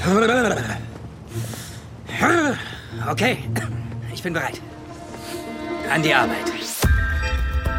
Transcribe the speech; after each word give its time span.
Okay, 3.08 3.38
ich 4.12 4.22
bin 4.22 4.34
bereit. 4.34 4.60
An 5.92 6.02
die 6.02 6.14
Arbeit. 6.14 6.36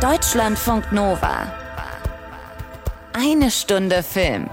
Deutschlandfunk 0.01 0.91
Nova. 0.91 1.51
Eine 3.13 3.51
Stunde 3.51 4.03
Film. 4.03 4.49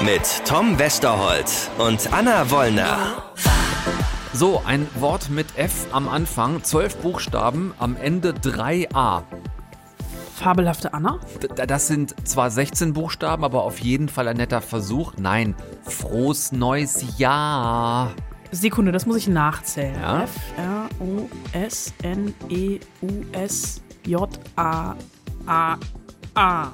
Mit 0.00 0.22
Tom 0.46 0.78
Westerholt 0.78 1.70
und 1.78 2.12
Anna 2.12 2.50
Wollner. 2.50 3.22
So, 4.32 4.62
ein 4.66 4.88
Wort 4.94 5.28
mit 5.28 5.46
F 5.56 5.86
am 5.92 6.08
Anfang, 6.08 6.64
zwölf 6.64 6.96
Buchstaben, 6.96 7.74
am 7.78 7.96
Ende 7.96 8.32
3a. 8.32 9.22
Fabelhafte 10.42 10.92
Anna? 10.92 11.20
Das 11.54 11.86
sind 11.86 12.16
zwar 12.26 12.50
16 12.50 12.94
Buchstaben, 12.94 13.44
aber 13.44 13.62
auf 13.62 13.78
jeden 13.78 14.08
Fall 14.08 14.26
ein 14.26 14.38
netter 14.38 14.60
Versuch. 14.60 15.12
Nein, 15.16 15.54
frohes 15.84 16.50
neues 16.50 17.16
Jahr. 17.16 18.12
Sekunde, 18.50 18.90
das 18.90 19.06
muss 19.06 19.18
ich 19.18 19.28
nachzählen. 19.28 19.94
Ja? 19.94 20.24
F, 20.24 20.36
R, 20.56 20.88
O, 20.98 21.28
S, 21.52 21.94
N, 22.02 22.34
E, 22.48 22.80
U, 23.02 23.08
S, 23.30 23.82
J, 24.04 24.28
A, 24.56 24.96
A, 25.46 25.76
A. 26.34 26.72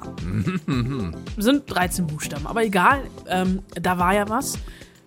Sind 1.37 1.63
13 1.67 2.07
Buchstaben, 2.07 2.47
aber 2.47 2.63
egal, 2.63 3.03
ähm, 3.27 3.61
da 3.79 3.99
war 3.99 4.15
ja 4.15 4.27
was. 4.27 4.57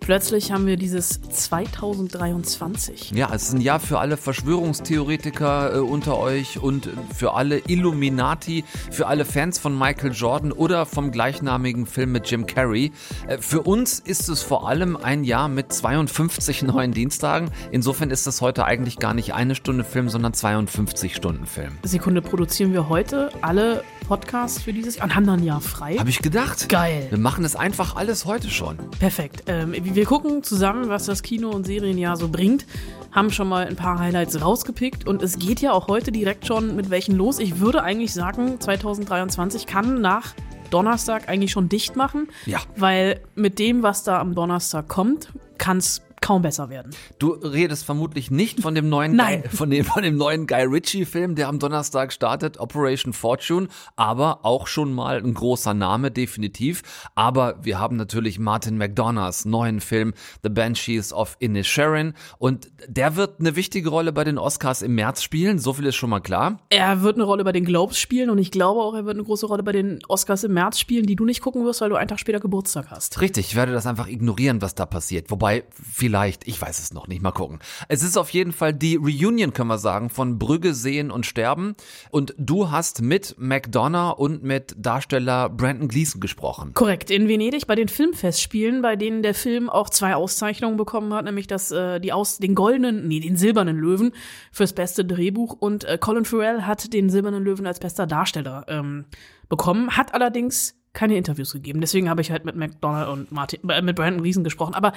Plötzlich 0.03 0.51
haben 0.51 0.67
wir 0.67 0.77
dieses 0.77 1.21
2023. 1.23 3.13
Ja, 3.13 3.31
es 3.33 3.45
ist 3.45 3.55
ein 3.55 3.61
Jahr 3.61 3.79
für 3.79 4.01
alle 4.01 4.17
Verschwörungstheoretiker 4.17 5.77
äh, 5.77 5.79
unter 5.79 6.19
euch 6.19 6.59
und 6.59 6.91
für 7.15 7.35
alle 7.35 7.59
Illuminati, 7.69 8.65
für 8.91 9.07
alle 9.07 9.25
Fans 9.25 9.61
von 9.61 9.79
Michael 9.79 10.11
Jordan 10.11 10.51
oder 10.51 10.87
vom 10.87 11.13
gleichnamigen 11.13 11.87
Film 11.87 12.11
mit 12.11 12.29
Jim 12.29 12.47
Carrey. 12.47 12.91
Äh, 13.29 13.39
für 13.39 13.63
uns 13.63 14.01
ist 14.01 14.29
es 14.29 14.43
vor 14.43 14.69
allem 14.69 14.97
ein 14.97 15.23
Jahr 15.23 15.47
mit 15.47 15.73
52 15.73 16.63
neuen 16.65 16.91
Dienstagen. 16.91 17.53
Insofern 17.71 18.11
ist 18.11 18.27
es 18.27 18.41
heute 18.41 18.65
eigentlich 18.65 18.99
gar 18.99 19.15
nicht 19.15 19.35
eine 19.35 19.55
Stunde 19.55 19.85
Film, 19.85 20.09
sondern 20.09 20.35
52 20.35 21.15
Stunden 21.15 21.47
Film. 21.47 21.79
Sekunde, 21.85 22.23
produzieren 22.23 22.73
wir 22.73 22.89
heute 22.89 23.31
alle 23.41 23.85
Podcasts 24.13 24.61
für 24.61 24.75
dieses 24.75 24.97
Jahr 24.97 25.07
und 25.07 25.15
haben 25.15 25.27
dann 25.27 25.41
ein 25.41 25.43
Jahr 25.43 25.63
frei? 25.63 25.97
Habe 25.97 26.11
ich 26.11 26.19
gedacht. 26.19 26.69
Geil. 26.69 27.07
Wir 27.09 27.17
machen 27.17 27.47
es 27.47 27.57
einfach 27.57 27.97
alles 27.97 28.27
heute 28.27 28.51
schon. 28.51 28.77
Perfekt. 28.99 29.45
Ähm, 29.47 29.75
wir 29.75 30.05
gucken 30.05 30.43
zusammen, 30.43 30.91
was 30.91 31.07
das 31.07 31.23
Kino- 31.23 31.49
und 31.49 31.65
Serienjahr 31.65 32.19
so 32.19 32.29
bringt. 32.29 32.67
Haben 33.11 33.31
schon 33.31 33.49
mal 33.49 33.67
ein 33.67 33.75
paar 33.75 33.99
Highlights 33.99 34.39
rausgepickt 34.39 35.07
und 35.09 35.23
es 35.23 35.39
geht 35.39 35.63
ja 35.63 35.73
auch 35.73 35.89
heute 35.89 36.13
direkt 36.13 36.47
schon 36.47 36.77
mit 36.77 36.91
welchen 36.91 37.17
los. 37.17 37.39
Ich 37.39 37.59
würde 37.59 37.83
eigentlich 37.83 38.13
sagen, 38.13 38.61
2023 38.61 39.65
kann 39.65 40.03
nach 40.03 40.35
Donnerstag 40.69 41.31
eigentlich 41.31 41.53
schon 41.53 41.71
dicht 41.71 41.97
machen. 41.97 42.29
Ja. 42.45 42.59
Weil 42.77 43.19
mit 43.35 43.59
dem, 43.59 43.83
was 43.83 44.05
da 44.05 44.21
am 44.21 44.35
Donnerstag 44.35 44.89
kommt, 44.89 45.33
kann 45.57 45.79
es 45.79 46.03
kaum 46.23 46.41
besser 46.41 46.71
werden. 46.71 46.93
Du 47.19 47.33
redest 47.33 47.85
vermutlich 47.85 48.31
nicht 48.31 48.61
von 48.61 48.75
dem 48.75 48.89
neuen 48.89 49.15
Nein. 49.17 49.43
Guy, 49.43 49.51
von 49.51 49.69
dem, 49.69 49.85
von 49.85 50.03
dem 50.03 50.17
neuen 50.17 50.47
Guy 50.47 50.63
Ritchie 50.63 51.05
Film, 51.05 51.35
der 51.35 51.49
am 51.49 51.59
Donnerstag 51.59 52.13
startet, 52.13 52.59
Operation 52.59 53.13
Fortune, 53.13 53.69
aber 53.97 54.45
auch 54.45 54.67
schon 54.67 54.95
mal 54.95 55.19
ein 55.19 55.35
großer 55.35 55.75
Name, 55.75 56.11
definitiv. 56.11 56.83
Aber 57.15 57.57
wir 57.63 57.79
haben 57.79 57.97
natürlich 57.97 58.39
Martin 58.39 58.79
McDonoughs 58.79 59.45
neuen 59.45 59.81
Film 59.81 60.15
The 60.43 60.49
Banshees 60.49 61.13
of 61.13 61.37
Inisherin 61.41 62.15
und 62.39 62.71
der 62.87 63.17
wird 63.17 63.41
eine 63.41 63.57
wichtige 63.57 63.91
Rolle 63.91 64.13
bei 64.13 64.25
den 64.25 64.39
Oscars 64.39 64.83
im 64.83 64.95
März 64.95 65.23
spielen, 65.23 65.59
so 65.59 65.73
viel 65.73 65.87
ist 65.87 65.97
schon 65.97 66.11
mal 66.11 66.21
klar. 66.21 66.59
Er 66.71 67.03
wird 67.03 67.17
eine 67.17 67.25
Rolle 67.25 67.45
bei 67.45 67.53
den 67.53 67.65
Globes 67.65 67.99
spielen 67.99 68.31
und 68.31 68.39
ich 68.39 68.51
glaube 68.51 68.81
auch, 68.81 68.95
er 68.95 69.05
wird 69.05 69.17
eine 69.17 69.25
große 69.25 69.47
Rolle 69.47 69.63
bei 69.63 69.73
den 69.73 69.99
Oscars 70.09 70.45
im 70.45 70.55
März 70.55 70.79
spielen, 70.79 71.07
die 71.07 71.17
du 71.17 71.25
nicht 71.25 71.41
gucken 71.41 71.65
wirst, 71.65 71.81
weil 71.81 71.89
du 71.89 71.97
einen 71.97 72.09
Tag 72.09 72.21
später 72.21 72.41
Geburtstag 72.41 72.91
hast. 72.91 73.21
Richtig, 73.21 73.49
ich 73.49 73.57
werde 73.57 73.73
das 73.73 73.87
einfach 73.87 74.07
ignorieren, 74.09 74.63
was 74.63 74.75
da 74.75 74.87
passiert. 74.87 75.31
Wobei, 75.31 75.65
vielleicht, 76.13 76.47
ich 76.47 76.61
weiß 76.61 76.79
es 76.79 76.93
noch 76.93 77.09
nicht, 77.09 77.23
mal 77.23 77.31
gucken. 77.31 77.59
Es 77.89 78.03
ist 78.03 78.19
auf 78.19 78.29
jeden 78.29 78.53
Fall 78.53 78.75
die 78.75 78.97
Reunion, 78.97 79.55
können 79.55 79.69
wir 79.69 79.79
sagen, 79.79 80.11
von 80.11 80.39
Brügge, 80.39 80.75
Sehen 80.75 81.11
und 81.11 81.25
Sterben. 81.25 81.75
Und 82.11 82.35
du 82.37 82.71
hast 82.71 83.01
mit 83.01 83.37
McDonough 83.39 84.19
und 84.19 84.43
mit 84.43 84.75
Darsteller 84.77 85.49
Brandon 85.49 85.89
Gleason 85.89 86.21
gesprochen. 86.21 86.75
Korrekt, 86.75 87.11
in 87.11 87.29
Venedig 87.29 87.67
bei 87.67 87.77
den 87.77 87.89
Filmfestspielen, 87.89 88.83
bei 88.83 88.95
denen 88.95 89.23
der 89.23 89.33
Film 89.33 89.71
auch 89.71 89.89
zwei 89.89 90.15
Auszeichnungen 90.15 90.77
bekommen 90.77 91.15
hat, 91.15 91.25
nämlich 91.25 91.47
das, 91.47 91.71
äh, 91.71 91.99
die 91.99 92.13
aus, 92.13 92.37
den 92.37 92.55
goldenen, 92.55 93.09
nee, 93.09 93.21
den 93.21 93.37
silbernen 93.37 93.79
Löwen 93.79 94.13
fürs 94.51 94.75
beste 94.75 95.07
Drehbuch 95.07 95.55
und 95.59 95.85
äh, 95.85 95.97
Colin 95.97 96.27
Farrell 96.27 96.67
hat 96.67 96.93
den 96.93 97.09
silbernen 97.09 97.43
Löwen 97.43 97.67
als 97.67 97.81
bester 97.81 98.07
Darsteller 98.07 98.67
ähm, 98.69 99.07
bekommen, 99.49 99.97
hat 99.97 100.13
allerdings 100.13 100.75
keine 100.93 101.17
Interviews 101.17 101.53
gegeben. 101.53 101.81
Deswegen 101.81 102.11
habe 102.11 102.21
ich 102.21 102.31
halt 102.31 102.45
mit 102.45 102.57
McDonald 102.57 103.09
und 103.09 103.33
Martin, 103.33 103.69
äh, 103.69 103.83
mit 103.83 103.97
Brandon 103.97 104.23
Gleason 104.23 104.45
gesprochen. 104.45 104.75
Aber 104.75 104.93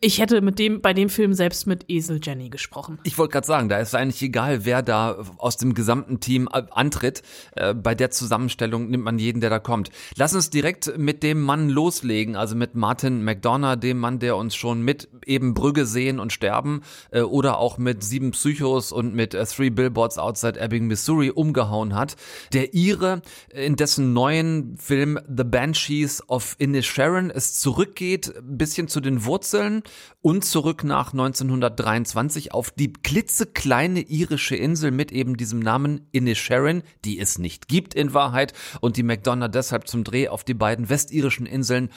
ich 0.00 0.20
hätte 0.20 0.40
mit 0.42 0.60
dem, 0.60 0.80
bei 0.80 0.94
dem 0.94 1.08
Film 1.08 1.32
selbst 1.32 1.66
mit 1.66 1.86
Esel 1.88 2.20
Jenny 2.22 2.50
gesprochen. 2.50 3.00
Ich 3.02 3.18
wollte 3.18 3.32
gerade 3.32 3.46
sagen, 3.46 3.68
da 3.68 3.78
ist 3.78 3.96
eigentlich 3.96 4.22
egal, 4.22 4.64
wer 4.64 4.82
da 4.82 5.24
aus 5.38 5.56
dem 5.56 5.74
gesamten 5.74 6.20
Team 6.20 6.48
äh, 6.52 6.62
antritt. 6.70 7.22
Äh, 7.56 7.74
bei 7.74 7.96
der 7.96 8.12
Zusammenstellung 8.12 8.90
nimmt 8.90 9.02
man 9.02 9.18
jeden, 9.18 9.40
der 9.40 9.50
da 9.50 9.58
kommt. 9.58 9.90
Lass 10.14 10.34
uns 10.36 10.50
direkt 10.50 10.96
mit 10.96 11.24
dem 11.24 11.42
Mann 11.42 11.68
loslegen, 11.68 12.36
also 12.36 12.54
mit 12.54 12.76
Martin 12.76 13.24
McDonough, 13.24 13.74
dem 13.74 13.98
Mann, 13.98 14.20
der 14.20 14.36
uns 14.36 14.54
schon 14.54 14.82
mit 14.82 15.08
eben 15.26 15.52
Brügge 15.52 15.84
sehen 15.84 16.20
und 16.20 16.32
sterben 16.32 16.82
äh, 17.10 17.22
oder 17.22 17.58
auch 17.58 17.76
mit 17.76 18.04
Sieben 18.04 18.30
Psychos 18.30 18.92
und 18.92 19.14
mit 19.14 19.34
äh, 19.34 19.44
Three 19.46 19.70
Billboards 19.70 20.16
Outside 20.16 20.60
Ebbing, 20.60 20.86
Missouri 20.86 21.30
umgehauen 21.30 21.96
hat. 21.96 22.14
Der 22.52 22.72
Ire, 22.72 23.20
in 23.52 23.74
dessen 23.74 24.12
neuen 24.12 24.76
Film 24.76 25.18
The 25.26 25.42
Banshees 25.42 26.22
of 26.28 26.54
Inisherin 26.58 27.30
es 27.30 27.58
zurückgeht, 27.58 28.32
bisschen 28.42 28.86
zu 28.86 29.00
den 29.00 29.24
Wurzeln 29.24 29.82
und 30.20 30.44
zurück 30.44 30.84
nach 30.84 31.12
1923 31.12 32.52
auf 32.52 32.70
die 32.70 32.92
klitzekleine 32.92 34.00
irische 34.00 34.56
Insel 34.56 34.90
mit 34.90 35.12
eben 35.12 35.36
diesem 35.36 35.60
Namen 35.60 36.08
Inisherin, 36.12 36.82
die 37.04 37.18
es 37.18 37.38
nicht 37.38 37.68
gibt 37.68 37.94
in 37.94 38.14
Wahrheit 38.14 38.52
und 38.80 38.96
die 38.96 39.02
McDonough 39.02 39.50
deshalb 39.50 39.88
zum 39.88 40.04
Dreh 40.04 40.28
auf 40.28 40.44
die 40.44 40.54
beiden 40.54 40.88
westirischen 40.88 41.46
Inseln 41.46 41.90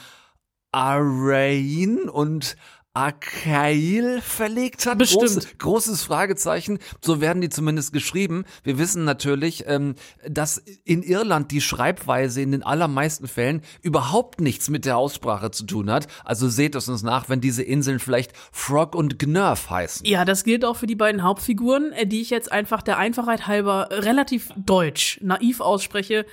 Arrain 0.72 2.08
und 2.08 2.56
Archail 2.94 4.20
verlegt 4.20 4.84
hat. 4.84 4.98
Bestimmt. 4.98 5.22
Großes, 5.22 5.58
großes 5.58 6.02
Fragezeichen. 6.02 6.78
So 7.00 7.20
werden 7.20 7.40
die 7.40 7.48
zumindest 7.48 7.92
geschrieben. 7.92 8.44
Wir 8.62 8.78
wissen 8.78 9.04
natürlich, 9.04 9.64
ähm, 9.66 9.94
dass 10.28 10.58
in 10.84 11.02
Irland 11.02 11.50
die 11.52 11.62
Schreibweise 11.62 12.42
in 12.42 12.52
den 12.52 12.62
allermeisten 12.62 13.28
Fällen 13.28 13.62
überhaupt 13.80 14.42
nichts 14.42 14.68
mit 14.68 14.84
der 14.84 14.98
Aussprache 14.98 15.50
zu 15.50 15.64
tun 15.64 15.90
hat. 15.90 16.06
Also 16.24 16.48
seht 16.48 16.74
es 16.74 16.88
uns 16.88 17.02
nach, 17.02 17.30
wenn 17.30 17.40
diese 17.40 17.62
Inseln 17.62 17.98
vielleicht 17.98 18.32
Frog 18.52 18.94
und 18.94 19.18
Gnurf 19.18 19.70
heißen. 19.70 20.06
Ja, 20.06 20.26
das 20.26 20.44
gilt 20.44 20.64
auch 20.64 20.76
für 20.76 20.86
die 20.86 20.96
beiden 20.96 21.22
Hauptfiguren, 21.22 21.92
äh, 21.92 22.06
die 22.06 22.20
ich 22.20 22.28
jetzt 22.28 22.52
einfach 22.52 22.82
der 22.82 22.98
Einfachheit 22.98 23.46
halber 23.46 23.88
relativ 23.90 24.50
deutsch, 24.56 25.18
naiv 25.22 25.60
ausspreche. 25.60 26.26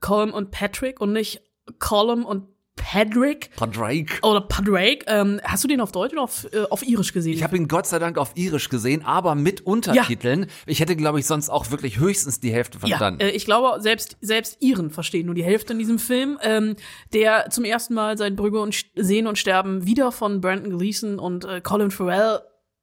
Colm 0.00 0.34
und 0.34 0.50
Patrick 0.50 1.00
und 1.00 1.12
nicht 1.12 1.40
Colm 1.78 2.26
und 2.26 2.51
Patrick. 2.82 3.50
Padraig. 3.56 4.18
Oder 4.22 4.40
Padraig. 4.40 5.04
Ähm, 5.06 5.40
hast 5.44 5.62
du 5.64 5.68
den 5.68 5.80
auf 5.80 5.92
Deutsch 5.92 6.12
oder 6.12 6.22
auf, 6.22 6.46
äh, 6.52 6.64
auf 6.68 6.86
Irisch 6.86 7.12
gesehen? 7.12 7.34
Ich 7.34 7.42
habe 7.42 7.56
ihn 7.56 7.68
Gott 7.68 7.86
sei 7.86 7.98
Dank 7.98 8.18
auf 8.18 8.32
Irisch 8.34 8.68
gesehen, 8.68 9.04
aber 9.04 9.34
mit 9.34 9.60
Untertiteln. 9.60 10.46
Ich 10.66 10.80
hätte, 10.80 10.96
glaube 10.96 11.20
ich, 11.20 11.26
sonst 11.26 11.48
auch 11.48 11.70
wirklich 11.70 11.98
höchstens 11.98 12.40
die 12.40 12.52
Hälfte 12.52 12.78
verstanden. 12.78 13.20
Ja, 13.20 13.28
äh, 13.28 13.30
ich 13.30 13.44
glaube, 13.44 13.80
selbst, 13.80 14.16
selbst 14.20 14.58
Iren 14.60 14.90
verstehen 14.90 15.26
nur 15.26 15.34
die 15.34 15.44
Hälfte 15.44 15.72
in 15.72 15.78
diesem 15.78 15.98
Film, 15.98 16.38
ähm, 16.42 16.76
der 17.12 17.50
zum 17.50 17.64
ersten 17.64 17.94
Mal 17.94 18.18
seit 18.18 18.36
Brügge 18.36 18.60
und 18.60 18.84
Sehen 18.96 19.26
und 19.26 19.38
Sterben 19.38 19.86
wieder 19.86 20.12
von 20.12 20.40
Brandon 20.40 20.76
Gleeson 20.76 21.18
und 21.18 21.44
äh, 21.44 21.60
Colin 21.60 21.90
Farrell 21.90 22.40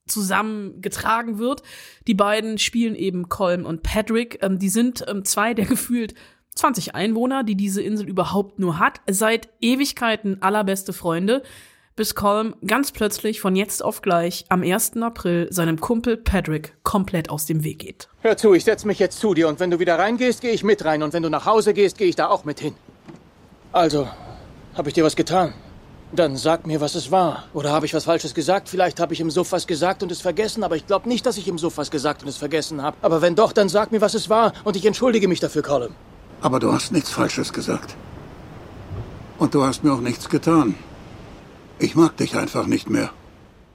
zusammengetragen 0.08 1.38
wird. 1.40 1.62
Die 2.08 2.14
beiden 2.14 2.58
spielen 2.58 2.96
eben 2.96 3.30
Colm 3.30 3.66
und 3.66 3.84
Patrick. 3.84 4.40
Ähm, 4.42 4.60
die 4.60 4.70
sind 4.70 5.06
ähm, 5.08 5.24
zwei 5.24 5.54
der 5.54 5.66
gefühlt 5.68 6.16
20 6.56 6.96
Einwohner, 6.96 7.44
die 7.44 7.56
diese 7.56 7.82
Insel 7.82 8.08
überhaupt 8.08 8.60
nur 8.60 8.80
hat. 8.80 9.02
Seit 9.10 9.50
Ewigkeiten 9.62 10.42
allerbeste 10.42 10.94
Freunde, 10.94 11.44
bis 11.96 12.16
Colm 12.16 12.56
ganz 12.66 12.94
plötzlich 12.94 13.42
von 13.42 13.58
jetzt 13.58 13.84
auf 13.84 14.02
gleich 14.02 14.46
am 14.48 14.64
1. 14.64 14.98
April 15.02 15.48
seinem 15.52 15.82
Kumpel 15.82 16.16
Patrick 16.16 16.78
komplett 16.84 17.30
aus 17.30 17.46
dem 17.46 17.66
Weg 17.66 17.80
geht. 17.80 18.08
Hör 18.22 18.38
zu, 18.38 18.54
ich 18.54 18.64
setz 18.64 18.86
mich 18.86 19.00
jetzt 19.00 19.20
zu 19.20 19.34
dir 19.34 19.50
und 19.50 19.60
wenn 19.60 19.70
du 19.70 19.80
wieder 19.80 20.00
reingehst, 20.00 20.40
gehe 20.40 20.52
ich 20.52 20.64
mit 20.64 20.86
rein 20.86 21.04
und 21.04 21.12
wenn 21.12 21.24
du 21.24 21.30
nach 21.30 21.46
Hause 21.46 21.74
gehst, 21.74 21.98
gehe 21.98 22.08
ich 22.08 22.16
da 22.16 22.30
auch 22.30 22.46
mit 22.46 22.62
hin. 22.62 22.74
Also, 23.74 24.08
habe 24.76 24.88
ich 24.88 24.94
dir 24.94 25.04
was 25.04 25.18
getan? 25.18 25.54
Dann 26.14 26.38
sag 26.38 26.66
mir, 26.66 26.80
was 26.80 26.96
es 26.96 27.12
war. 27.12 27.44
Oder 27.54 27.72
habe 27.72 27.86
ich 27.86 27.94
was 27.94 28.06
Falsches 28.06 28.34
gesagt? 28.34 28.70
Vielleicht 28.70 29.02
habe 29.02 29.14
ich 29.14 29.20
im 29.20 29.30
Suff 29.30 29.52
was 29.52 29.68
gesagt 29.68 30.02
und 30.02 30.10
es 30.10 30.22
vergessen, 30.22 30.64
aber 30.64 30.78
ich 30.78 30.88
glaube 30.88 31.10
nicht, 31.10 31.26
dass 31.26 31.38
ich 31.38 31.50
im 31.50 31.58
Suff 31.58 31.78
was 31.78 31.92
gesagt 31.92 32.24
und 32.24 32.30
es 32.30 32.38
vergessen 32.38 32.82
habe. 32.82 32.96
Aber 33.02 33.22
wenn 33.22 33.36
doch, 33.36 33.52
dann 33.52 33.68
sag 33.68 33.92
mir, 33.92 34.00
was 34.00 34.14
es 34.14 34.30
war 34.30 34.54
und 34.64 34.78
ich 34.78 34.86
entschuldige 34.86 35.28
mich 35.28 35.42
dafür, 35.42 35.64
Colin. 35.64 35.94
Aber 36.42 36.60
du 36.60 36.72
hast 36.72 36.92
nichts 36.92 37.12
Falsches 37.12 37.54
gesagt. 37.54 37.96
Und 39.38 39.54
du 39.54 39.64
hast 39.64 39.84
mir 39.84 39.94
auch 39.94 40.02
nichts 40.02 40.30
getan. 40.30 40.76
Ich 41.80 41.96
mag 41.96 42.18
dich 42.18 42.36
einfach 42.36 42.66
nicht 42.66 42.90
mehr. 42.90 43.12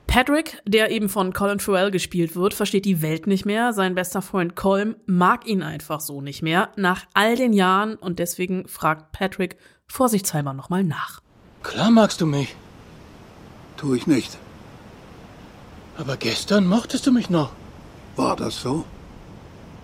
Patrick, 0.07 0.61
der 0.67 0.91
eben 0.91 1.09
von 1.09 1.33
Colin 1.33 1.59
Farrell 1.59 1.91
gespielt 1.91 2.37
wird, 2.37 2.55
versteht 2.55 2.85
die 2.85 3.03
Welt 3.03 3.27
nicht 3.27 3.47
mehr. 3.47 3.73
Sein 3.73 3.95
bester 3.95 4.23
Freund 4.23 4.55
Colm 4.55 4.95
mag 5.07 5.47
ihn 5.47 5.63
einfach 5.63 6.01
so 6.01 6.21
nicht 6.21 6.43
mehr. 6.43 6.71
Nach 6.77 7.07
all 7.15 7.35
den 7.37 7.53
Jahren 7.53 7.97
und 7.97 8.19
deswegen 8.19 8.69
fragt 8.69 9.13
Patrick 9.13 9.57
vorsichtshalber 9.89 10.53
nochmal 10.53 10.85
nach. 10.85 11.21
Klar 11.63 11.91
magst 11.91 12.21
du 12.21 12.27
mich. 12.27 12.55
tue 13.77 13.97
ich 13.97 14.07
nicht. 14.07 14.39
Aber 15.97 16.17
gestern 16.17 16.67
mochtest 16.67 17.07
du 17.07 17.13
mich 17.13 17.31
noch. 17.31 17.53
War 18.17 18.37
das 18.37 18.61
so? 18.61 18.85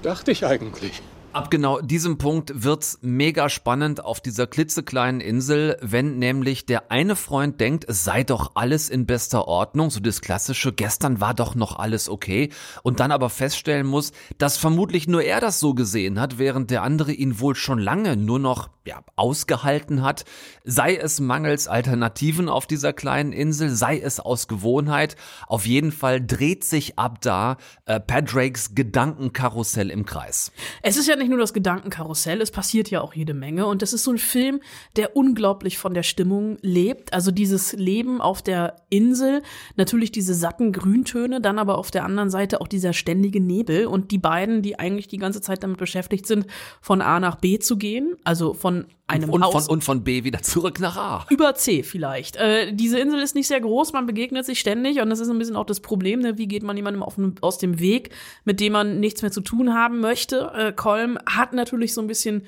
Dachte 0.03 0.31
ich 0.31 0.47
eigentlich. 0.47 1.03
Ab 1.33 1.49
genau 1.49 1.81
diesem 1.81 2.19
Punkt 2.19 2.65
wird's 2.65 2.99
mega 3.03 3.49
spannend 3.49 4.05
auf 4.05 4.21
dieser 4.21 4.49
klitzekleinen 4.49 5.21
Insel, 5.21 5.77
wenn 5.81 6.19
nämlich 6.19 6.67
der 6.67 6.91
eine 6.91 7.15
Freund 7.15 7.61
denkt, 7.61 7.85
es 7.89 8.03
sei 8.03 8.25
doch 8.25 8.57
alles 8.57 8.89
in 8.89 9.07
bester 9.07 9.47
Ordnung, 9.47 9.91
so 9.91 10.01
das 10.01 10.23
klassische, 10.23 10.73
gestern 10.73 11.21
war 11.21 11.35
doch 11.35 11.55
noch 11.55 11.79
alles 11.79 12.09
okay, 12.09 12.51
und 12.83 12.99
dann 12.99 13.13
aber 13.13 13.31
feststellen 13.31 13.87
muss, 13.87 14.11
dass 14.39 14.57
vermutlich 14.57 15.07
nur 15.07 15.23
er 15.23 15.41
das 15.41 15.61
so 15.61 15.73
gesehen 15.73 16.19
hat, 16.19 16.39
während 16.39 16.73
der 16.73 16.83
andere 16.83 17.13
ihn 17.13 17.39
wohl 17.39 17.55
schon 17.55 17.79
lange 17.79 18.17
nur 18.17 18.41
noch 18.41 18.69
ja, 18.85 19.05
ausgehalten 19.15 20.03
hat, 20.03 20.25
sei 20.65 20.97
es 20.97 21.21
mangels 21.21 21.69
Alternativen 21.69 22.49
auf 22.49 22.67
dieser 22.67 22.93
kleinen 22.93 23.33
Insel, 23.33 23.71
sei 23.71 24.01
es 24.01 24.19
aus 24.19 24.49
Gewohnheit, 24.49 25.15
auf 25.47 25.65
jeden 25.65 25.93
Fall 25.93 26.21
dreht 26.27 26.65
sich 26.65 26.99
ab 26.99 27.21
da 27.21 27.57
äh, 27.85 28.01
Padrakes 28.01 28.75
Gedankenkarussell 28.75 29.91
im 29.91 30.05
Kreis. 30.07 30.51
Es 30.83 30.97
ist 30.97 31.07
ja 31.07 31.20
nicht 31.21 31.29
nur 31.29 31.39
das 31.39 31.55
Gedankenkarussell, 31.55 32.41
es 32.41 32.51
passiert 32.51 32.91
ja 32.91 33.01
auch 33.01 33.15
jede 33.15 33.35
Menge. 33.35 33.67
Und 33.67 33.83
das 33.83 33.93
ist 33.93 34.03
so 34.03 34.11
ein 34.11 34.19
Film, 34.19 34.61
der 34.97 35.17
unglaublich 35.17 35.79
von 35.79 35.95
der 35.95 36.03
Stimmung 36.03 36.59
lebt. 36.63 37.13
Also 37.13 37.31
dieses 37.31 37.73
Leben 37.75 38.21
auf 38.21 38.43
der 38.43 38.77
Insel, 38.89 39.43
natürlich 39.77 40.11
diese 40.11 40.35
satten 40.35 40.73
Grüntöne, 40.73 41.41
dann 41.41 41.59
aber 41.59 41.79
auf 41.79 41.91
der 41.91 42.05
anderen 42.05 42.31
Seite 42.31 42.61
auch 42.61 42.69
dieser 42.69 42.93
ständige 42.93 43.41
Nebel. 43.41 43.87
Und 43.87 44.11
die 44.11 44.19
beiden, 44.19 44.63
die 44.63 44.79
eigentlich 44.79 45.07
die 45.07 45.19
ganze 45.19 45.41
Zeit 45.41 45.63
damit 45.63 45.79
beschäftigt 45.79 46.27
sind, 46.27 46.47
von 46.81 47.01
A 47.01 47.21
nach 47.21 47.37
B 47.37 47.59
zu 47.61 47.77
gehen, 47.77 48.17
also 48.25 48.55
von 48.55 48.87
einem 49.11 49.31
und 49.31 49.45
Haus 49.45 49.67
von, 49.67 49.75
und 49.75 49.85
von 49.85 50.05
B 50.05 50.25
wieder 50.25 50.43
zurück 50.43 50.81
nach 50.81 50.97
A. 50.97 51.27
über 51.31 51.55
C 51.55 51.83
vielleicht. 51.83 52.37
Äh, 52.37 52.73
diese 52.73 52.99
Insel 52.99 53.21
ist 53.21 53.35
nicht 53.35 53.49
sehr 53.49 53.61
groß, 53.61 53.93
man 53.93 54.07
begegnet 54.07 54.47
sich 54.47 54.61
ständig 54.61 55.01
und 55.01 55.11
das 55.11 55.21
ist 55.21 55.29
ein 55.29 55.39
bisschen 55.39 55.57
auch 55.57 55.67
das 55.67 55.81
Problem, 55.81 56.21
ne? 56.21 56.39
wie 56.39 56.49
geht 56.49 56.63
man 56.63 56.77
jemandem 56.77 57.03
auf, 57.03 57.17
aus 57.41 57.59
dem 57.59 57.81
Weg, 57.81 58.11
mit 58.45 58.61
dem 58.61 58.73
man 58.73 59.01
nichts 59.01 59.23
mehr 59.23 59.33
zu 59.33 59.41
tun 59.41 59.75
haben 59.75 60.01
möchte. 60.01 60.53
Äh, 60.55 60.73
Kolm 60.73 61.19
hat 61.27 61.53
natürlich 61.53 61.95
so 61.95 62.01
ein 62.01 62.07
bisschen 62.07 62.47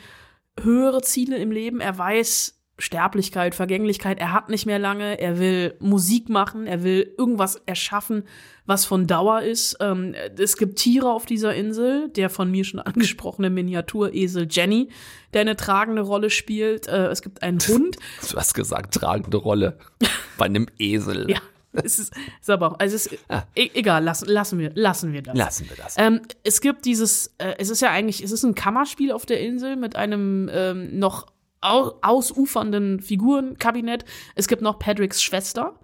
höhere 0.61 1.03
Ziele 1.03 1.37
im 1.37 1.51
Leben. 1.51 1.81
Er 1.81 1.97
weiß 1.97 2.62
Sterblichkeit, 2.79 3.55
Vergänglichkeit, 3.55 4.19
er 4.19 4.33
hat 4.33 4.49
nicht 4.49 4.67
mehr 4.67 4.79
lange, 4.79 5.21
er 5.21 5.39
will 5.39 5.75
Musik 5.79 6.29
machen, 6.29 6.67
er 6.67 6.83
will 6.83 7.15
irgendwas 7.19 7.57
erschaffen, 7.67 8.25
was 8.67 8.87
von 8.87 9.07
Dauer 9.07 9.43
ist. 9.43 9.77
Ähm, 9.81 10.15
es 10.39 10.57
gibt 10.57 10.79
Tiere 10.79 11.11
auf 11.11 11.27
dieser 11.27 11.55
Insel, 11.55 12.09
der 12.09 12.31
von 12.31 12.51
mir 12.51 12.65
schon 12.65 12.81
angesprochene 12.81 13.51
Miniaturesel 13.51 14.49
Jenny, 14.51 14.89
der 15.33 15.43
eine 15.43 15.57
tragende 15.57 16.03
Rolle 16.03 16.31
spielt. 16.31 16.89
Äh, 16.89 17.09
es 17.09 17.23
gibt 17.23 17.43
einen 17.43 17.61
Hund. 17.69 17.97
Du 18.31 18.37
hast 18.37 18.55
gesagt, 18.55 18.95
tragende 18.95 19.37
Rolle 19.37 19.79
bei 20.39 20.47
einem 20.47 20.67
Esel. 20.79 21.31
Ja, 21.31 21.41
es 21.73 21.99
ist, 21.99 22.15
ist 22.41 22.51
aber 22.51 22.73
auch, 22.73 22.79
also 22.79 22.97
es 22.97 23.07
ist, 23.07 23.19
e 23.55 23.71
egal, 23.75 24.03
lassen, 24.03 24.29
lassen 24.29 24.59
wir, 24.59 24.73
lassen 24.75 25.13
wir 25.13 25.23
das. 25.23 25.37
Lassen 25.37 25.69
wir 25.69 25.77
das. 25.77 25.95
Ähm, 25.99 26.23
es 26.43 26.61
gibt 26.61 26.85
dieses, 26.85 27.35
äh, 27.39 27.55
es 27.59 27.71
ist 27.71 27.81
ja 27.81 27.91
eigentlich, 27.91 28.23
es 28.23 28.31
ist 28.31 28.45
ein 28.45 28.55
Kammerspiel 28.55 29.13
auf 29.13 29.27
der 29.27 29.41
Insel 29.41 29.77
mit 29.77 29.97
einem 29.97 30.51
ähm, 30.53 30.99
noch 30.99 31.27
au 31.63 31.93
ausufernden 32.03 33.01
Figurenkabinett. 33.01 34.05
Es 34.35 34.49
gibt 34.49 34.63
noch 34.63 34.79
Patricks 34.79 35.23
Schwester. 35.23 35.75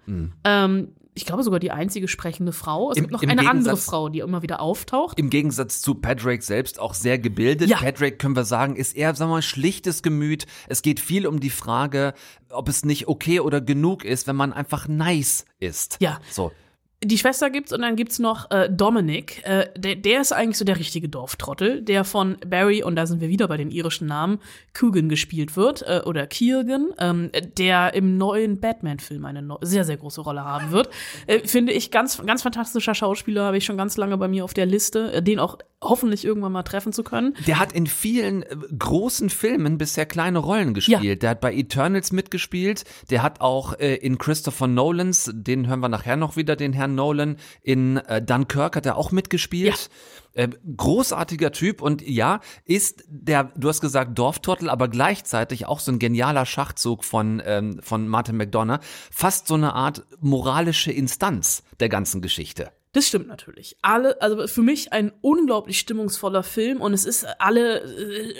Ähm, 0.43 0.89
ich 1.15 1.25
glaube 1.25 1.43
sogar 1.43 1.59
die 1.59 1.71
einzige 1.71 2.07
sprechende 2.07 2.53
Frau. 2.53 2.91
Es 2.91 2.97
Im- 2.97 3.03
gibt 3.03 3.11
noch 3.13 3.21
eine 3.23 3.31
andere 3.41 3.51
Gegensatz- 3.53 3.85
Frau, 3.85 4.07
die 4.09 4.19
immer 4.19 4.41
wieder 4.41 4.61
auftaucht. 4.61 5.19
Im 5.19 5.29
Gegensatz 5.29 5.81
zu 5.81 5.95
Padraig 5.95 6.43
selbst 6.43 6.79
auch 6.79 6.93
sehr 6.93 7.17
gebildet. 7.19 7.69
Ja. 7.69 7.77
Padraig, 7.77 8.19
können 8.19 8.35
wir 8.35 8.45
sagen, 8.45 8.75
ist 8.75 8.95
eher, 8.95 9.13
sagen 9.15 9.29
wir 9.31 9.35
mal, 9.35 9.41
schlichtes 9.41 10.01
Gemüt. 10.01 10.45
Es 10.67 10.81
geht 10.81 10.99
viel 10.99 11.27
um 11.27 11.39
die 11.41 11.49
Frage, 11.49 12.13
ob 12.51 12.69
es 12.69 12.85
nicht 12.85 13.07
okay 13.07 13.39
oder 13.41 13.59
genug 13.59 14.05
ist, 14.05 14.27
wenn 14.27 14.35
man 14.37 14.53
einfach 14.53 14.87
nice 14.87 15.45
ist. 15.59 15.97
Ja. 15.99 16.19
So. 16.29 16.51
Die 17.01 17.17
Schwester 17.17 17.49
gibt's 17.49 17.71
und 17.71 17.81
dann 17.81 17.95
gibt's 17.95 18.19
noch 18.19 18.51
äh, 18.51 18.69
Dominic. 18.69 19.41
Äh, 19.45 19.69
der, 19.77 19.95
der 19.95 20.19
ist 20.19 20.33
eigentlich 20.33 20.57
so 20.57 20.65
der 20.65 20.77
richtige 20.77 21.07
Dorftrottel, 21.07 21.81
der 21.81 22.03
von 22.03 22.35
Barry, 22.45 22.83
und 22.83 22.97
da 22.97 23.05
sind 23.05 23.21
wir 23.21 23.29
wieder 23.29 23.47
bei 23.47 23.55
den 23.55 23.71
irischen 23.71 24.05
Namen, 24.07 24.39
Coogan 24.77 25.07
gespielt 25.07 25.55
wird, 25.55 25.81
äh, 25.83 26.01
oder 26.05 26.27
Keegan, 26.27 26.89
ähm, 26.99 27.31
der 27.57 27.93
im 27.93 28.17
neuen 28.17 28.59
Batman-Film 28.59 29.23
eine 29.23 29.41
neu- 29.41 29.59
sehr, 29.61 29.85
sehr 29.85 29.95
große 29.95 30.19
Rolle 30.19 30.43
haben 30.43 30.71
wird. 30.71 30.89
Äh, 31.25 31.39
finde 31.47 31.71
ich 31.71 31.89
ganz, 31.89 32.21
ganz 32.25 32.41
fantastischer 32.41 32.93
Schauspieler, 32.93 33.45
habe 33.45 33.57
ich 33.57 33.63
schon 33.63 33.77
ganz 33.77 33.95
lange 33.95 34.17
bei 34.17 34.27
mir 34.27 34.43
auf 34.43 34.53
der 34.53 34.65
Liste, 34.65 35.13
äh, 35.13 35.23
den 35.23 35.39
auch 35.39 35.57
hoffentlich 35.81 36.25
irgendwann 36.25 36.51
mal 36.51 36.63
treffen 36.63 36.91
zu 36.91 37.03
können. 37.03 37.35
Der 37.47 37.59
hat 37.59 37.71
in 37.71 37.87
vielen 37.87 38.43
äh, 38.43 38.55
großen 38.77 39.29
Filmen 39.29 39.77
bisher 39.77 40.05
kleine 40.05 40.39
Rollen 40.39 40.73
gespielt. 40.73 41.23
Der 41.23 41.31
hat 41.31 41.41
bei 41.41 41.53
Eternals 41.53 42.11
mitgespielt. 42.11 42.83
Der 43.09 43.23
hat 43.23 43.41
auch 43.41 43.77
äh, 43.79 43.95
in 43.95 44.17
Christopher 44.17 44.67
Nolans, 44.67 45.31
den 45.33 45.67
hören 45.67 45.79
wir 45.79 45.89
nachher 45.89 46.17
noch 46.17 46.35
wieder, 46.35 46.55
den 46.55 46.73
Herrn 46.73 46.95
Nolan, 46.95 47.37
in 47.61 47.97
äh, 47.97 48.21
Dunkirk 48.21 48.75
hat 48.75 48.85
er 48.85 48.97
auch 48.97 49.11
mitgespielt. 49.11 49.89
Äh, 50.33 50.49
großartiger 50.77 51.51
Typ 51.51 51.81
und 51.81 52.01
ja, 52.07 52.39
ist 52.65 53.03
der, 53.07 53.51
du 53.55 53.67
hast 53.67 53.81
gesagt 53.81 54.17
Dorfturtel, 54.17 54.69
aber 54.69 54.87
gleichzeitig 54.87 55.65
auch 55.65 55.79
so 55.79 55.91
ein 55.91 55.99
genialer 55.99 56.45
Schachzug 56.45 57.03
von, 57.03 57.41
ähm, 57.45 57.79
von 57.81 58.07
Martin 58.07 58.37
McDonough. 58.37 58.79
Fast 59.11 59.47
so 59.47 59.55
eine 59.55 59.73
Art 59.73 60.05
moralische 60.19 60.91
Instanz 60.91 61.63
der 61.79 61.89
ganzen 61.89 62.21
Geschichte. 62.21 62.71
Das 62.91 63.07
stimmt 63.07 63.27
natürlich. 63.27 63.77
Alle, 63.81 64.19
also 64.21 64.47
für 64.47 64.63
mich 64.63 64.91
ein 64.93 65.11
unglaublich 65.21 65.79
stimmungsvoller 65.79 66.41
Film 66.41 66.81
und 66.81 66.93
es 66.93 67.05
ist 67.05 67.25
alle, 67.39 67.81
äh, 67.81 68.35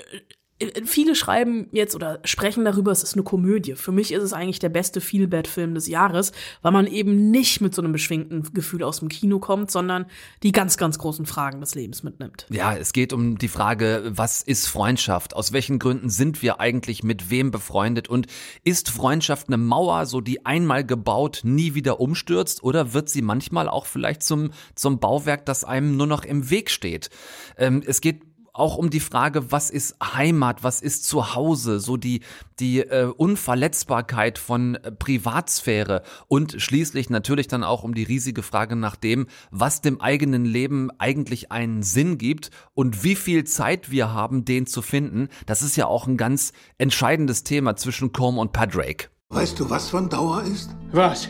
viele 0.85 1.15
schreiben 1.15 1.67
jetzt 1.71 1.95
oder 1.95 2.19
sprechen 2.25 2.65
darüber, 2.65 2.91
es 2.91 3.03
ist 3.03 3.13
eine 3.13 3.23
Komödie. 3.23 3.75
Für 3.75 3.91
mich 3.91 4.11
ist 4.11 4.23
es 4.23 4.33
eigentlich 4.33 4.59
der 4.59 4.69
beste 4.69 5.01
Feel-Bad-Film 5.01 5.73
des 5.73 5.87
Jahres, 5.87 6.31
weil 6.61 6.71
man 6.71 6.87
eben 6.87 7.31
nicht 7.31 7.61
mit 7.61 7.73
so 7.73 7.81
einem 7.81 7.91
beschwingten 7.91 8.53
Gefühl 8.53 8.83
aus 8.83 8.99
dem 8.99 9.09
Kino 9.09 9.39
kommt, 9.39 9.71
sondern 9.71 10.05
die 10.43 10.51
ganz, 10.51 10.77
ganz 10.77 10.99
großen 10.99 11.25
Fragen 11.25 11.61
des 11.61 11.75
Lebens 11.75 12.03
mitnimmt. 12.03 12.45
Ja, 12.49 12.75
es 12.75 12.93
geht 12.93 13.13
um 13.13 13.37
die 13.37 13.47
Frage, 13.47 14.03
was 14.09 14.41
ist 14.41 14.67
Freundschaft? 14.67 15.35
Aus 15.35 15.53
welchen 15.53 15.79
Gründen 15.79 16.09
sind 16.09 16.41
wir 16.41 16.59
eigentlich 16.59 17.03
mit 17.03 17.29
wem 17.29 17.51
befreundet? 17.51 18.09
Und 18.09 18.27
ist 18.63 18.89
Freundschaft 18.89 19.47
eine 19.47 19.57
Mauer, 19.57 20.05
so 20.05 20.19
die 20.19 20.45
einmal 20.45 20.85
gebaut, 20.85 21.41
nie 21.43 21.73
wieder 21.73 21.99
umstürzt? 21.99 22.63
Oder 22.63 22.93
wird 22.93 23.09
sie 23.09 23.21
manchmal 23.21 23.69
auch 23.69 23.85
vielleicht 23.85 24.23
zum, 24.23 24.51
zum 24.75 24.99
Bauwerk, 24.99 25.45
das 25.45 25.63
einem 25.63 25.95
nur 25.95 26.07
noch 26.07 26.25
im 26.25 26.49
Weg 26.49 26.69
steht? 26.69 27.09
Ähm, 27.57 27.81
es 27.85 28.01
geht 28.01 28.28
auch 28.59 28.77
um 28.77 28.89
die 28.89 28.99
Frage, 28.99 29.51
was 29.51 29.69
ist 29.69 29.95
Heimat, 30.01 30.63
was 30.63 30.81
ist 30.81 31.05
Zuhause, 31.05 31.79
so 31.79 31.97
die, 31.97 32.21
die 32.59 32.79
äh, 32.79 33.05
Unverletzbarkeit 33.05 34.37
von 34.37 34.75
äh, 34.75 34.91
Privatsphäre 34.91 36.03
und 36.27 36.61
schließlich 36.61 37.09
natürlich 37.09 37.47
dann 37.47 37.63
auch 37.63 37.83
um 37.83 37.93
die 37.93 38.03
riesige 38.03 38.43
Frage 38.43 38.75
nach 38.75 38.95
dem, 38.95 39.27
was 39.51 39.81
dem 39.81 40.01
eigenen 40.01 40.45
Leben 40.45 40.89
eigentlich 40.99 41.51
einen 41.51 41.83
Sinn 41.83 42.17
gibt 42.17 42.51
und 42.73 43.03
wie 43.03 43.15
viel 43.15 43.45
Zeit 43.45 43.91
wir 43.91 44.13
haben, 44.13 44.45
den 44.45 44.67
zu 44.67 44.81
finden. 44.81 45.29
Das 45.45 45.61
ist 45.61 45.75
ja 45.75 45.87
auch 45.87 46.07
ein 46.07 46.17
ganz 46.17 46.53
entscheidendes 46.77 47.43
Thema 47.43 47.75
zwischen 47.75 48.11
Combe 48.11 48.41
und 48.41 48.51
Padraig. 48.51 49.09
Weißt 49.29 49.59
du, 49.59 49.69
was 49.69 49.89
von 49.89 50.09
Dauer 50.09 50.43
ist? 50.43 50.75
Was? 50.91 51.29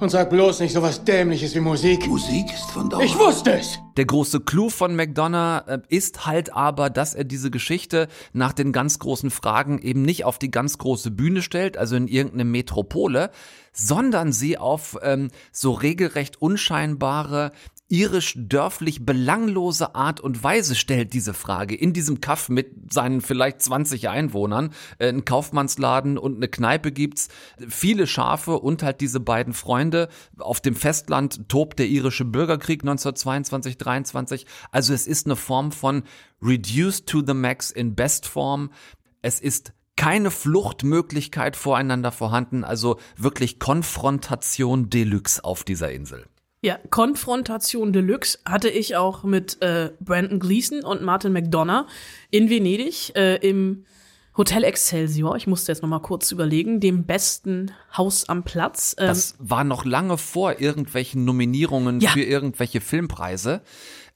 Und 0.00 0.08
sag 0.08 0.30
bloß 0.30 0.60
nicht 0.60 0.72
so 0.72 0.80
was 0.80 1.04
Dämliches 1.04 1.54
wie 1.54 1.60
Musik. 1.60 2.06
Musik 2.06 2.46
ist 2.54 2.70
von 2.70 2.88
Dauer. 2.88 3.02
Ich 3.02 3.18
wusste 3.18 3.52
es! 3.52 3.78
Der 3.98 4.06
große 4.06 4.40
Clou 4.40 4.70
von 4.70 4.96
McDonough 4.96 5.68
äh, 5.68 5.80
ist 5.90 6.24
halt 6.24 6.54
aber, 6.54 6.88
dass 6.88 7.14
er 7.14 7.24
diese 7.24 7.50
Geschichte 7.50 8.08
nach 8.32 8.54
den 8.54 8.72
ganz 8.72 8.98
großen 8.98 9.30
Fragen 9.30 9.78
eben 9.78 10.00
nicht 10.00 10.24
auf 10.24 10.38
die 10.38 10.50
ganz 10.50 10.78
große 10.78 11.10
Bühne 11.10 11.42
stellt, 11.42 11.76
also 11.76 11.96
in 11.96 12.08
irgendeine 12.08 12.46
Metropole, 12.46 13.30
sondern 13.74 14.32
sie 14.32 14.56
auf 14.56 14.96
ähm, 15.02 15.28
so 15.52 15.72
regelrecht 15.72 16.40
unscheinbare, 16.40 17.52
irisch-dörflich 17.90 19.04
belanglose 19.04 19.94
Art 19.94 20.20
und 20.20 20.42
Weise 20.42 20.74
stellt 20.74 21.12
diese 21.12 21.34
Frage. 21.34 21.74
In 21.74 21.92
diesem 21.92 22.20
Kaff 22.20 22.48
mit 22.48 22.92
seinen 22.92 23.20
vielleicht 23.20 23.60
20 23.60 24.08
Einwohnern, 24.08 24.72
äh, 24.98 25.08
ein 25.08 25.24
Kaufmannsladen 25.24 26.16
und 26.16 26.36
eine 26.36 26.48
Kneipe 26.48 26.92
gibt's, 26.92 27.28
viele 27.68 28.06
Schafe 28.06 28.58
und 28.58 28.82
halt 28.82 29.00
diese 29.00 29.20
beiden 29.20 29.52
Freunde. 29.52 30.08
Auf 30.38 30.60
dem 30.60 30.74
Festland 30.74 31.48
tobt 31.48 31.78
der 31.78 31.88
irische 31.88 32.24
Bürgerkrieg 32.24 32.82
1922, 32.82 33.76
23. 33.76 34.46
Also 34.70 34.94
es 34.94 35.06
ist 35.06 35.26
eine 35.26 35.36
Form 35.36 35.72
von 35.72 36.04
reduced 36.40 37.06
to 37.06 37.22
the 37.26 37.34
max 37.34 37.70
in 37.70 37.94
best 37.94 38.26
form. 38.26 38.70
Es 39.20 39.40
ist 39.40 39.72
keine 39.96 40.30
Fluchtmöglichkeit 40.30 41.56
voreinander 41.56 42.12
vorhanden, 42.12 42.64
also 42.64 42.98
wirklich 43.18 43.58
Konfrontation 43.58 44.88
Deluxe 44.88 45.44
auf 45.44 45.64
dieser 45.64 45.92
Insel. 45.92 46.24
Ja, 46.62 46.78
Konfrontation 46.90 47.92
Deluxe 47.92 48.38
hatte 48.44 48.68
ich 48.68 48.94
auch 48.96 49.24
mit 49.24 49.62
äh, 49.62 49.92
Brandon 50.00 50.38
Gleason 50.38 50.82
und 50.84 51.00
Martin 51.02 51.32
McDonough 51.32 51.86
in 52.30 52.50
Venedig 52.50 53.16
äh, 53.16 53.36
im 53.36 53.86
Hotel 54.36 54.64
Excelsior. 54.64 55.36
Ich 55.36 55.46
musste 55.46 55.72
jetzt 55.72 55.80
noch 55.82 55.88
mal 55.88 56.00
kurz 56.00 56.30
überlegen, 56.32 56.78
dem 56.78 57.04
besten 57.04 57.72
Haus 57.96 58.28
am 58.28 58.42
Platz. 58.44 58.94
Ähm, 58.98 59.06
Das 59.06 59.36
war 59.38 59.64
noch 59.64 59.86
lange 59.86 60.18
vor 60.18 60.60
irgendwelchen 60.60 61.24
Nominierungen 61.24 62.00
Ja. 62.00 62.10
für 62.10 62.22
irgendwelche 62.22 62.80
Filmpreise. 62.82 63.62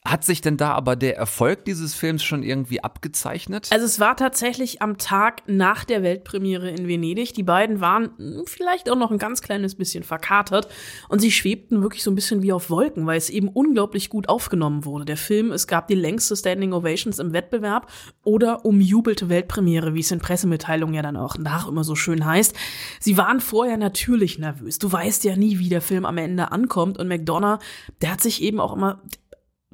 Hat 0.07 0.23
sich 0.23 0.43
denn 0.43 0.59
da 0.59 0.73
aber 0.73 0.97
der 0.97 1.17
Erfolg 1.17 1.65
dieses 1.65 1.95
Films 1.95 2.23
schon 2.23 2.43
irgendwie 2.43 2.85
abgezeichnet? 2.85 3.69
Also 3.73 3.87
es 3.87 3.99
war 4.01 4.17
tatsächlich 4.17 4.83
am 4.83 4.99
Tag 4.99 5.43
nach 5.47 5.85
der 5.85 6.03
Weltpremiere 6.03 6.69
in 6.69 6.87
Venedig. 6.87 7.33
Die 7.33 7.43
beiden 7.43 7.81
waren 7.81 8.11
vielleicht 8.45 8.91
auch 8.91 8.97
noch 8.97 9.11
ein 9.11 9.17
ganz 9.17 9.41
kleines 9.41 9.77
bisschen 9.77 10.05
verkatert 10.05 10.69
und 11.09 11.21
sie 11.21 11.31
schwebten 11.31 11.81
wirklich 11.81 12.03
so 12.03 12.11
ein 12.11 12.17
bisschen 12.17 12.43
wie 12.43 12.53
auf 12.53 12.69
Wolken, 12.69 13.07
weil 13.07 13.17
es 13.17 13.31
eben 13.31 13.49
unglaublich 13.49 14.11
gut 14.11 14.29
aufgenommen 14.29 14.85
wurde. 14.85 15.07
Der 15.07 15.17
Film, 15.17 15.53
es 15.53 15.67
gab 15.67 15.89
die 15.89 15.95
längste 15.95 16.37
Standing 16.37 16.75
Ovations 16.75 17.19
im 17.19 17.33
Wettbewerb 17.33 17.91
oder 18.25 18.67
umjubelte 18.67 19.31
Weltpremiere, 19.31 19.95
wie 19.95 20.01
es 20.01 20.11
in 20.11 20.19
Pressemitteilungen 20.19 20.95
ja 20.95 21.01
dann 21.01 21.17
auch 21.17 21.39
nach 21.39 21.67
immer 21.67 21.83
so 21.83 21.95
schön 21.95 22.27
heißt. 22.27 22.55
Sie 23.01 23.17
waren 23.17 23.41
vorher 23.41 23.79
natürlich 23.79 24.39
nervös. 24.39 24.79
Du 24.79 24.93
weißt 24.93 25.25
ja 25.25 25.35
nie, 25.35 25.59
wie 25.59 25.71
der 25.71 25.81
Film 25.81 26.05
am 26.05 26.19
Ende 26.19 26.53
ankommt 26.53 26.99
und 26.99 27.09
McDonough, 27.09 27.59
der 28.03 28.13
hat 28.13 28.21
sich 28.21 28.43
eben 28.43 28.61
auch 28.61 28.77
immer 28.77 29.01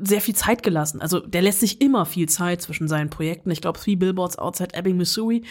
sehr 0.02 0.20
viel 0.20 0.34
Zeit 0.34 0.62
gelassen. 0.62 1.00
Also 1.00 1.20
der 1.20 1.42
lässt 1.42 1.60
sich 1.60 1.80
immer 1.80 2.06
viel 2.06 2.28
Zeit 2.28 2.62
zwischen 2.62 2.88
seinen 2.88 3.10
Projekten. 3.10 3.50
Ich 3.50 3.60
glaube, 3.60 3.78
Three 3.78 3.96
Billboards 3.96 4.38
Outside 4.38 4.74
Ebbing, 4.74 4.96
Missouri 4.96 5.42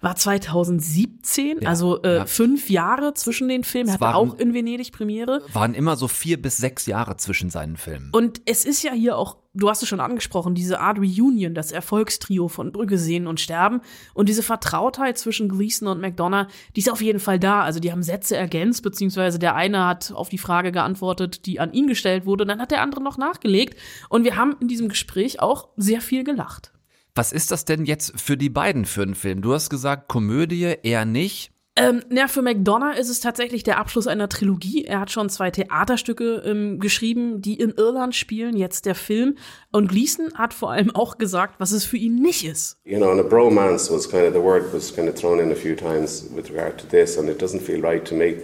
war 0.00 0.14
2017, 0.16 1.60
Ja, 1.62 1.68
also 1.68 2.02
äh, 2.02 2.16
ja. 2.18 2.26
fünf 2.26 2.70
Jahre 2.70 3.14
zwischen 3.14 3.48
den 3.48 3.64
Filmen. 3.64 3.88
Er 3.88 3.94
hatte 3.94 4.00
waren- 4.02 4.14
auch 4.14 4.38
in 4.38 4.54
Venedig 4.54 4.92
Premiere. 4.92 5.42
Waren 5.52 5.74
immer 5.74 5.96
so 5.96 6.08
vier 6.08 6.40
bis 6.40 6.56
sechs 6.56 6.86
Jahre 6.86 7.16
zwischen 7.16 7.50
seinen 7.50 7.76
Filmen. 7.76 8.10
Und 8.12 8.40
es 8.46 8.64
ist 8.64 8.82
ja 8.82 8.92
hier 8.92 9.16
auch, 9.18 9.38
du 9.54 9.68
hast 9.68 9.82
es 9.82 9.88
schon 9.88 10.00
angesprochen, 10.00 10.54
diese 10.54 10.80
Art 10.80 10.98
Reunion, 10.98 11.54
das 11.54 11.72
Erfolgstrio 11.72 12.48
von 12.48 12.70
Brügge 12.70 12.96
sehen 12.98 13.26
und 13.26 13.40
sterben. 13.40 13.80
Und 14.14 14.28
diese 14.28 14.42
Vertrautheit 14.44 15.18
zwischen 15.18 15.48
Gleason 15.48 15.88
und 15.88 16.00
McDonough, 16.00 16.46
die 16.76 16.80
ist 16.80 16.90
auf 16.90 17.02
jeden 17.02 17.18
Fall 17.20 17.40
da. 17.40 17.62
Also 17.62 17.80
die 17.80 17.90
haben 17.90 18.02
Sätze 18.04 18.36
ergänzt, 18.36 18.82
beziehungsweise 18.82 19.38
der 19.38 19.56
eine 19.56 19.84
hat 19.86 20.12
auf 20.12 20.28
die 20.28 20.38
Frage 20.38 20.70
geantwortet, 20.70 21.44
die 21.46 21.58
an 21.60 21.72
ihn 21.72 21.88
gestellt 21.88 22.24
wurde, 22.24 22.46
dann 22.46 22.60
hat 22.60 22.70
der 22.70 22.82
andere 22.82 23.02
noch 23.02 23.18
nachgelegt. 23.18 23.76
Und 24.08 24.24
wir 24.24 24.36
haben 24.36 24.54
in 24.60 24.68
diesem 24.68 24.88
Gespräch 24.88 25.40
auch 25.40 25.68
sehr 25.76 26.00
viel 26.00 26.22
gelacht. 26.24 26.72
Was 27.18 27.32
ist 27.32 27.50
das 27.50 27.64
denn 27.64 27.84
jetzt 27.84 28.12
für 28.14 28.36
die 28.36 28.48
beiden 28.48 28.84
für 28.84 29.02
einen 29.02 29.16
Film? 29.16 29.42
Du 29.42 29.52
hast 29.52 29.70
gesagt, 29.70 30.06
Komödie 30.06 30.76
eher 30.84 31.04
nicht. 31.04 31.50
Ähm, 31.74 32.04
na, 32.10 32.28
für 32.28 32.42
McDonough 32.42 32.96
ist 32.96 33.08
es 33.08 33.18
tatsächlich 33.18 33.64
der 33.64 33.78
Abschluss 33.78 34.06
einer 34.06 34.28
Trilogie. 34.28 34.84
Er 34.84 35.00
hat 35.00 35.10
schon 35.10 35.28
zwei 35.28 35.50
Theaterstücke 35.50 36.44
ähm, 36.46 36.78
geschrieben, 36.78 37.42
die 37.42 37.54
in 37.54 37.70
Irland 37.76 38.14
spielen, 38.14 38.56
jetzt 38.56 38.86
der 38.86 38.94
Film. 38.94 39.34
Und 39.72 39.88
Gleason 39.88 40.32
hat 40.34 40.54
vor 40.54 40.70
allem 40.70 40.94
auch 40.94 41.18
gesagt, 41.18 41.56
was 41.58 41.72
es 41.72 41.84
für 41.84 41.96
ihn 41.96 42.22
nicht 42.22 42.46
ist. 42.46 42.76
You 42.84 42.98
know, 42.98 43.10
and 43.10 43.18
a 43.18 43.24
bromance 43.24 43.92
was 43.92 44.08
kind 44.08 44.24
of 44.24 44.32
the 44.32 44.40
word 44.40 44.72
was 44.72 44.94
kind 44.94 45.08
of 45.08 45.16
thrown 45.16 45.40
in 45.40 45.50
a 45.50 45.56
few 45.56 45.74
times 45.74 46.24
with 46.32 46.50
regard 46.50 46.78
to 46.78 46.86
this, 46.86 47.18
and 47.18 47.28
it 47.28 47.42
doesn't 47.42 47.62
feel 47.62 47.82
right 47.82 48.04
to 48.04 48.14
me. 48.14 48.36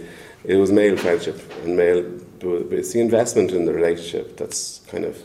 It 0.43 0.59
was 0.59 0.69
male 0.69 0.97
friendship 0.97 1.39
and 1.63 1.77
male, 1.77 2.03
but 2.41 2.77
it's 2.77 2.91
the 2.91 2.99
investment 2.99 3.53
in 3.53 3.63
the 3.63 3.71
relationship 3.71 4.35
that's 4.35 4.81
kind 4.91 5.05
of, 5.05 5.15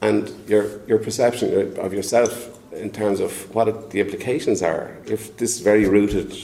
and 0.00 0.32
your 0.48 0.80
your 0.88 0.98
perception 0.98 1.76
of 1.78 1.92
yourself 1.92 2.56
in 2.72 2.90
terms 2.90 3.20
of 3.20 3.54
what 3.54 3.68
it, 3.68 3.90
the 3.90 4.00
implications 4.00 4.62
are. 4.62 4.96
If 5.06 5.36
this 5.36 5.60
very 5.60 5.86
rooted 5.86 6.36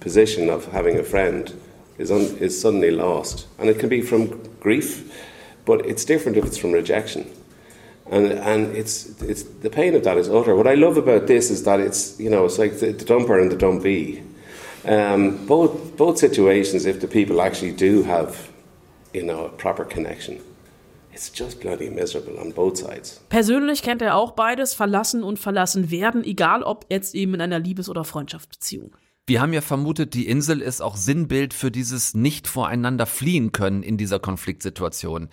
position 0.00 0.48
of 0.48 0.66
having 0.66 0.98
a 0.98 1.02
friend 1.02 1.52
is 1.98 2.10
un, 2.10 2.22
is 2.38 2.60
suddenly 2.60 2.90
lost, 2.90 3.46
and 3.58 3.68
it 3.68 3.78
can 3.78 3.88
be 3.88 4.00
from 4.00 4.42
grief, 4.60 5.12
but 5.64 5.84
it's 5.86 6.04
different 6.04 6.38
if 6.38 6.44
it's 6.44 6.58
from 6.58 6.72
rejection 6.72 7.30
and 8.10 8.32
and 8.32 8.76
it's 8.76 9.22
it's 9.22 9.44
the 9.44 9.70
pain 9.70 9.94
of 9.94 10.04
that 10.04 10.18
is 10.18 10.28
utter. 10.28 10.54
What 10.54 10.66
I 10.66 10.74
love 10.74 10.96
about 10.96 11.28
this 11.28 11.50
is 11.50 11.62
that 11.64 11.80
it's 11.80 12.18
you 12.18 12.28
know 12.28 12.44
it's 12.44 12.58
like 12.58 12.78
the, 12.80 12.92
the 12.92 13.04
dumper 13.04 13.40
and 13.40 13.50
the 13.50 13.56
dumpee. 13.56 14.22
Um, 14.84 15.46
both 15.46 15.96
both 15.96 16.18
situations, 16.18 16.86
if 16.86 17.00
the 17.00 17.08
people 17.08 17.40
actually 17.40 17.72
do 17.72 18.02
have, 18.02 18.50
you 19.14 19.22
know, 19.22 19.46
a 19.46 19.48
proper 19.50 19.84
connection, 19.84 20.42
it's 21.20 21.38
just 21.38 21.60
bloody 21.60 21.90
miserable 21.90 22.38
on 22.38 22.52
both 22.52 22.78
sides. 22.78 23.20
Persönlich 23.28 23.82
kennt 23.82 24.00
er 24.00 24.16
auch 24.16 24.32
beides, 24.32 24.72
verlassen 24.72 25.22
und 25.22 25.38
verlassen 25.38 25.90
werden, 25.90 26.24
egal 26.24 26.62
ob 26.62 26.86
jetzt 26.88 27.14
eben 27.14 27.34
in 27.34 27.42
einer 27.42 27.58
Liebes- 27.58 27.90
oder 27.90 28.04
Freundschaftsbeziehung. 28.04 28.96
Wir 29.30 29.40
haben 29.40 29.52
ja 29.52 29.60
vermutet, 29.60 30.14
die 30.14 30.26
Insel 30.26 30.60
ist 30.60 30.82
auch 30.82 30.96
Sinnbild 30.96 31.54
für 31.54 31.70
dieses 31.70 32.14
nicht 32.14 32.48
voreinander 32.48 33.06
fliehen 33.06 33.52
können 33.52 33.84
in 33.84 33.96
dieser 33.96 34.18
Konfliktsituation. 34.18 35.28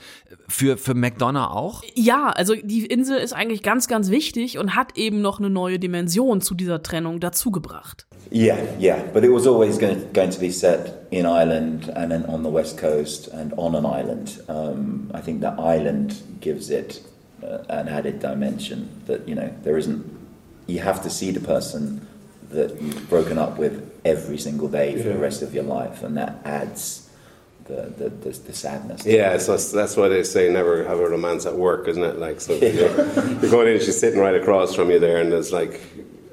Für, 0.48 0.77
für 0.77 0.94
McDonough 0.94 1.50
auch? 1.50 1.84
Ja, 1.96 2.30
also 2.30 2.54
die 2.54 2.86
Insel 2.86 3.18
ist 3.18 3.34
eigentlich 3.34 3.63
ganz, 3.63 3.88
ganz 3.88 4.12
wichtig 4.12 4.60
und 4.60 4.75
hat 4.75 5.00
eben 5.00 5.24
noch 5.24 5.39
eine 5.39 5.50
neue 5.50 5.80
Dimension 5.80 6.42
zu 6.42 6.54
dieser 6.54 6.84
Trennung 6.84 7.20
dazugebracht. 7.20 8.06
Yeah, 8.32 8.60
yeah, 8.80 8.98
but 9.16 9.24
it 9.24 9.32
was 9.32 9.48
always 9.48 9.80
going 9.80 9.96
to, 9.96 10.06
going 10.13 10.30
to 10.30 10.39
be 10.39 10.51
set 10.51 10.94
in 11.10 11.25
Ireland 11.25 11.89
and 11.96 12.12
then 12.12 12.24
on 12.27 12.44
the 12.44 12.54
west 12.54 12.77
coast 12.77 13.34
and 13.34 13.58
on 13.58 13.74
an 13.74 13.84
island. 13.84 14.44
Um, 14.48 15.10
I 15.12 15.22
think 15.22 15.42
the 15.42 15.60
island 15.60 16.13
gives 16.39 16.70
it 16.70 17.01
uh, 17.42 17.63
an 17.70 17.88
added 17.88 18.20
dimension 18.20 18.89
that 19.08 19.27
you 19.27 19.34
know 19.34 19.50
there 19.63 19.80
isn't. 19.80 20.06
You 20.68 20.82
have 20.82 21.01
to 21.01 21.10
see 21.10 21.32
the 21.32 21.39
person 21.39 22.06
that 22.51 22.80
you've 22.82 23.10
broken 23.10 23.38
up 23.38 23.58
with 23.58 23.87
every 24.08 24.38
single 24.38 24.68
day 24.68 25.02
for 25.02 25.10
the 25.10 25.18
rest 25.18 25.42
of 25.42 25.54
your 25.54 25.64
life, 25.64 26.04
and 26.04 26.18
that 26.18 26.40
adds 26.46 27.10
the 27.66 27.94
the, 27.98 28.10
the, 28.10 28.30
the 28.30 28.54
sadness. 28.54 29.06
Yeah, 29.06 29.34
it. 29.34 29.42
so 29.42 29.52
that's, 29.52 29.72
that's 29.72 29.98
why 29.98 30.08
they 30.08 30.24
say 30.24 30.52
never 30.52 30.84
have 30.86 31.00
a 31.00 31.10
romance 31.10 31.46
at 31.46 31.56
work, 31.56 31.88
isn't 31.88 32.04
it? 32.04 32.18
Like, 32.18 32.42
so 32.42 32.54
you're, 32.56 32.72
you're 33.42 33.52
going 33.52 33.68
in, 33.68 33.80
she's 33.80 34.00
sitting 34.00 34.20
right 34.20 34.36
across 34.36 34.74
from 34.74 34.90
you 34.90 35.00
there, 35.00 35.22
and 35.22 35.34
it's 35.34 35.52
like, 35.52 35.82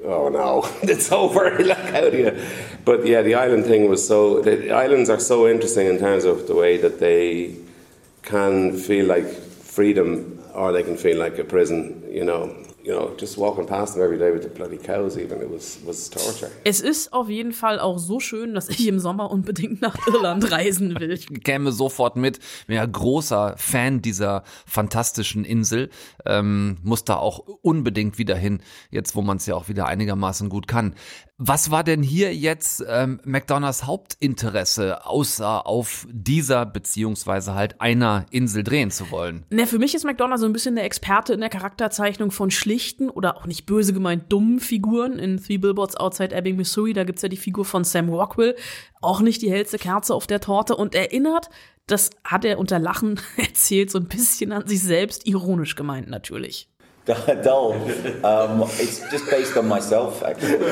oh 0.03 0.29
no, 0.29 0.63
it's 0.81 1.11
over. 1.11 1.57
like, 1.63 1.77
how 1.77 2.09
do 2.09 2.17
you? 2.17 2.41
But 2.85 3.05
yeah, 3.05 3.21
the 3.21 3.35
island 3.35 3.65
thing 3.65 3.89
was 3.89 4.05
so. 4.07 4.41
The 4.41 4.71
islands 4.71 5.09
are 5.09 5.19
so 5.19 5.47
interesting 5.47 5.87
in 5.87 5.99
terms 5.99 6.25
of 6.25 6.47
the 6.47 6.55
way 6.55 6.77
that 6.77 6.99
they 6.99 7.55
can 8.23 8.77
feel 8.77 9.05
like 9.05 9.27
freedom, 9.27 10.41
or 10.53 10.71
they 10.71 10.83
can 10.83 10.97
feel 10.97 11.17
like 11.17 11.37
a 11.37 11.43
prison. 11.43 12.03
You 12.09 12.23
know, 12.23 12.64
you 12.85 12.93
know, 12.93 13.11
just 13.17 13.37
walking 13.37 13.65
past 13.65 13.95
them 13.95 14.03
every 14.03 14.17
day 14.17 14.31
with 14.31 14.43
the 14.43 14.49
bloody 14.49 14.77
cows. 14.77 15.17
Even 15.17 15.41
it 15.41 15.49
was 15.49 15.79
was 15.85 16.09
torture. 16.09 16.51
Es 16.63 16.81
ist 16.81 17.13
auf 17.13 17.29
jeden 17.29 17.51
Fall 17.51 17.79
auch 17.79 17.97
so 17.97 18.19
schön, 18.19 18.53
dass 18.53 18.69
ich 18.69 18.87
im 18.87 18.99
Sommer 18.99 19.31
unbedingt 19.31 19.81
nach 19.81 19.95
Irland 20.07 20.51
reisen 20.51 20.99
will. 20.99 21.17
käme 21.17 21.71
sofort 21.71 22.15
mit. 22.15 22.39
Bin 22.67 22.75
ja 22.75 22.85
großer 22.85 23.55
Fan 23.57 24.01
dieser 24.01 24.43
fantastischen 24.67 25.45
Insel. 25.45 25.89
Ähm, 26.25 26.77
muss 26.83 27.03
da 27.03 27.15
auch 27.15 27.39
unbedingt 27.39 28.19
wieder 28.19 28.35
hin, 28.35 28.59
jetzt 28.91 29.15
wo 29.15 29.21
man 29.21 29.37
es 29.37 29.47
ja 29.47 29.55
auch 29.55 29.67
wieder 29.67 29.87
einigermaßen 29.87 30.49
gut 30.49 30.67
kann. 30.67 30.93
Was 31.37 31.69
war 31.69 31.83
denn 31.83 32.01
hier 32.01 32.33
jetzt 32.33 32.81
ähm, 32.87 33.19
McDonalds 33.25 33.85
Hauptinteresse, 33.85 35.05
außer 35.05 35.67
auf 35.67 36.07
dieser 36.09 36.65
beziehungsweise 36.65 37.55
halt 37.55 37.81
einer 37.81 38.25
Insel 38.31 38.63
drehen 38.63 38.89
zu 38.89 39.11
wollen? 39.11 39.43
Ne, 39.49 39.67
für 39.67 39.77
mich 39.77 39.93
ist 39.95 40.05
McDonough 40.05 40.39
so 40.39 40.45
ein 40.45 40.53
bisschen 40.53 40.75
der 40.75 40.85
Experte 40.85 41.33
in 41.33 41.41
der 41.41 41.49
Charakterzeichnung 41.49 42.31
von 42.31 42.51
schlichten 42.75 43.09
oder 43.09 43.37
auch 43.37 43.45
nicht 43.45 43.65
böse 43.65 43.93
gemeint 43.93 44.31
dummen 44.31 44.59
Figuren. 44.59 45.17
In 45.17 45.41
Three 45.41 45.57
Billboards 45.57 45.95
Outside 45.95 46.35
Ebbing, 46.35 46.57
Missouri, 46.57 46.93
da 46.93 47.05
gibt's 47.05 47.21
ja 47.21 47.29
die 47.29 47.37
Figur 47.37 47.63
von 47.63 47.85
Sam 47.85 48.09
Rockwell. 48.09 48.55
Auch 49.01 49.21
nicht 49.21 49.41
die 49.41 49.49
hellste 49.49 49.77
Kerze 49.77 50.13
auf 50.13 50.27
der 50.27 50.41
Torte 50.41 50.75
und 50.75 50.93
erinnert, 50.93 51.49
das 51.87 52.09
hat 52.23 52.43
er 52.43 52.59
unter 52.59 52.79
Lachen 52.79 53.19
erzählt, 53.37 53.91
so 53.91 53.99
ein 53.99 54.07
bisschen 54.07 54.51
an 54.51 54.67
sich 54.67 54.83
selbst, 54.83 55.25
ironisch 55.25 55.75
gemeint 55.75 56.09
natürlich. 56.09 56.67
dull. 57.43 57.73
Um, 58.25 58.63
it's 58.63 58.99
just 59.11 59.29
based 59.29 59.55
on 59.55 59.67
myself, 59.67 60.23
actually. 60.23 60.71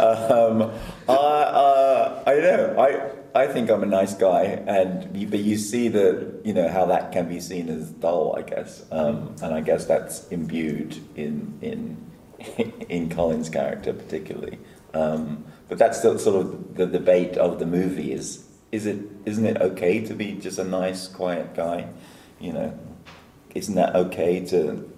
um, 0.00 0.72
I, 1.06 1.12
uh, 1.12 2.22
I 2.26 2.34
know. 2.34 2.76
I, 2.78 3.42
I 3.42 3.46
think 3.46 3.70
I'm 3.70 3.82
a 3.82 3.86
nice 3.86 4.14
guy, 4.14 4.44
and 4.66 5.30
but 5.30 5.40
you 5.40 5.58
see 5.58 5.88
the, 5.88 6.40
you 6.44 6.54
know, 6.54 6.68
how 6.68 6.86
that 6.86 7.12
can 7.12 7.28
be 7.28 7.40
seen 7.40 7.68
as 7.68 7.90
dull, 7.90 8.34
I 8.36 8.42
guess, 8.42 8.84
um, 8.90 9.36
and 9.42 9.54
I 9.54 9.60
guess 9.60 9.84
that's 9.84 10.26
imbued 10.28 10.96
in 11.14 11.58
in 11.60 12.10
in 12.88 13.10
Colin's 13.10 13.50
character 13.50 13.92
particularly. 13.92 14.58
Um, 14.94 15.44
but 15.68 15.78
that's 15.78 16.00
the 16.00 16.18
sort 16.18 16.46
of 16.46 16.74
the 16.74 16.86
debate 16.86 17.36
of 17.36 17.58
the 17.58 17.66
movie: 17.66 18.12
is 18.12 18.46
is 18.72 18.86
it 18.86 18.98
isn't 19.26 19.44
it 19.44 19.60
okay 19.60 20.00
to 20.06 20.14
be 20.14 20.32
just 20.32 20.58
a 20.58 20.64
nice, 20.64 21.06
quiet 21.06 21.54
guy, 21.54 21.86
you 22.40 22.52
know? 22.54 22.78
Isn't 23.54 23.74
that 23.74 23.94
okay 23.96 24.40
to 24.46 24.88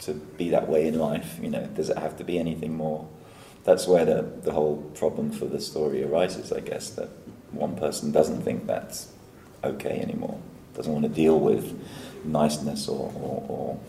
to 0.00 0.14
be 0.14 0.50
that 0.50 0.68
way 0.68 0.86
in 0.88 0.98
life? 0.98 1.38
You 1.40 1.50
know, 1.50 1.66
does 1.66 1.90
it 1.90 1.98
have 1.98 2.16
to 2.18 2.24
be 2.24 2.38
anything 2.38 2.76
more? 2.76 3.08
That's 3.64 3.86
where 3.86 4.04
the, 4.04 4.22
the 4.42 4.52
whole 4.52 4.78
problem 4.94 5.30
for 5.30 5.46
the 5.46 5.60
story 5.60 6.02
arises, 6.02 6.52
I 6.52 6.60
guess, 6.60 6.90
that 6.90 7.08
one 7.52 7.76
person 7.76 8.10
doesn't 8.10 8.42
think 8.42 8.66
that's 8.66 9.12
okay 9.62 10.00
anymore, 10.00 10.38
doesn't 10.74 10.92
want 10.92 11.04
to 11.04 11.08
deal 11.08 11.38
with 11.38 11.78
niceness 12.24 12.88
or, 12.88 13.12
or, 13.14 13.44
or 13.48 13.80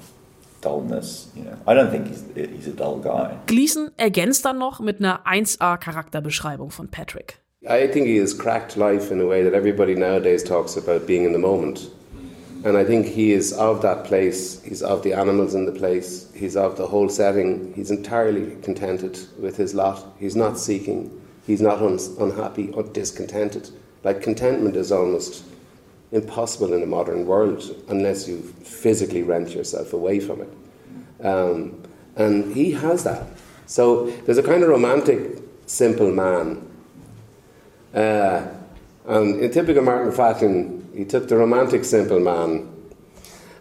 dullness. 0.62 1.32
You 1.36 1.46
know, 1.46 1.58
I 1.65 1.74
don't 1.74 1.89
think 1.89 2.08
he's, 2.08 2.24
he's 2.36 2.67
a 2.67 2.74
dull 2.74 3.00
guy. 3.00 3.38
Gleason 3.48 3.89
ergänzt 3.98 4.46
dann 4.46 4.60
noch 4.60 4.79
mit 4.79 5.00
einer 5.00 5.25
1A 5.25 5.77
Charakterbeschreibung 5.77 6.70
von 6.70 6.88
Patrick. 6.89 7.39
I 7.65 7.88
think 7.88 8.08
he 8.08 8.17
has 8.20 8.38
cracked 8.38 8.75
life 8.75 9.10
in 9.10 9.22
a 9.22 9.25
way 9.25 9.41
that 9.43 9.53
everybody 9.53 9.96
nowadays 9.96 10.43
talks 10.43 10.75
about 10.77 11.08
being 11.08 11.25
in 11.25 11.32
the 11.32 11.39
moment. 11.39 11.89
And 12.63 12.77
I 12.77 12.86
think 12.86 13.08
he 13.08 13.34
is 13.34 13.51
of 13.51 13.82
that 13.82 14.05
place, 14.05 14.62
he's 14.63 14.82
of 14.82 15.03
the 15.03 15.13
animals 15.13 15.53
in 15.53 15.65
the 15.65 15.72
place, 15.74 16.32
he's 16.34 16.55
of 16.55 16.77
the 16.77 16.88
whole 16.88 17.10
setting. 17.10 17.74
He's 17.74 17.91
entirely 17.91 18.55
contented 18.62 19.20
with 19.38 19.58
his 19.58 19.74
lot. 19.74 20.05
He's 20.17 20.36
not 20.36 20.58
seeking, 20.58 21.22
he's 21.46 21.62
not 21.62 21.82
un- 21.82 22.00
unhappy 22.20 22.70
or 22.70 22.84
discontented. 22.84 23.70
Like 24.03 24.22
contentment 24.22 24.77
is 24.77 24.93
almost 24.93 25.43
impossible 26.13 26.72
in 26.74 26.84
a 26.84 26.86
modern 26.86 27.25
world 27.25 27.63
unless 27.89 28.29
you 28.29 28.41
physically 28.41 29.24
rent 29.24 29.50
yourself 29.50 29.91
away 29.91 30.22
from 30.22 30.41
it. 30.41 31.25
Um, 31.25 31.84
and 32.15 32.53
he 32.55 32.72
has 32.72 33.03
that. 33.03 33.27
So 33.65 34.10
there's 34.25 34.38
a 34.38 34.43
kind 34.43 34.63
of 34.63 34.70
romantic, 34.70 35.41
simple 35.65 36.12
man. 36.12 36.70
Uh, 37.93 38.48
and 39.05 39.41
in 39.41 39.51
typical 39.51 39.84
Martin 39.84 40.13
fashion, 40.13 40.83
he 40.96 41.06
took 41.06 41.28
the 41.28 41.36
romantic, 41.36 41.86
simple 41.86 42.20
man 42.20 42.70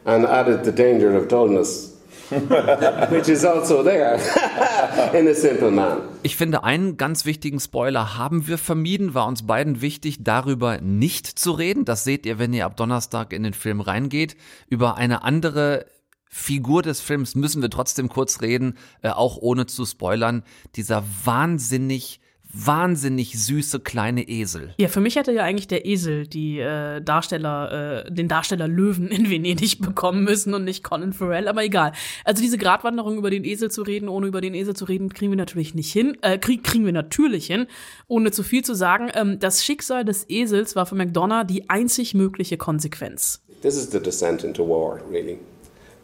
and 0.04 0.26
added 0.26 0.64
the 0.64 0.72
danger 0.72 1.16
of 1.16 1.28
dullness 1.28 1.92
which 3.10 3.28
is 3.28 3.44
also 3.44 3.82
there 3.82 4.14
in 5.14 5.28
a 5.28 5.34
simple 5.34 5.70
man. 5.70 6.00
Ich 6.22 6.36
finde, 6.36 6.64
einen 6.64 6.96
ganz 6.96 7.26
wichtigen 7.26 7.60
Spoiler 7.60 8.16
haben 8.16 8.46
wir 8.46 8.56
vermieden, 8.56 9.12
war 9.12 9.26
uns 9.26 9.46
beiden 9.46 9.82
wichtig, 9.82 10.18
darüber 10.20 10.80
nicht 10.80 11.26
zu 11.26 11.52
reden. 11.52 11.84
Das 11.84 12.04
seht 12.04 12.24
ihr, 12.24 12.38
wenn 12.38 12.54
ihr 12.54 12.64
ab 12.64 12.76
Donnerstag 12.76 13.32
in 13.34 13.42
den 13.42 13.52
Film 13.52 13.80
reingeht. 13.82 14.36
Über 14.68 14.96
eine 14.96 15.24
andere 15.24 15.84
Figur 16.26 16.80
des 16.80 17.02
Films 17.02 17.34
müssen 17.34 17.60
wir 17.60 17.68
trotzdem 17.68 18.08
kurz 18.08 18.40
reden, 18.40 18.78
äh, 19.02 19.10
auch 19.10 19.36
ohne 19.36 19.66
zu 19.66 19.84
spoilern. 19.84 20.42
Dieser 20.76 21.04
wahnsinnig 21.24 22.21
wahnsinnig 22.52 23.42
süße 23.42 23.80
kleine 23.80 24.28
Esel. 24.28 24.74
Ja, 24.78 24.88
für 24.88 25.00
mich 25.00 25.16
hätte 25.16 25.32
ja 25.32 25.42
eigentlich 25.42 25.68
der 25.68 25.86
Esel 25.86 26.26
die 26.26 26.58
äh, 26.58 27.00
Darsteller, 27.00 28.04
äh, 28.06 28.12
den 28.12 28.28
Darsteller 28.28 28.68
Löwen 28.68 29.08
in 29.08 29.30
Venedig 29.30 29.78
bekommen 29.80 30.24
müssen 30.24 30.52
und 30.52 30.64
nicht 30.64 30.84
Colin 30.84 31.12
Farrell, 31.12 31.48
aber 31.48 31.64
egal. 31.64 31.92
Also 32.24 32.42
diese 32.42 32.58
Gratwanderung 32.58 33.16
über 33.16 33.30
den 33.30 33.44
Esel 33.44 33.70
zu 33.70 33.82
reden, 33.82 34.08
ohne 34.08 34.26
über 34.26 34.40
den 34.40 34.54
Esel 34.54 34.76
zu 34.76 34.84
reden, 34.84 35.08
kriegen 35.08 35.32
wir 35.32 35.36
natürlich 35.36 35.74
nicht 35.74 35.92
hin. 35.92 36.18
Äh, 36.20 36.38
krieg, 36.38 36.62
kriegen 36.62 36.84
wir 36.84 36.92
natürlich 36.92 37.46
hin, 37.46 37.66
ohne 38.06 38.30
zu 38.32 38.42
viel 38.42 38.64
zu 38.64 38.74
sagen. 38.74 39.10
Ähm, 39.14 39.38
das 39.38 39.64
Schicksal 39.64 40.04
des 40.04 40.28
Esels 40.28 40.76
war 40.76 40.84
für 40.86 40.94
McDonough 40.94 41.46
die 41.46 41.70
einzig 41.70 42.14
mögliche 42.14 42.58
Konsequenz. 42.58 43.42
This 43.62 43.76
is 43.76 43.90
the 43.90 44.00
descent 44.00 44.44
into 44.44 44.68
war, 44.68 45.00
really. 45.10 45.38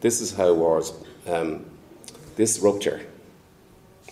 This 0.00 0.20
is 0.20 0.36
how 0.38 0.56
wars, 0.56 0.94
um, 1.26 1.60
this 2.36 2.62
rupture 2.62 3.00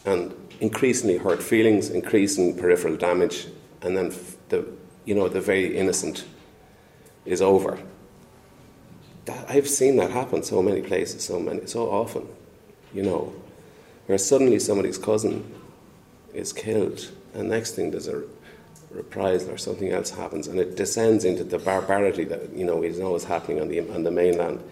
and 0.05 0.33
increasingly 0.61 1.19
hurt 1.19 1.43
feelings, 1.43 1.91
increasing 1.91 2.57
peripheral 2.57 2.97
damage, 2.97 3.47
and 3.83 3.97
then 3.97 4.15
the, 4.49 4.67
you 5.05 5.15
know, 5.15 5.29
the 5.29 5.41
very 5.41 5.77
innocent 5.77 6.25
is 7.25 7.43
over. 7.43 7.79
That, 9.27 9.51
I've 9.51 9.69
seen 9.69 9.97
that 9.97 10.11
happen 10.11 10.43
so 10.43 10.63
many 10.63 10.83
places, 10.83 11.25
so 11.25 11.41
many, 11.41 11.67
so 11.67 11.91
often, 11.91 12.29
you 12.95 13.03
know, 13.03 13.35
where 14.07 14.19
suddenly 14.19 14.59
somebody's 14.59 14.99
cousin 14.99 15.55
is 16.33 16.53
killed, 16.53 17.11
and 17.35 17.49
next 17.49 17.73
thing 17.73 17.91
there's 17.91 18.09
a 18.09 18.23
reprisal 18.91 19.51
or 19.51 19.59
something 19.59 19.91
else 19.91 20.11
happens, 20.11 20.47
and 20.47 20.59
it 20.59 20.77
descends 20.77 21.25
into 21.25 21.45
the 21.45 21.59
barbarity 21.59 22.25
that 22.25 22.53
you 22.55 22.65
know 22.65 22.83
is 22.83 23.01
always 23.01 23.25
happening 23.25 23.61
on 23.61 23.69
the 23.69 23.81
on 23.93 24.05
the 24.05 24.11
mainland. 24.11 24.63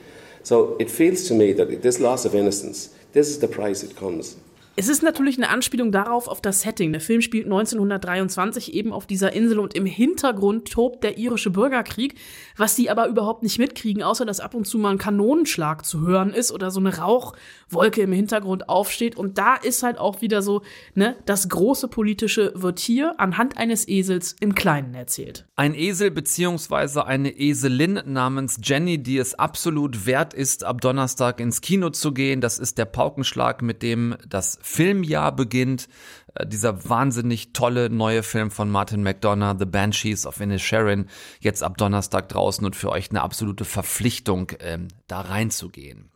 So 0.44 0.76
it 0.78 0.90
feels 0.90 1.24
to 1.28 1.34
me 1.34 1.52
that 1.54 1.82
this 1.82 1.98
loss 1.98 2.24
of 2.24 2.34
innocence, 2.34 2.94
this 3.12 3.28
is 3.28 3.38
the 3.38 3.48
price 3.48 3.82
it 3.82 3.96
comes 3.96 4.36
Es 4.76 4.88
ist 4.88 5.04
natürlich 5.04 5.36
eine 5.36 5.50
Anspielung 5.50 5.92
darauf, 5.92 6.26
auf 6.26 6.40
das 6.40 6.62
Setting. 6.62 6.90
Der 6.90 7.00
Film 7.00 7.20
spielt 7.20 7.44
1923 7.44 8.74
eben 8.74 8.92
auf 8.92 9.06
dieser 9.06 9.32
Insel 9.32 9.60
und 9.60 9.74
im 9.74 9.86
Hintergrund 9.86 10.68
tobt 10.72 11.04
der 11.04 11.16
irische 11.16 11.50
Bürgerkrieg, 11.50 12.16
was 12.56 12.74
die 12.74 12.90
aber 12.90 13.06
überhaupt 13.06 13.44
nicht 13.44 13.60
mitkriegen, 13.60 14.02
außer 14.02 14.26
dass 14.26 14.40
ab 14.40 14.52
und 14.52 14.66
zu 14.66 14.78
mal 14.78 14.90
ein 14.90 14.98
Kanonenschlag 14.98 15.84
zu 15.84 16.00
hören 16.00 16.32
ist 16.32 16.50
oder 16.50 16.72
so 16.72 16.80
eine 16.80 16.98
Rauchwolke 16.98 18.00
im 18.00 18.10
Hintergrund 18.10 18.68
aufsteht. 18.68 19.16
Und 19.16 19.38
da 19.38 19.54
ist 19.54 19.84
halt 19.84 19.98
auch 19.98 20.22
wieder 20.22 20.42
so, 20.42 20.62
ne, 20.96 21.14
das 21.24 21.48
große 21.48 21.86
politische 21.86 22.52
wird 22.56 22.80
hier 22.80 23.20
anhand 23.20 23.56
eines 23.56 23.86
Esels 23.86 24.34
im 24.40 24.56
Kleinen 24.56 24.94
erzählt. 24.94 25.46
Ein 25.54 25.74
Esel 25.76 26.10
beziehungsweise 26.10 27.06
eine 27.06 27.30
Eselin 27.30 28.00
namens 28.06 28.58
Jenny, 28.60 29.00
die 29.00 29.18
es 29.18 29.36
absolut 29.36 30.04
wert 30.04 30.34
ist, 30.34 30.64
ab 30.64 30.80
Donnerstag 30.80 31.38
ins 31.38 31.60
Kino 31.60 31.90
zu 31.90 32.12
gehen. 32.12 32.40
Das 32.40 32.58
ist 32.58 32.76
der 32.76 32.86
Paukenschlag, 32.86 33.62
mit 33.62 33.80
dem 33.84 34.16
das 34.28 34.58
Filmjahr 34.64 35.30
beginnt. 35.36 35.88
Äh, 36.34 36.46
dieser 36.46 36.88
wahnsinnig 36.88 37.52
tolle 37.52 37.90
neue 37.90 38.22
Film 38.22 38.50
von 38.50 38.70
Martin 38.70 39.02
McDonough, 39.02 39.56
The 39.58 39.66
Banshees 39.66 40.26
of 40.26 40.40
Inisherin, 40.40 41.06
jetzt 41.40 41.62
ab 41.62 41.76
Donnerstag 41.76 42.28
draußen 42.28 42.64
und 42.64 42.74
für 42.74 42.90
euch 42.90 43.10
eine 43.10 43.22
absolute 43.22 43.64
Verpflichtung, 43.64 44.52
ähm, 44.60 44.88
da 45.06 45.20
reinzugehen. 45.20 46.10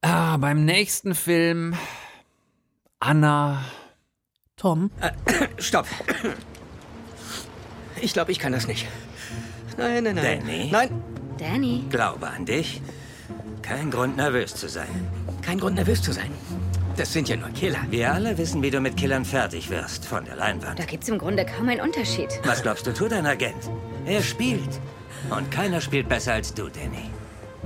Ah, 0.00 0.36
beim 0.36 0.64
nächsten 0.64 1.14
Film 1.14 1.76
Anna. 2.98 3.64
Tom. 4.56 4.90
Äh, 5.00 5.12
stopp. 5.58 5.86
Ich 8.00 8.12
glaube, 8.12 8.32
ich 8.32 8.40
kann 8.40 8.52
das 8.52 8.66
nicht. 8.66 8.86
Nein, 9.76 10.04
nein, 10.04 10.16
nein. 10.16 10.40
Danny? 10.40 10.68
Nein. 10.70 11.02
Danny. 11.38 11.84
Glaube 11.88 12.28
an 12.28 12.44
dich. 12.44 12.82
Kein 13.62 13.90
Grund, 13.90 14.16
nervös 14.16 14.54
zu 14.54 14.68
sein. 14.68 15.08
Kein 15.40 15.58
Grund, 15.58 15.76
nervös 15.76 16.02
zu 16.02 16.12
sein. 16.12 16.30
Das 17.02 17.12
sind 17.12 17.28
ja 17.28 17.34
nur 17.34 17.48
Killer. 17.48 17.80
Wir 17.90 18.12
alle 18.12 18.38
wissen, 18.38 18.62
wie 18.62 18.70
du 18.70 18.78
mit 18.78 18.96
Killern 18.96 19.24
fertig 19.24 19.70
wirst. 19.70 20.04
Von 20.04 20.24
der 20.24 20.36
Leinwand. 20.36 20.78
Da 20.78 20.84
gibt's 20.84 21.08
im 21.08 21.18
Grunde 21.18 21.44
kaum 21.44 21.68
einen 21.68 21.80
Unterschied. 21.80 22.28
Was 22.44 22.62
glaubst 22.62 22.86
du, 22.86 22.94
tut 22.94 23.10
dein 23.10 23.26
Agent? 23.26 23.68
Er 24.06 24.22
spielt. 24.22 24.78
Und 25.28 25.50
keiner 25.50 25.80
spielt 25.80 26.08
besser 26.08 26.34
als 26.34 26.54
du, 26.54 26.68
Danny. 26.68 27.10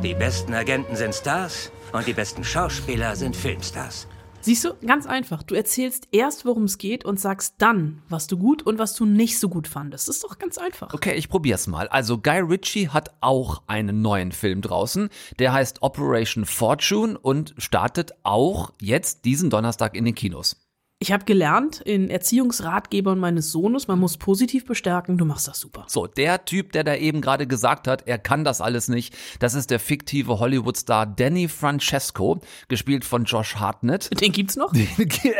Die 0.02 0.14
besten 0.14 0.54
Agenten 0.54 0.96
sind 0.96 1.14
Stars 1.14 1.70
und 1.92 2.06
die 2.06 2.14
besten 2.14 2.44
Schauspieler 2.44 3.14
sind 3.14 3.36
Filmstars. 3.36 4.06
Siehst 4.46 4.64
du, 4.64 4.74
ganz 4.86 5.06
einfach. 5.06 5.42
Du 5.42 5.56
erzählst 5.56 6.06
erst, 6.12 6.44
worum 6.44 6.66
es 6.66 6.78
geht 6.78 7.04
und 7.04 7.18
sagst 7.18 7.56
dann, 7.58 8.00
was 8.08 8.28
du 8.28 8.38
gut 8.38 8.62
und 8.62 8.78
was 8.78 8.94
du 8.94 9.04
nicht 9.04 9.40
so 9.40 9.48
gut 9.48 9.66
fandest. 9.66 10.06
Das 10.06 10.14
ist 10.14 10.22
doch 10.22 10.38
ganz 10.38 10.56
einfach. 10.56 10.94
Okay, 10.94 11.14
ich 11.14 11.28
probier's 11.28 11.66
mal. 11.66 11.88
Also 11.88 12.18
Guy 12.18 12.38
Ritchie 12.38 12.90
hat 12.90 13.12
auch 13.20 13.62
einen 13.66 14.02
neuen 14.02 14.30
Film 14.30 14.62
draußen. 14.62 15.08
Der 15.40 15.52
heißt 15.52 15.82
Operation 15.82 16.44
Fortune 16.44 17.18
und 17.18 17.56
startet 17.58 18.12
auch 18.22 18.72
jetzt 18.80 19.24
diesen 19.24 19.50
Donnerstag 19.50 19.96
in 19.96 20.04
den 20.04 20.14
Kinos. 20.14 20.65
Ich 20.98 21.12
habe 21.12 21.26
gelernt 21.26 21.82
in 21.82 22.08
Erziehungsratgebern 22.08 23.18
meines 23.18 23.52
Sohnes, 23.52 23.86
man 23.86 23.98
muss 23.98 24.16
positiv 24.16 24.64
bestärken, 24.64 25.18
du 25.18 25.26
machst 25.26 25.46
das 25.46 25.60
super. 25.60 25.84
So, 25.88 26.06
der 26.06 26.46
Typ, 26.46 26.72
der 26.72 26.84
da 26.84 26.94
eben 26.94 27.20
gerade 27.20 27.46
gesagt 27.46 27.86
hat, 27.86 28.08
er 28.08 28.16
kann 28.16 28.44
das 28.44 28.62
alles 28.62 28.88
nicht, 28.88 29.14
das 29.38 29.52
ist 29.52 29.70
der 29.70 29.78
fiktive 29.78 30.38
Hollywood-Star 30.38 31.04
Danny 31.04 31.48
Francesco, 31.48 32.40
gespielt 32.68 33.04
von 33.04 33.24
Josh 33.24 33.56
Hartnett. 33.56 34.08
Den 34.22 34.32
gibt's 34.32 34.56
noch? 34.56 34.72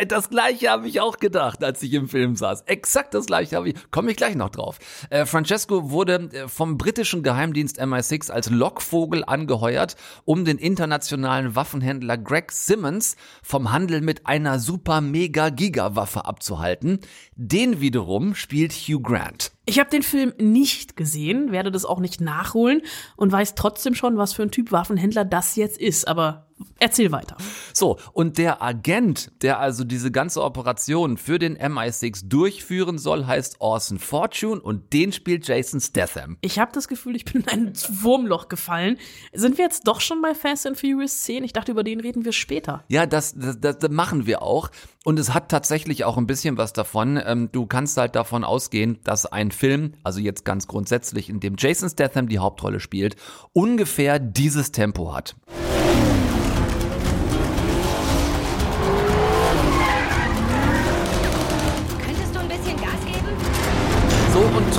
Das 0.08 0.28
gleiche 0.28 0.68
habe 0.68 0.88
ich 0.88 1.00
auch 1.00 1.16
gedacht, 1.16 1.64
als 1.64 1.82
ich 1.82 1.94
im 1.94 2.10
Film 2.10 2.36
saß. 2.36 2.64
Exakt 2.66 3.14
das 3.14 3.24
gleiche 3.24 3.56
habe 3.56 3.70
ich, 3.70 3.76
komme 3.90 4.10
ich 4.10 4.18
gleich 4.18 4.34
noch 4.34 4.50
drauf. 4.50 4.78
Äh, 5.08 5.24
Francesco 5.24 5.90
wurde 5.90 6.28
äh, 6.32 6.48
vom 6.48 6.76
britischen 6.76 7.22
Geheimdienst 7.22 7.80
MI6 7.80 8.30
als 8.30 8.50
Lockvogel 8.50 9.24
angeheuert, 9.24 9.96
um 10.26 10.44
den 10.44 10.58
internationalen 10.58 11.56
Waffenhändler 11.56 12.18
Greg 12.18 12.52
Simmons 12.52 13.16
vom 13.42 13.72
Handel 13.72 14.02
mit 14.02 14.26
einer 14.26 14.58
super 14.58 15.00
mega 15.00 15.45
Gigawaffe 15.50 16.24
abzuhalten. 16.24 17.00
Den 17.34 17.80
wiederum 17.80 18.34
spielt 18.34 18.72
Hugh 18.72 19.00
Grant. 19.00 19.52
Ich 19.66 19.78
habe 19.78 19.90
den 19.90 20.02
Film 20.02 20.32
nicht 20.38 20.96
gesehen, 20.96 21.50
werde 21.52 21.72
das 21.72 21.84
auch 21.84 22.00
nicht 22.00 22.20
nachholen 22.20 22.82
und 23.16 23.32
weiß 23.32 23.54
trotzdem 23.54 23.94
schon, 23.94 24.16
was 24.16 24.32
für 24.32 24.42
ein 24.42 24.50
Typ 24.50 24.72
Waffenhändler 24.72 25.24
das 25.24 25.56
jetzt 25.56 25.78
ist. 25.78 26.06
Aber 26.06 26.45
erzähl 26.78 27.12
weiter. 27.12 27.36
So, 27.72 27.98
und 28.12 28.38
der 28.38 28.62
Agent, 28.62 29.30
der 29.42 29.58
also 29.58 29.84
diese 29.84 30.10
ganze 30.10 30.42
Operation 30.42 31.16
für 31.16 31.38
den 31.38 31.56
MI6 31.56 32.28
durchführen 32.28 32.98
soll, 32.98 33.26
heißt 33.26 33.56
Orson 33.60 33.98
Fortune 33.98 34.60
und 34.60 34.92
den 34.92 35.12
spielt 35.12 35.46
Jason 35.46 35.80
Statham. 35.80 36.38
Ich 36.40 36.58
habe 36.58 36.72
das 36.72 36.88
Gefühl, 36.88 37.16
ich 37.16 37.24
bin 37.24 37.42
in 37.42 37.48
ein 37.48 37.72
Wurmloch 37.90 38.48
gefallen. 38.48 38.98
Sind 39.32 39.58
wir 39.58 39.64
jetzt 39.64 39.86
doch 39.86 40.00
schon 40.00 40.22
bei 40.22 40.34
Fast 40.34 40.66
and 40.66 40.78
Furious 40.78 41.22
10? 41.24 41.44
Ich 41.44 41.52
dachte, 41.52 41.72
über 41.72 41.84
den 41.84 42.00
reden 42.00 42.24
wir 42.24 42.32
später. 42.32 42.84
Ja, 42.88 43.06
das, 43.06 43.34
das, 43.36 43.78
das, 43.78 43.90
machen 43.90 44.26
wir 44.26 44.42
auch. 44.42 44.70
Und 45.04 45.18
es 45.18 45.34
hat 45.34 45.48
tatsächlich 45.48 46.04
auch 46.04 46.16
ein 46.16 46.26
bisschen 46.26 46.58
was 46.58 46.72
davon. 46.72 47.20
Ähm, 47.24 47.50
du 47.52 47.66
kannst 47.66 47.96
halt 47.96 48.16
davon 48.16 48.44
ausgehen, 48.44 48.98
dass 49.04 49.26
ein 49.26 49.50
Film, 49.50 49.92
also 50.02 50.20
jetzt 50.20 50.44
ganz 50.44 50.66
grundsätzlich, 50.66 51.28
in 51.28 51.40
dem 51.40 51.56
Jason 51.58 51.88
Statham 51.88 52.28
die 52.28 52.38
Hauptrolle 52.38 52.80
spielt, 52.80 53.16
ungefähr 53.52 54.18
dieses 54.18 54.72
Tempo 54.72 55.14
hat. 55.14 55.36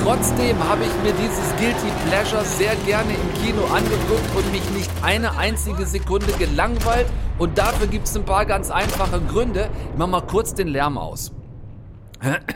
Trotzdem 0.08 0.58
habe 0.63 0.84
ich 0.86 1.04
mir 1.04 1.12
dieses 1.22 1.54
Guilty 1.58 1.91
Pleasure 2.08 2.46
sehr 2.46 2.74
gerne 2.86 3.12
im 3.12 3.43
Kino 3.43 3.65
angeguckt 3.65 4.36
und 4.38 4.52
mich 4.54 4.70
nicht 4.70 4.89
eine 5.02 5.38
einzige 5.38 5.86
Sekunde 5.86 6.32
gelangweilt. 6.39 7.08
Und 7.38 7.58
dafür 7.58 7.88
gibt 7.88 8.08
es 8.08 8.15
ein 8.15 8.24
paar 8.24 8.46
ganz 8.46 8.72
einfache 8.72 9.20
Gründe. 9.20 9.70
Ich 9.91 9.98
mach 9.98 10.08
mal 10.08 10.22
kurz 10.22 10.54
den 10.54 10.70
Lärm 10.70 10.98
aus. 10.98 11.34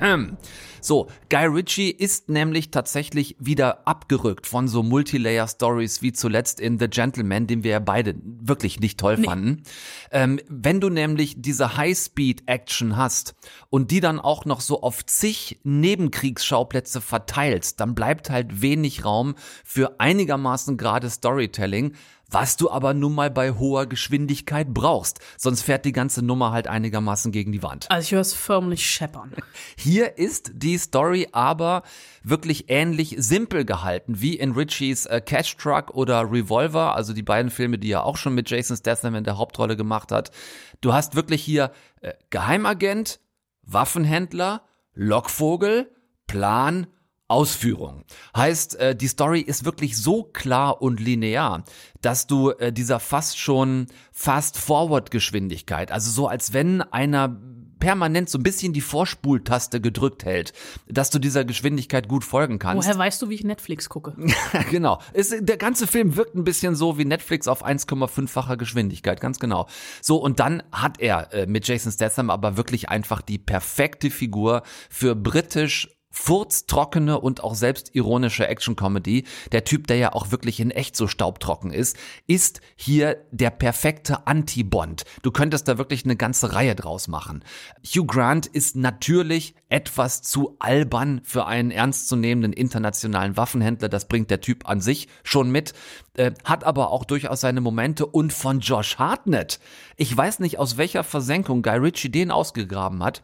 So, 0.82 1.08
Guy 1.30 1.46
Ritchie 1.46 1.92
ist 1.92 2.28
nämlich 2.28 2.72
tatsächlich 2.72 3.36
wieder 3.40 3.88
abgerückt 3.88 4.48
von 4.48 4.68
so 4.68 4.82
Multilayer-Stories 4.82 6.02
wie 6.02 6.12
zuletzt 6.12 6.60
in 6.60 6.80
The 6.80 6.88
Gentleman, 6.88 7.46
den 7.46 7.64
wir 7.64 7.72
ja 7.72 7.80
beide 7.80 8.16
wirklich 8.24 8.80
nicht 8.80 9.00
toll 9.00 9.18
Nee. 9.18 9.26
fanden. 9.26 9.64
Ähm, 10.12 10.40
wenn 10.50 10.82
du 10.82 10.90
nämlich 10.90 11.36
diese 11.40 11.78
High-Speed-Action 11.78 12.98
hast 12.98 13.36
und 13.70 13.92
die 13.92 14.00
dann 14.00 14.20
auch 14.20 14.46
noch 14.46 14.60
so 14.60 14.82
auf 14.82 15.06
zig 15.06 15.60
Nebenkriegsschauplätze 15.64 17.00
verteilst, 17.00 17.80
dann 17.80 17.94
bleibt 17.94 18.32
halt 18.32 18.62
wenig 18.62 19.06
Raum 19.06 19.36
für 19.64 20.00
einigermaßen 20.00 20.78
gerade 20.78 21.10
Storytelling, 21.10 21.94
was 22.32 22.58
du 22.58 22.72
aber 22.72 22.94
nun 22.94 23.14
mal 23.14 23.30
bei 23.30 23.52
hoher 23.52 23.86
Geschwindigkeit 23.86 24.74
brauchst. 24.74 25.20
Sonst 25.38 25.62
fährt 25.62 25.86
die 25.86 25.92
ganze 25.92 26.24
Nummer 26.26 26.52
halt 26.52 26.68
einigermaßen 26.68 27.32
gegen 27.32 27.52
die 27.52 27.62
Wand. 27.62 27.92
Also 27.92 28.06
ich 28.06 28.12
höre 28.14 28.22
es 28.22 28.34
förmlich 28.34 28.90
scheppern. 28.90 29.34
Hier 29.78 30.18
ist 30.18 30.52
die 30.56 30.78
Story 30.78 31.28
aber 31.34 31.84
wirklich 32.24 32.66
ähnlich 32.70 33.16
simpel 33.20 33.66
gehalten 33.66 34.22
wie 34.22 34.36
in 34.36 34.54
Richies 34.54 35.06
äh, 35.06 35.22
Cash 35.22 35.58
Truck 35.58 35.92
oder 35.92 36.32
Revolver, 36.32 36.96
also 36.96 37.14
die 37.14 37.24
beiden 37.24 37.52
Filme, 37.52 37.78
die 37.78 37.92
er 37.92 38.06
auch 38.06 38.18
schon 38.18 38.34
mit 38.34 38.50
Jason 38.50 38.78
Statham 38.78 39.16
in 39.16 39.24
der 39.24 39.38
Hauptrolle 39.38 39.76
gemacht 39.76 40.12
hat. 40.12 40.32
Du 40.80 40.94
hast 40.94 41.16
wirklich 41.16 41.44
hier 41.44 41.72
äh, 42.02 42.14
Geheimagent, 42.30 43.20
Waffenhändler, 43.64 44.64
Lockvogel, 44.94 45.92
Plan, 46.28 46.88
Ausführung. 47.32 48.04
Heißt, 48.36 48.76
äh, 48.76 48.96
die 48.96 49.08
Story 49.08 49.40
ist 49.42 49.66
wirklich 49.66 49.98
so 49.98 50.24
klar 50.24 50.82
und 50.82 51.00
linear, 51.00 51.64
dass 52.02 52.28
du 52.28 52.52
äh, 52.52 52.72
dieser 52.72 53.00
fast 53.00 53.40
schon 53.40 53.88
Fast-Forward-Geschwindigkeit, 54.12 55.92
also 55.92 56.12
so 56.12 56.28
als 56.28 56.54
wenn 56.54 56.82
einer 56.82 57.40
permanent 57.82 58.30
so 58.30 58.38
ein 58.38 58.44
bisschen 58.44 58.72
die 58.72 58.80
Vorspultaste 58.80 59.82
gedrückt 59.82 60.24
hält, 60.24 60.54
dass 60.88 61.10
du 61.10 61.20
dieser 61.20 61.44
Geschwindigkeit 61.44 62.08
gut 62.08 62.24
folgen 62.24 62.60
kannst. 62.60 62.88
Woher 62.88 62.98
weißt 62.98 63.22
du, 63.22 63.30
wie 63.30 63.34
ich 63.34 63.44
Netflix 63.44 63.90
gucke? 63.90 64.16
genau. 64.72 65.00
Es, 65.12 65.36
der 65.38 65.58
ganze 65.58 65.88
Film 65.88 66.16
wirkt 66.16 66.36
ein 66.36 66.46
bisschen 66.46 66.76
so 66.76 66.98
wie 66.98 67.06
Netflix 67.06 67.50
auf 67.50 67.66
1,5-facher 67.66 68.56
Geschwindigkeit, 68.56 69.20
ganz 69.20 69.40
genau. 69.40 69.68
So, 70.02 70.18
und 70.18 70.40
dann 70.40 70.64
hat 70.72 71.02
er 71.02 71.34
äh, 71.34 71.48
mit 71.48 71.68
Jason 71.68 71.92
Statham 71.92 72.30
aber 72.30 72.56
wirklich 72.56 72.88
einfach 72.88 73.22
die 73.22 73.40
perfekte 73.40 74.12
Figur 74.12 74.62
für 74.90 75.16
britisch 75.16 75.90
furztrockene 76.12 77.20
und 77.20 77.44
auch 77.44 77.56
selbstironische 77.56 78.48
Action-Comedy. 78.48 79.26
Der 79.52 79.64
Typ, 79.64 79.88
der 79.88 79.98
ja 79.98 80.14
auch 80.14 80.32
wirklich 80.32 80.60
in 80.60 80.70
echt 80.70 80.96
so 80.96 81.08
staubtrocken 81.08 81.72
ist, 81.72 81.98
ist 82.28 82.62
hier 82.76 83.18
der 83.32 83.50
perfekte 83.50 84.28
Anti-Bond. 84.28 85.04
Du 85.24 85.32
könntest 85.32 85.68
da 85.68 85.78
wirklich 85.78 86.04
eine 86.04 86.18
ganze 86.18 86.54
Reihe 86.54 86.76
draus 86.76 87.08
machen. 87.08 87.44
Hugh 87.84 88.06
Grant 88.06 88.46
ist 88.46 88.76
natürlich 88.76 89.56
etwas 89.70 90.22
zu 90.22 90.58
albern 90.60 91.22
für 91.24 91.46
einen 91.46 91.72
ernstzunehmenden 91.72 92.54
internationalen 92.54 93.38
Waffenhändler. 93.38 93.88
Das 93.88 94.08
bringt 94.08 94.30
der 94.30 94.42
Typ 94.42 94.68
an 94.68 94.82
sich 94.82 95.08
schon 95.24 95.50
mit, 95.50 95.74
äh, 96.18 96.32
hat 96.44 96.66
aber 96.66 96.92
auch 96.92 97.06
durchaus 97.06 97.42
seine 97.42 97.62
Momente 97.62 98.06
und 98.06 98.34
von 98.34 98.60
Josh 98.60 98.98
Hartnett. 98.98 99.60
Ich 99.96 100.16
weiß 100.16 100.40
nicht, 100.40 100.60
aus 100.60 100.78
welcher 100.78 101.06
Versenkung 101.06 101.62
Guy 101.62 101.78
Ritchie 101.78 102.12
den 102.12 102.32
ausgegraben 102.32 103.02
hat 103.02 103.24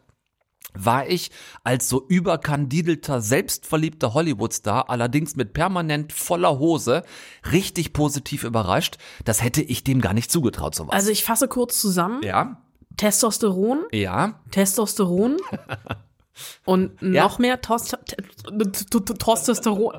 war 0.74 1.08
ich 1.08 1.30
als 1.64 1.88
so 1.88 2.04
überkandidelter, 2.08 3.20
selbstverliebter 3.20 4.14
Hollywoodstar, 4.14 4.90
allerdings 4.90 5.36
mit 5.36 5.52
permanent 5.52 6.12
voller 6.12 6.58
Hose, 6.58 7.02
richtig 7.50 7.92
positiv 7.92 8.44
überrascht. 8.44 8.96
Das 9.24 9.42
hätte 9.42 9.62
ich 9.62 9.84
dem 9.84 10.00
gar 10.00 10.14
nicht 10.14 10.30
zugetraut, 10.30 10.74
sowas. 10.74 10.94
Also 10.94 11.10
ich 11.10 11.24
fasse 11.24 11.48
kurz 11.48 11.80
zusammen. 11.80 12.22
ja, 12.22 12.62
Testosteron, 12.96 13.84
ja, 13.92 14.40
Testosteron 14.50 15.36
und 16.64 17.00
noch 17.02 17.38
mehr 17.38 17.60
T- 17.60 17.76
T- 17.76 19.00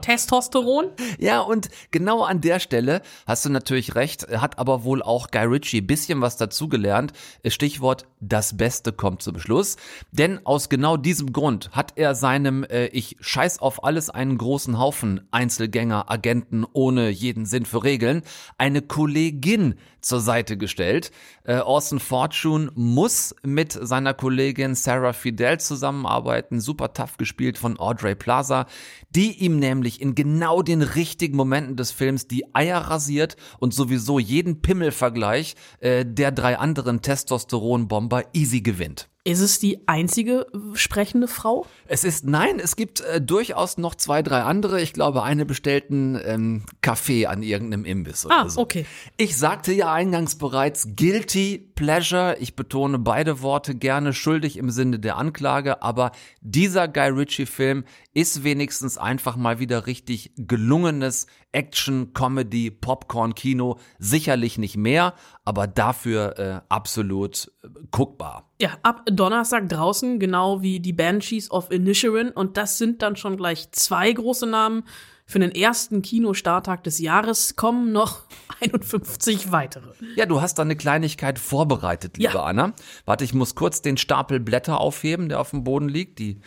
Testosteron. 0.02 0.86
Ja, 1.18 1.42
und 1.42 1.70
genau 1.92 2.24
an 2.24 2.42
der 2.42 2.60
Stelle 2.60 3.02
hast 3.26 3.46
du 3.46 3.50
natürlich 3.50 3.96
recht, 3.96 4.28
hat 4.30 4.60
aber 4.60 4.84
wohl 4.84 5.02
auch 5.02 5.32
Guy 5.32 5.46
Ritchie 5.46 5.82
bisschen 5.82 6.22
was 6.22 6.38
dazugelernt. 6.38 7.14
Stichwort, 7.46 8.06
das 8.20 8.58
Beste 8.58 8.92
kommt 8.92 9.22
zum 9.22 9.40
Schluss. 9.40 9.78
Denn 10.12 10.46
aus 10.46 10.70
genau 10.70 10.98
diesem 10.98 11.34
Grund 11.34 11.72
hat 11.72 11.94
er 11.96 12.16
seinem 12.16 12.64
äh, 12.64 12.88
Ich 12.88 13.18
scheiß 13.20 13.60
auf 13.60 13.84
alles 13.84 14.10
einen 14.10 14.38
großen 14.38 14.80
Haufen 14.80 15.28
Einzelgänger, 15.32 16.10
Agenten 16.10 16.66
ohne 16.74 17.10
jeden 17.10 17.46
Sinn 17.46 17.66
für 17.66 17.84
Regeln, 17.84 18.24
eine 18.58 18.82
Kollegin 18.82 19.76
zur 20.02 20.20
Seite 20.20 20.58
gestellt. 20.58 21.12
Äh, 21.44 21.60
Orson 21.60 22.00
Fortune 22.00 22.72
muss 22.76 23.36
mit 23.44 23.72
seiner 23.72 24.14
Kollegin 24.14 24.76
Sarah 24.76 25.14
Fidel 25.14 25.60
zusammenarbeiten, 25.60 26.60
super 26.60 26.94
tough 26.94 27.18
gespielt 27.18 27.58
von 27.58 27.80
Audrey 27.80 28.16
Plaza, 28.16 28.66
die 29.10 29.32
ihm 29.44 29.60
nämlich 29.60 30.02
in 30.02 30.16
genau 30.16 30.62
den 30.62 30.82
richtigen 30.82 31.36
Momenten 31.36 31.76
des 31.76 31.92
Films 31.92 32.28
die 32.28 32.54
Eier 32.54 32.80
rasiert 32.80 33.36
und 33.60 33.74
sowieso 33.74 34.20
jeden 34.20 34.62
Pimmelvergleich 34.62 35.56
äh, 35.80 36.06
der 36.06 36.32
drei 36.32 36.58
anderen 36.58 37.02
Testosteronbomber 37.02 38.24
easy 38.34 38.62
gewinnt. 38.62 39.10
Ist 39.26 39.42
es 39.42 39.60
die 39.60 39.86
einzige 39.88 40.48
sprechende 40.74 41.28
Frau? 41.28 41.66
Es 41.88 42.04
ist, 42.06 42.26
nein, 42.26 42.58
es 42.60 42.76
gibt 42.78 43.02
äh, 43.02 43.20
durchaus 43.22 43.78
noch 43.78 43.96
zwei, 43.96 44.24
drei 44.24 44.42
andere. 44.44 44.82
Ich 44.82 44.94
glaube, 44.94 45.24
eine 45.24 45.46
bestellten 45.46 46.20
ähm, 46.24 46.64
Kaffee 46.82 47.26
an 47.26 47.44
irgendeinem 47.44 47.84
Imbiss 47.86 48.26
oder 48.26 48.46
Ah, 48.46 48.50
so. 48.50 48.62
okay. 48.62 48.86
Ich 49.18 49.36
sagte 49.38 49.74
ja 49.74 49.92
eingangs 49.92 50.36
bereits, 50.38 50.88
guilty 50.96 51.69
pleasure. 51.80 52.36
Ich 52.42 52.58
betone 52.58 53.00
beide 53.00 53.42
Worte 53.42 53.74
gerne 53.74 54.12
schuldig 54.12 54.58
im 54.58 54.70
Sinne 54.70 55.00
der 55.00 55.16
Anklage, 55.16 55.82
aber 55.82 56.12
dieser 56.42 56.90
Guy 56.90 57.08
Ritchie-Film 57.08 57.86
ist 58.14 58.44
wenigstens 58.44 58.98
einfach 58.98 59.38
mal 59.38 59.60
wieder 59.60 59.88
richtig 59.88 60.34
gelungenes 60.36 61.28
Action, 61.54 62.12
Comedy, 62.14 62.70
Popcorn-Kino. 62.70 63.80
Sicherlich 63.98 64.58
nicht 64.58 64.76
mehr, 64.76 65.14
aber 65.46 65.68
dafür 65.68 66.38
äh, 66.38 66.60
absolut 66.68 67.50
äh, 67.64 67.70
guckbar. 67.92 68.52
Ja, 68.62 68.72
ab 68.84 69.06
Donnerstag 69.10 69.70
draußen, 69.70 70.20
genau 70.20 70.62
wie 70.62 70.82
die 70.82 70.92
Banshees 70.92 71.50
of 71.50 71.72
Inisherin. 71.72 72.32
Und 72.32 72.58
das 72.58 72.78
sind 72.78 73.02
dann 73.02 73.16
schon 73.16 73.38
gleich 73.38 73.72
zwei 73.72 74.12
große 74.12 74.48
Namen. 74.48 74.84
Für 75.30 75.38
den 75.38 75.52
ersten 75.52 76.02
Kinostarttag 76.02 76.84
des 76.84 76.98
Jahres 76.98 77.56
kommen 77.56 77.92
noch 77.92 78.22
51 78.62 79.52
weitere. 79.52 79.92
Ja, 80.16 80.26
du 80.26 80.42
hast 80.42 80.56
da 80.56 80.64
eine 80.64 80.76
Kleinigkeit 80.76 81.38
vorbereitet, 81.38 82.18
liebe 82.18 82.34
Ja. 82.34 82.44
Anna. 82.46 82.74
Warte, 83.06 83.26
ich 83.26 83.36
muss 83.36 83.54
kurz 83.54 83.84
den 83.84 83.98
Stapel 83.98 84.40
Blätter 84.40 84.80
aufheben, 84.82 85.30
der 85.30 85.40
auf 85.40 85.52
dem 85.52 85.64
Boden 85.64 85.88
liegt. 85.88 86.18
Die 86.18 86.40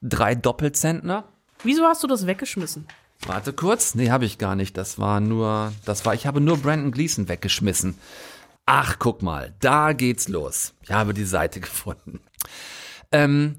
drei 0.00 0.36
Doppelzentner. 0.36 1.24
Wieso 1.64 1.82
hast 1.86 2.04
du 2.04 2.06
das 2.06 2.28
weggeschmissen? 2.28 2.86
Warte 3.26 3.52
kurz. 3.52 3.96
Nee, 3.96 4.10
habe 4.10 4.26
ich 4.26 4.38
gar 4.38 4.54
nicht. 4.54 4.76
Das 4.76 5.00
war 5.00 5.18
nur, 5.18 5.72
das 5.84 6.06
war, 6.06 6.14
ich 6.14 6.24
habe 6.24 6.40
nur 6.40 6.56
Brandon 6.58 6.92
Gleason 6.92 7.28
weggeschmissen. 7.28 7.98
Ach, 8.64 9.00
guck 9.00 9.22
mal, 9.22 9.54
da 9.58 9.92
geht's 9.92 10.28
los. 10.28 10.72
Ich 10.82 10.92
habe 10.92 11.14
die 11.14 11.24
Seite 11.24 11.58
gefunden. 11.60 12.20
Ähm, 13.10 13.56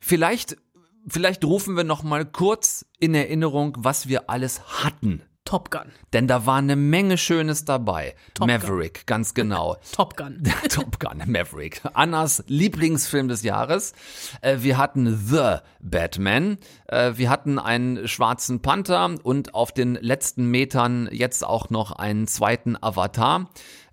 vielleicht, 0.00 0.56
vielleicht 1.06 1.44
rufen 1.44 1.76
wir 1.76 1.84
noch 1.84 2.02
mal 2.02 2.24
kurz 2.24 2.84
in 2.98 3.14
Erinnerung, 3.14 3.76
was 3.78 4.08
wir 4.08 4.28
alles 4.30 4.82
hatten. 4.82 5.22
Top 5.44 5.70
Gun. 5.70 5.92
Denn 6.12 6.28
da 6.28 6.44
war 6.44 6.58
eine 6.58 6.76
Menge 6.76 7.16
Schönes 7.16 7.64
dabei. 7.64 8.14
Top 8.34 8.48
Maverick, 8.48 9.06
ganz 9.06 9.32
genau. 9.32 9.78
Top 9.92 10.14
Gun. 10.14 10.42
Top 10.68 11.00
Gun, 11.00 11.22
Maverick. 11.24 11.80
Annas 11.94 12.44
Lieblingsfilm 12.48 13.28
des 13.28 13.42
Jahres. 13.42 13.94
Äh, 14.42 14.58
Wir 14.60 14.76
hatten 14.76 15.16
The 15.16 15.60
Batman. 15.80 16.58
Äh, 16.86 17.12
Wir 17.16 17.30
hatten 17.30 17.58
einen 17.58 18.06
schwarzen 18.06 18.60
Panther 18.60 19.14
und 19.22 19.54
auf 19.54 19.72
den 19.72 19.94
letzten 19.94 20.50
Metern 20.50 21.08
jetzt 21.12 21.46
auch 21.46 21.70
noch 21.70 21.92
einen 21.92 22.26
zweiten 22.26 22.76
Avatar. 22.78 23.48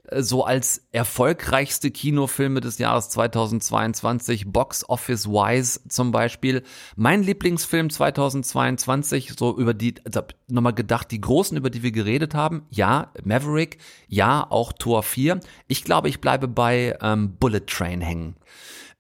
Äh, 0.08 0.22
So 0.24 0.44
als 0.44 0.88
erfolgreichste 0.92 1.92
Kinofilme 1.92 2.62
des 2.62 2.78
Jahres 2.78 3.10
2022, 3.10 4.52
Box 4.52 4.88
Office 4.90 5.28
Wise 5.28 5.82
zum 5.88 6.12
Beispiel. 6.12 6.64
Mein 6.96 7.24
Lieblingsfilm 7.24 7.90
2022, 7.90 9.34
so 9.38 9.58
über 9.58 9.74
die, 9.74 9.96
also 10.06 10.22
nochmal 10.48 10.74
gedacht, 10.74 11.12
die 11.12 11.22
großen, 11.22 11.58
über 11.58 11.70
die 11.70 11.84
wir 11.84 11.92
geredet 11.92 12.34
haben. 12.34 12.64
Ja, 12.70 13.12
Maverick, 13.24 13.78
ja, 14.08 14.46
auch 14.50 14.74
Tor 14.74 15.04
4. 15.04 15.40
Ich 15.68 15.84
glaube, 15.84 16.10
ich 16.10 16.22
bleibe 16.22 16.48
bei 16.48 16.98
ähm, 17.02 17.36
Bullet 17.38 17.66
Train 17.68 18.02
hängen. 18.02 18.36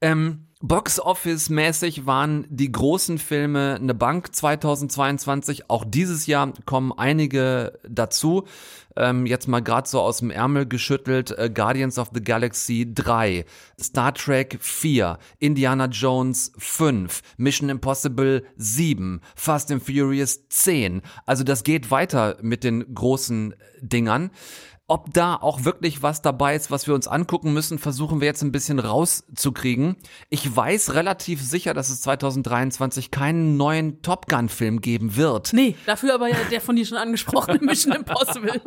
Ähm, 0.01 0.44
Box 0.61 1.01
Office 1.01 1.49
mäßig 1.49 2.05
waren 2.05 2.47
die 2.49 2.71
großen 2.71 3.17
Filme 3.17 3.75
eine 3.75 3.93
Bank 3.93 4.33
2022. 4.33 5.69
Auch 5.69 5.83
dieses 5.85 6.27
Jahr 6.27 6.53
kommen 6.65 6.93
einige 6.93 7.77
dazu. 7.87 8.45
Ähm, 8.95 9.25
jetzt 9.25 9.49
mal 9.49 9.59
gerade 9.59 9.89
so 9.89 9.99
aus 9.99 10.19
dem 10.19 10.31
Ärmel 10.31 10.65
geschüttelt. 10.65 11.37
Äh, 11.37 11.49
Guardians 11.53 11.99
of 11.99 12.11
the 12.13 12.23
Galaxy 12.23 12.89
3, 12.89 13.43
Star 13.77 14.13
Trek 14.13 14.57
4, 14.61 15.19
Indiana 15.39 15.87
Jones 15.87 16.53
5, 16.57 17.21
Mission 17.35 17.67
Impossible 17.67 18.45
7, 18.55 19.19
Fast 19.35 19.73
and 19.73 19.83
Furious 19.83 20.47
10. 20.47 21.01
Also 21.25 21.43
das 21.43 21.63
geht 21.63 21.91
weiter 21.91 22.37
mit 22.41 22.63
den 22.63 22.95
großen 22.95 23.55
Dingern. 23.81 24.31
Ob 24.87 25.11
da 25.13 25.35
auch 25.35 25.65
wirklich 25.65 26.03
was 26.03 26.21
dabei 26.21 26.55
ist, 26.55 26.69
was 26.69 26.85
wir 26.85 26.93
uns 26.93 27.07
angucken 27.07 27.53
müssen, 27.53 27.79
versuchen 27.79 28.21
wir 28.21 28.27
jetzt 28.27 28.43
ein 28.43 28.51
bisschen 28.51 28.77
rauszukriegen. 28.77 29.95
Ich 30.29 30.55
weiß 30.55 30.93
relativ 30.93 31.41
sicher, 31.41 31.73
dass 31.73 31.89
es 31.89 32.01
2023 32.01 33.09
keinen 33.09 33.57
neuen 33.57 34.03
Top 34.03 34.27
Gun-Film 34.27 34.81
geben 34.81 35.15
wird. 35.15 35.53
Nee, 35.53 35.75
dafür 35.87 36.13
aber 36.13 36.27
ja 36.27 36.35
der 36.51 36.61
von 36.61 36.75
dir 36.75 36.85
schon 36.85 36.99
angesprochene 36.99 37.57
Mission 37.61 37.93
Impossible. 37.93 38.61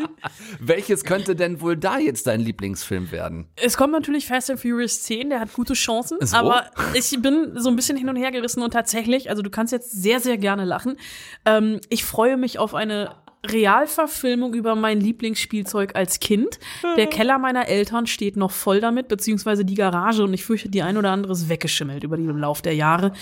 Welches 0.58 1.04
könnte 1.04 1.36
denn 1.36 1.60
wohl 1.60 1.76
da 1.76 1.98
jetzt 1.98 2.26
dein 2.26 2.40
Lieblingsfilm 2.40 3.12
werden? 3.12 3.46
Es 3.54 3.76
kommt 3.76 3.92
natürlich 3.92 4.26
Fast 4.26 4.50
and 4.50 4.58
Furious 4.58 5.02
10, 5.04 5.30
der 5.30 5.38
hat 5.38 5.52
gute 5.52 5.74
Chancen, 5.74 6.18
So? 6.20 6.36
aber 6.36 6.64
ich 6.94 7.16
bin 7.22 7.52
so 7.54 7.68
ein 7.68 7.76
bisschen 7.76 7.96
hin 7.96 8.08
und 8.08 8.16
her 8.16 8.32
gerissen 8.32 8.64
und 8.64 8.72
tatsächlich, 8.72 9.30
also 9.30 9.42
du 9.42 9.50
kannst 9.50 9.72
jetzt 9.72 9.92
sehr, 9.92 10.18
sehr 10.18 10.36
gerne 10.36 10.64
lachen. 10.64 10.96
Ähm, 11.44 11.80
ich 11.90 12.04
freue 12.04 12.36
mich 12.36 12.58
auf 12.58 12.74
eine 12.74 13.14
Realverfilmung 13.46 14.54
über 14.54 14.74
mein 14.74 15.00
Lieblingsspielzeug 15.00 15.94
als 15.94 16.20
Kind. 16.20 16.58
Der 16.96 17.06
Keller 17.06 17.38
meiner 17.38 17.68
Eltern 17.68 18.06
steht 18.06 18.36
noch 18.36 18.50
voll 18.50 18.80
damit, 18.80 19.08
beziehungsweise 19.08 19.64
die 19.64 19.74
Garage 19.74 20.24
und 20.24 20.34
ich 20.34 20.44
fürchte, 20.44 20.68
die 20.68 20.82
ein 20.82 20.96
oder 20.96 21.10
andere 21.10 21.32
ist 21.32 21.48
weggeschimmelt 21.48 22.04
über 22.04 22.16
den 22.16 22.26
Lauf 22.38 22.62
der 22.62 22.74
Jahre. 22.74 23.12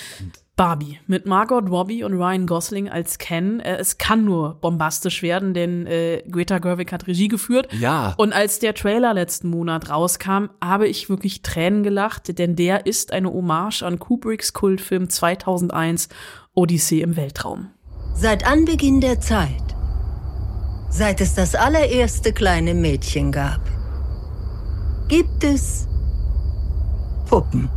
Barbie 0.56 0.98
mit 1.06 1.26
Margot 1.26 1.68
Robbie 1.68 2.02
und 2.02 2.14
Ryan 2.14 2.46
Gosling 2.46 2.88
als 2.88 3.18
Ken. 3.18 3.60
Äh, 3.60 3.76
es 3.76 3.98
kann 3.98 4.24
nur 4.24 4.54
bombastisch 4.54 5.22
werden, 5.22 5.52
denn 5.52 5.86
äh, 5.86 6.22
Greta 6.30 6.58
Gerwig 6.58 6.92
hat 6.92 7.06
Regie 7.06 7.28
geführt. 7.28 7.68
Ja. 7.78 8.14
Und 8.16 8.32
als 8.32 8.58
der 8.58 8.72
Trailer 8.72 9.12
letzten 9.12 9.50
Monat 9.50 9.90
rauskam, 9.90 10.48
habe 10.64 10.88
ich 10.88 11.10
wirklich 11.10 11.42
Tränen 11.42 11.82
gelacht, 11.82 12.38
denn 12.38 12.56
der 12.56 12.86
ist 12.86 13.12
eine 13.12 13.30
Hommage 13.30 13.82
an 13.82 13.98
Kubricks 13.98 14.54
Kultfilm 14.54 15.10
2001 15.10 16.08
Odyssee 16.54 17.02
im 17.02 17.16
Weltraum. 17.16 17.68
Seit 18.14 18.46
Anbeginn 18.46 19.02
der 19.02 19.20
Zeit, 19.20 19.75
seit 20.96 21.20
es 21.20 21.34
das 21.34 21.54
allererste 21.54 22.32
kleine 22.32 22.72
Mädchen 22.72 23.30
gab, 23.30 23.60
gibt 25.08 25.44
es 25.44 25.86
Puppen. 27.28 27.68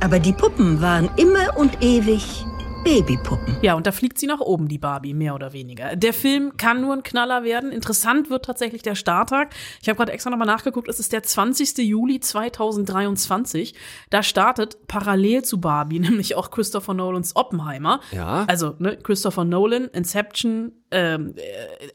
Aber 0.00 0.20
die 0.20 0.32
Puppen 0.32 0.80
waren 0.80 1.10
immer 1.16 1.56
und 1.56 1.82
ewig 1.82 2.44
Babypuppen. 2.84 3.56
Ja, 3.62 3.74
und 3.74 3.86
da 3.86 3.92
fliegt 3.92 4.18
sie 4.18 4.26
nach 4.26 4.40
oben, 4.40 4.66
die 4.66 4.78
Barbie, 4.78 5.14
mehr 5.14 5.36
oder 5.36 5.52
weniger. 5.52 5.94
Der 5.94 6.12
Film 6.12 6.56
kann 6.56 6.80
nur 6.80 6.94
ein 6.94 7.04
Knaller 7.04 7.44
werden. 7.44 7.70
Interessant 7.70 8.28
wird 8.28 8.44
tatsächlich 8.44 8.82
der 8.82 8.96
Starttag. 8.96 9.54
Ich 9.80 9.88
habe 9.88 9.96
gerade 9.96 10.10
extra 10.10 10.30
nochmal 10.30 10.48
nachgeguckt, 10.48 10.88
es 10.88 10.98
ist 10.98 11.12
der 11.12 11.22
20. 11.22 11.78
Juli 11.78 12.18
2023. 12.18 13.74
Da 14.10 14.24
startet 14.24 14.88
parallel 14.88 15.44
zu 15.44 15.60
Barbie 15.60 15.98
nämlich 16.00 16.34
auch 16.34 16.50
Christopher 16.50 16.92
Nolans 16.94 17.36
Oppenheimer. 17.36 18.00
Ja. 18.10 18.46
Also, 18.48 18.74
ne, 18.80 18.96
Christopher 18.96 19.44
Nolan, 19.44 19.84
Inception, 19.84 20.72
ähm, 20.90 21.34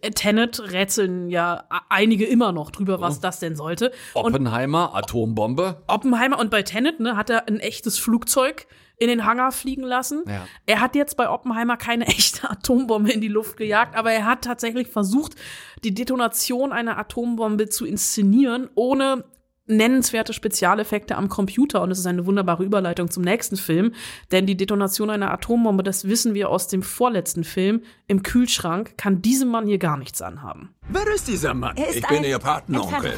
äh, 0.01 0.11
Tenet 0.11 0.71
rätseln 0.71 1.29
ja 1.29 1.65
einige 1.89 2.25
immer 2.25 2.53
noch 2.53 2.71
drüber, 2.71 3.01
was 3.01 3.19
das 3.19 3.39
denn 3.39 3.57
sollte. 3.57 3.91
Und 4.13 4.33
Oppenheimer, 4.33 4.95
Atombombe. 4.95 5.83
Oppenheimer 5.87 6.39
und 6.39 6.49
bei 6.49 6.63
Tenet 6.63 7.01
ne, 7.01 7.17
hat 7.17 7.29
er 7.29 7.47
ein 7.49 7.59
echtes 7.59 7.99
Flugzeug 7.99 8.67
in 8.97 9.07
den 9.07 9.25
Hangar 9.25 9.51
fliegen 9.51 9.83
lassen. 9.83 10.23
Ja. 10.27 10.47
Er 10.65 10.81
hat 10.81 10.95
jetzt 10.95 11.17
bei 11.17 11.29
Oppenheimer 11.29 11.77
keine 11.77 12.07
echte 12.07 12.49
Atombombe 12.49 13.11
in 13.11 13.21
die 13.21 13.27
Luft 13.27 13.57
gejagt, 13.57 13.95
aber 13.95 14.11
er 14.11 14.25
hat 14.25 14.43
tatsächlich 14.43 14.87
versucht, 14.87 15.35
die 15.83 15.93
Detonation 15.93 16.71
einer 16.73 16.97
Atombombe 16.97 17.69
zu 17.69 17.85
inszenieren, 17.85 18.69
ohne 18.75 19.23
nennenswerte 19.67 20.33
Spezialeffekte 20.33 21.15
am 21.15 21.29
Computer 21.29 21.81
und 21.81 21.91
es 21.91 21.99
ist 21.99 22.07
eine 22.07 22.25
wunderbare 22.25 22.63
Überleitung 22.63 23.11
zum 23.11 23.23
nächsten 23.23 23.57
Film, 23.57 23.93
denn 24.31 24.45
die 24.45 24.55
Detonation 24.55 25.09
einer 25.09 25.31
Atombombe, 25.31 25.83
das 25.83 26.07
wissen 26.07 26.33
wir 26.33 26.49
aus 26.49 26.67
dem 26.67 26.81
vorletzten 26.81 27.43
Film, 27.43 27.81
im 28.07 28.23
Kühlschrank 28.23 28.97
kann 28.97 29.21
diesem 29.21 29.49
Mann 29.49 29.67
hier 29.67 29.77
gar 29.77 29.97
nichts 29.97 30.21
anhaben. 30.21 30.73
Wer 30.89 31.05
ist 31.13 31.27
dieser 31.27 31.53
Mann? 31.53 31.75
Er 31.75 31.89
ist 31.89 31.97
ich 31.97 32.07
bin 32.07 32.23
Ihr 32.23 32.39
Patenonkel. 32.39 33.13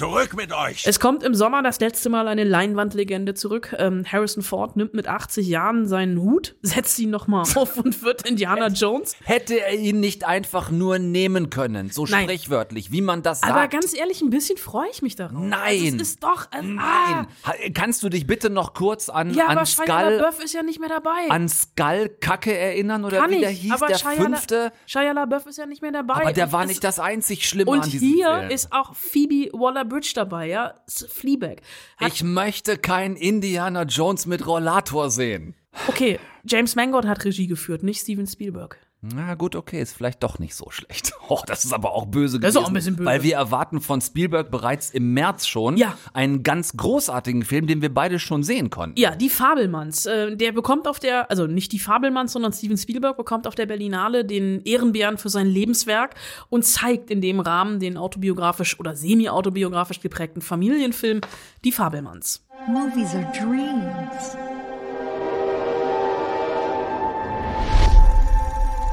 Zurück 0.00 0.34
mit 0.34 0.50
euch! 0.50 0.86
Es 0.86 0.98
kommt 0.98 1.22
im 1.22 1.34
Sommer 1.34 1.62
das 1.62 1.78
letzte 1.78 2.08
Mal 2.08 2.26
eine 2.26 2.42
Leinwandlegende 2.42 3.34
zurück. 3.34 3.76
Ähm, 3.78 4.02
Harrison 4.10 4.42
Ford 4.42 4.74
nimmt 4.74 4.94
mit 4.94 5.06
80 5.06 5.46
Jahren 5.46 5.86
seinen 5.86 6.22
Hut, 6.22 6.56
setzt 6.62 6.98
ihn 6.98 7.10
nochmal 7.10 7.42
auf 7.42 7.76
und 7.76 8.02
wird 8.02 8.26
Indiana 8.26 8.68
Jones. 8.68 9.14
Hätte 9.24 9.60
er 9.60 9.74
ihn 9.74 10.00
nicht 10.00 10.24
einfach 10.24 10.70
nur 10.70 10.98
nehmen 10.98 11.50
können, 11.50 11.90
so 11.90 12.06
Nein. 12.06 12.22
sprichwörtlich, 12.22 12.90
wie 12.92 13.02
man 13.02 13.22
das 13.22 13.40
sagt. 13.40 13.52
Aber 13.52 13.68
ganz 13.68 13.94
ehrlich, 13.94 14.22
ein 14.22 14.30
bisschen 14.30 14.56
freue 14.56 14.88
ich 14.90 15.02
mich 15.02 15.16
darauf. 15.16 15.38
Nein. 15.38 15.98
Das 15.98 16.08
ist 16.08 16.24
doch. 16.24 16.50
Äh, 16.50 16.62
Nein. 16.62 17.26
Ah. 17.42 17.52
Kannst 17.74 18.02
du 18.02 18.08
dich 18.08 18.26
bitte 18.26 18.48
noch 18.48 18.72
kurz 18.72 19.10
an, 19.10 19.34
Ja, 19.34 19.48
an 19.48 19.58
aber 19.58 19.66
Skull, 19.66 19.86
LaBeouf 19.86 20.42
ist 20.42 20.54
ja 20.54 20.62
nicht 20.62 20.80
mehr 20.80 20.88
dabei. 20.88 21.28
an 21.28 21.46
Skull 21.46 22.08
Kacke 22.20 22.56
erinnern 22.56 23.04
oder 23.04 23.18
Kann 23.18 23.32
wie 23.32 23.40
der 23.40 23.50
ich, 23.50 23.60
hieß, 23.60 23.72
aber 23.72 23.88
der 23.88 23.98
Shia 23.98 24.12
fünfte? 24.12 24.72
Shia 24.86 25.12
LaBeouf 25.12 25.44
ist 25.44 25.58
ja 25.58 25.66
nicht 25.66 25.82
mehr 25.82 25.92
dabei. 25.92 26.22
Aber 26.22 26.32
der 26.32 26.50
war 26.52 26.64
nicht 26.64 26.82
das 26.82 26.98
einzig 26.98 27.46
Schlimme 27.46 27.70
Und 27.70 27.82
an 27.82 27.90
diesem 27.90 28.08
hier 28.08 28.34
Film. 28.38 28.50
ist 28.50 28.72
auch 28.72 28.94
Phoebe 28.94 29.50
Waller-Bridge 29.90 30.12
dabei, 30.14 30.48
ja? 30.48 30.74
Fleabag. 30.88 31.56
Hat, 31.96 32.12
ich 32.12 32.22
möchte 32.22 32.78
kein 32.78 33.16
Indiana 33.16 33.82
Jones 33.82 34.26
mit 34.26 34.46
Rollator 34.46 35.10
sehen. 35.10 35.54
okay, 35.88 36.18
James 36.44 36.74
Mangold 36.76 37.06
hat 37.06 37.24
Regie 37.24 37.46
geführt, 37.46 37.82
nicht 37.82 38.00
Steven 38.00 38.26
Spielberg. 38.26 38.78
Na 39.02 39.34
gut, 39.34 39.56
okay, 39.56 39.80
ist 39.80 39.94
vielleicht 39.94 40.22
doch 40.22 40.38
nicht 40.38 40.54
so 40.54 40.70
schlecht. 40.70 41.12
Oh, 41.32 41.38
das 41.46 41.64
ist 41.64 41.72
aber 41.72 41.92
auch 41.92 42.06
böse 42.06 42.40
Das 42.40 42.48
ist 42.48 42.54
gewesen. 42.54 42.64
auch 42.64 42.68
ein 42.70 42.74
bisschen 42.74 42.96
böse. 42.96 43.06
Weil 43.08 43.22
wir 43.22 43.36
erwarten 43.36 43.80
von 43.80 44.00
Spielberg 44.00 44.50
bereits 44.50 44.90
im 44.90 45.14
März 45.14 45.46
schon 45.46 45.76
Ja. 45.76 45.96
einen 46.12 46.42
ganz 46.42 46.76
großartigen 46.76 47.44
Film, 47.44 47.68
den 47.68 47.82
wir 47.82 47.94
beide 47.94 48.18
schon 48.18 48.42
sehen 48.42 48.68
konnten. 48.68 48.98
Ja, 48.98 49.14
die 49.14 49.28
Fabelmanns. 49.28 50.06
Äh, 50.06 50.36
der 50.36 50.50
bekommt 50.50 50.88
auf 50.88 50.98
der, 50.98 51.30
also 51.30 51.46
nicht 51.46 51.70
die 51.70 51.78
Fabelmanns, 51.78 52.32
sondern 52.32 52.52
Steven 52.52 52.76
Spielberg 52.76 53.16
bekommt 53.16 53.46
auf 53.46 53.54
der 53.54 53.66
Berlinale 53.66 54.24
den 54.24 54.60
Ehrenbären 54.64 55.18
für 55.18 55.28
sein 55.28 55.46
Lebenswerk 55.46 56.16
und 56.48 56.64
zeigt 56.64 57.12
in 57.12 57.20
dem 57.20 57.38
Rahmen 57.38 57.78
den 57.78 57.96
autobiografisch 57.96 58.80
oder 58.80 58.96
semi-autobiografisch 58.96 60.00
geprägten 60.00 60.40
Familienfilm 60.40 61.20
Die 61.64 61.70
Fabelmanns. 61.70 62.42
Movies 62.66 63.14
are 63.14 63.30
dreams. 63.38 64.36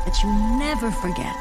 That 0.07 0.23
you 0.23 0.29
never 0.57 0.89
forget. 0.89 1.35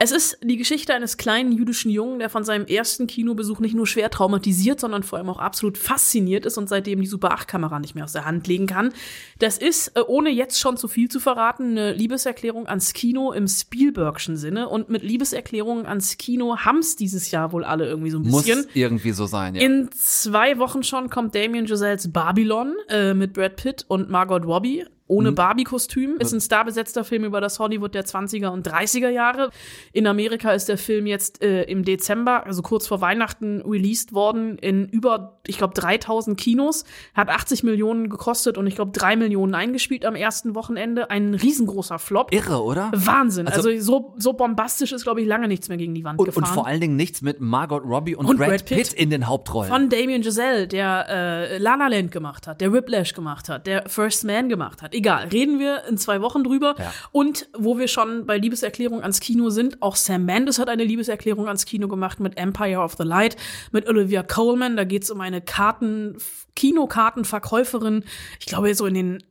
Es 0.00 0.10
ist 0.10 0.38
die 0.42 0.56
Geschichte 0.56 0.92
eines 0.92 1.16
kleinen 1.16 1.52
jüdischen 1.52 1.90
Jungen, 1.90 2.18
der 2.18 2.28
von 2.28 2.42
seinem 2.42 2.66
ersten 2.66 3.06
Kinobesuch 3.06 3.60
nicht 3.60 3.76
nur 3.76 3.86
schwer 3.86 4.10
traumatisiert, 4.10 4.80
sondern 4.80 5.04
vor 5.04 5.18
allem 5.18 5.30
auch 5.30 5.38
absolut 5.38 5.78
fasziniert 5.78 6.44
ist 6.44 6.58
und 6.58 6.68
seitdem 6.68 7.00
die 7.00 7.06
Super 7.06 7.32
8-Kamera 7.32 7.78
nicht 7.78 7.94
mehr 7.94 8.02
aus 8.02 8.12
der 8.12 8.24
Hand 8.24 8.48
legen 8.48 8.66
kann. 8.66 8.92
Das 9.38 9.56
ist, 9.56 9.96
äh, 9.96 10.00
ohne 10.00 10.30
jetzt 10.30 10.58
schon 10.58 10.76
zu 10.76 10.88
viel 10.88 11.08
zu 11.08 11.20
verraten, 11.20 11.70
eine 11.70 11.92
Liebeserklärung 11.92 12.66
ans 12.66 12.92
Kino 12.92 13.30
im 13.30 13.46
Spielbergschen 13.46 14.36
Sinne. 14.36 14.68
Und 14.68 14.90
mit 14.90 15.04
Liebeserklärungen 15.04 15.86
ans 15.86 16.18
Kino 16.18 16.56
haben's 16.58 16.96
dieses 16.96 17.30
Jahr 17.30 17.52
wohl 17.52 17.64
alle 17.64 17.86
irgendwie 17.86 18.10
so 18.10 18.18
ein 18.18 18.26
Muss 18.26 18.44
bisschen. 18.44 18.66
irgendwie 18.74 19.12
so 19.12 19.26
sein, 19.26 19.54
ja. 19.54 19.62
In 19.62 19.90
zwei 19.92 20.58
Wochen 20.58 20.82
schon 20.82 21.08
kommt 21.08 21.36
Damien 21.36 21.66
Giselles 21.66 22.12
Babylon 22.12 22.74
äh, 22.88 23.14
mit 23.14 23.32
Brad 23.32 23.54
Pitt 23.54 23.84
und 23.86 24.10
Margot 24.10 24.44
Robbie. 24.44 24.84
Ohne 25.06 25.32
Mhm. 25.32 25.34
Barbie-Kostüm. 25.34 26.16
Ist 26.18 26.32
ein 26.32 26.40
starbesetzter 26.40 27.04
Film 27.04 27.24
über 27.24 27.40
das 27.42 27.58
Hollywood 27.58 27.94
der 27.94 28.04
20er 28.06 28.48
und 28.52 28.66
30er 28.66 29.10
Jahre. 29.10 29.50
In 29.92 30.06
Amerika 30.06 30.52
ist 30.52 30.68
der 30.70 30.78
Film 30.78 31.06
jetzt 31.06 31.42
äh, 31.42 31.64
im 31.64 31.84
Dezember, 31.84 32.46
also 32.46 32.62
kurz 32.62 32.86
vor 32.86 33.00
Weihnachten, 33.02 33.60
released 33.66 34.14
worden 34.14 34.56
in 34.58 34.86
über, 34.88 35.40
ich 35.46 35.58
glaube, 35.58 35.74
3000 35.74 36.38
Kinos. 36.40 36.84
Hat 37.14 37.28
80 37.28 37.64
Millionen 37.64 38.08
gekostet 38.08 38.56
und 38.56 38.66
ich 38.66 38.76
glaube, 38.76 38.92
3 38.92 39.16
Millionen 39.16 39.54
eingespielt 39.54 40.06
am 40.06 40.14
ersten 40.14 40.54
Wochenende. 40.54 41.10
Ein 41.10 41.34
riesengroßer 41.34 41.98
Flop. 41.98 42.32
Irre, 42.32 42.62
oder? 42.62 42.90
Wahnsinn. 42.94 43.46
Also- 43.46 43.68
Also, 43.68 43.80
so, 43.80 44.14
so 44.18 44.32
bombastisch 44.32 44.92
ist, 44.92 45.04
glaube 45.04 45.20
ich, 45.20 45.26
lange 45.26 45.48
nichts 45.48 45.68
mehr 45.68 45.76
gegen 45.78 45.94
die 45.94 46.04
Wand 46.04 46.18
Und, 46.18 46.26
gefahren. 46.26 46.44
und 46.44 46.50
vor 46.54 46.66
allen 46.66 46.80
Dingen 46.80 46.96
nichts 46.96 47.20
mit 47.22 47.40
Margot 47.40 47.82
Robbie 47.84 48.14
und, 48.16 48.26
Und 48.26 48.36
Brad, 48.38 48.48
Brad 48.48 48.64
Pitt. 48.64 48.78
Pitt. 48.88 48.92
in 48.94 49.10
den 49.10 49.26
Hauptrollen. 49.28 49.70
Von 49.70 49.88
Damien 49.90 50.22
Giselle, 50.22 50.66
der 50.66 51.06
äh, 51.10 51.58
La 51.58 51.74
La 51.76 51.88
Land 51.88 52.10
gemacht 52.10 52.46
hat, 52.46 52.60
der 52.62 52.72
Whiplash 52.72 53.12
gemacht 53.14 53.48
hat, 53.50 53.66
der 53.66 53.88
First 53.88 54.24
Man 54.24 54.48
gemacht 54.48 54.80
hat. 54.82 54.94
Egal, 55.04 55.28
reden 55.28 55.58
wir 55.58 55.84
in 55.88 55.98
zwei 55.98 56.20
Wochen 56.22 56.44
drüber. 56.44 56.74
Ja. 56.78 56.92
Und 57.12 57.48
wo 57.56 57.78
wir 57.78 57.88
schon 57.88 58.26
bei 58.26 58.38
Liebeserklärung 58.38 59.02
ans 59.02 59.20
Kino 59.20 59.50
sind, 59.50 59.82
auch 59.82 59.96
Sam 59.96 60.24
Mendes 60.24 60.58
hat 60.58 60.68
eine 60.68 60.84
Liebeserklärung 60.84 61.46
ans 61.46 61.66
Kino 61.66 61.88
gemacht 61.88 62.20
mit 62.20 62.38
Empire 62.38 62.80
of 62.80 62.94
the 62.96 63.04
Light, 63.04 63.36
mit 63.70 63.86
Olivia 63.88 64.22
Coleman. 64.22 64.76
Da 64.76 64.84
geht's 64.84 65.10
um 65.10 65.20
eine 65.20 65.40
Karten, 65.40 66.16
Kinokartenverkäuferin, 66.56 68.04
ich 68.40 68.46
glaube 68.46 68.74
so 68.74 68.86
in 68.86 68.94
den 68.94 69.22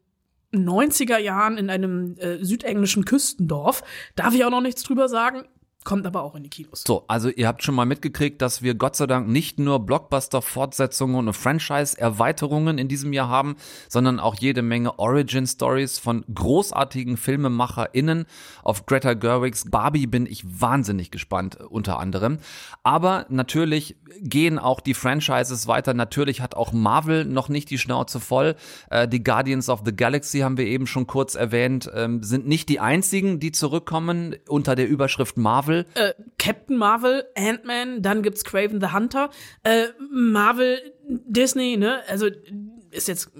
90er 0.53 1.17
Jahren 1.17 1.57
in 1.57 1.69
einem 1.69 2.15
äh, 2.17 2.43
südenglischen 2.43 3.05
Küstendorf. 3.05 3.83
Darf 4.15 4.35
ich 4.35 4.45
auch 4.45 4.51
noch 4.51 4.61
nichts 4.61 4.83
drüber 4.83 5.09
sagen? 5.09 5.45
Kommt 5.83 6.05
aber 6.05 6.23
auch 6.23 6.35
in 6.35 6.43
die 6.43 6.49
Kinos. 6.49 6.83
So, 6.87 7.03
also 7.07 7.29
ihr 7.29 7.47
habt 7.47 7.63
schon 7.63 7.75
mal 7.75 7.85
mitgekriegt, 7.85 8.41
dass 8.41 8.61
wir 8.61 8.75
Gott 8.75 8.95
sei 8.95 9.05
Dank 9.05 9.27
nicht 9.27 9.59
nur 9.59 9.79
Blockbuster-Fortsetzungen 9.79 11.27
und 11.27 11.33
Franchise-Erweiterungen 11.33 12.77
in 12.77 12.87
diesem 12.87 13.11
Jahr 13.11 13.27
haben, 13.27 13.55
sondern 13.89 14.19
auch 14.19 14.35
jede 14.35 14.61
Menge 14.61 14.97
Origin-Stories 14.97 15.99
von 15.99 16.23
großartigen 16.33 17.17
FilmemacherInnen. 17.17 18.25
Auf 18.63 18.85
Greta 18.85 19.13
Gerwigs 19.13 19.69
Barbie 19.69 20.07
bin 20.07 20.25
ich 20.25 20.43
wahnsinnig 20.45 21.11
gespannt, 21.11 21.57
äh, 21.59 21.63
unter 21.63 21.99
anderem. 21.99 22.37
Aber 22.83 23.25
natürlich 23.29 23.97
gehen 24.19 24.59
auch 24.59 24.79
die 24.79 24.93
Franchises 24.93 25.67
weiter. 25.67 25.93
Natürlich 25.93 26.41
hat 26.41 26.55
auch 26.55 26.71
Marvel 26.71 27.25
noch 27.25 27.49
nicht 27.49 27.69
die 27.69 27.77
Schnauze 27.77 28.19
voll. 28.19 28.55
Äh, 28.89 29.07
die 29.07 29.23
Guardians 29.23 29.69
of 29.69 29.81
the 29.85 29.95
Galaxy 29.95 30.39
haben 30.39 30.57
wir 30.57 30.65
eben 30.65 30.87
schon 30.87 31.07
kurz 31.07 31.35
erwähnt, 31.35 31.89
ähm, 31.93 32.23
sind 32.23 32.47
nicht 32.47 32.69
die 32.69 32.79
einzigen, 32.79 33.39
die 33.39 33.51
zurückkommen 33.51 34.35
unter 34.47 34.75
der 34.75 34.87
Überschrift 34.87 35.37
Marvel. 35.37 35.72
Äh, 35.95 36.13
Captain 36.37 36.77
Marvel, 36.77 37.25
Ant-Man, 37.35 38.01
dann 38.01 38.21
gibt's 38.21 38.43
Craven 38.43 38.79
the 38.79 38.87
Hunter. 38.93 39.29
Äh, 39.63 39.87
Marvel, 40.09 40.79
Disney, 41.07 41.77
ne? 41.77 42.01
Also 42.07 42.27
ist 42.93 43.07
jetzt 43.07 43.31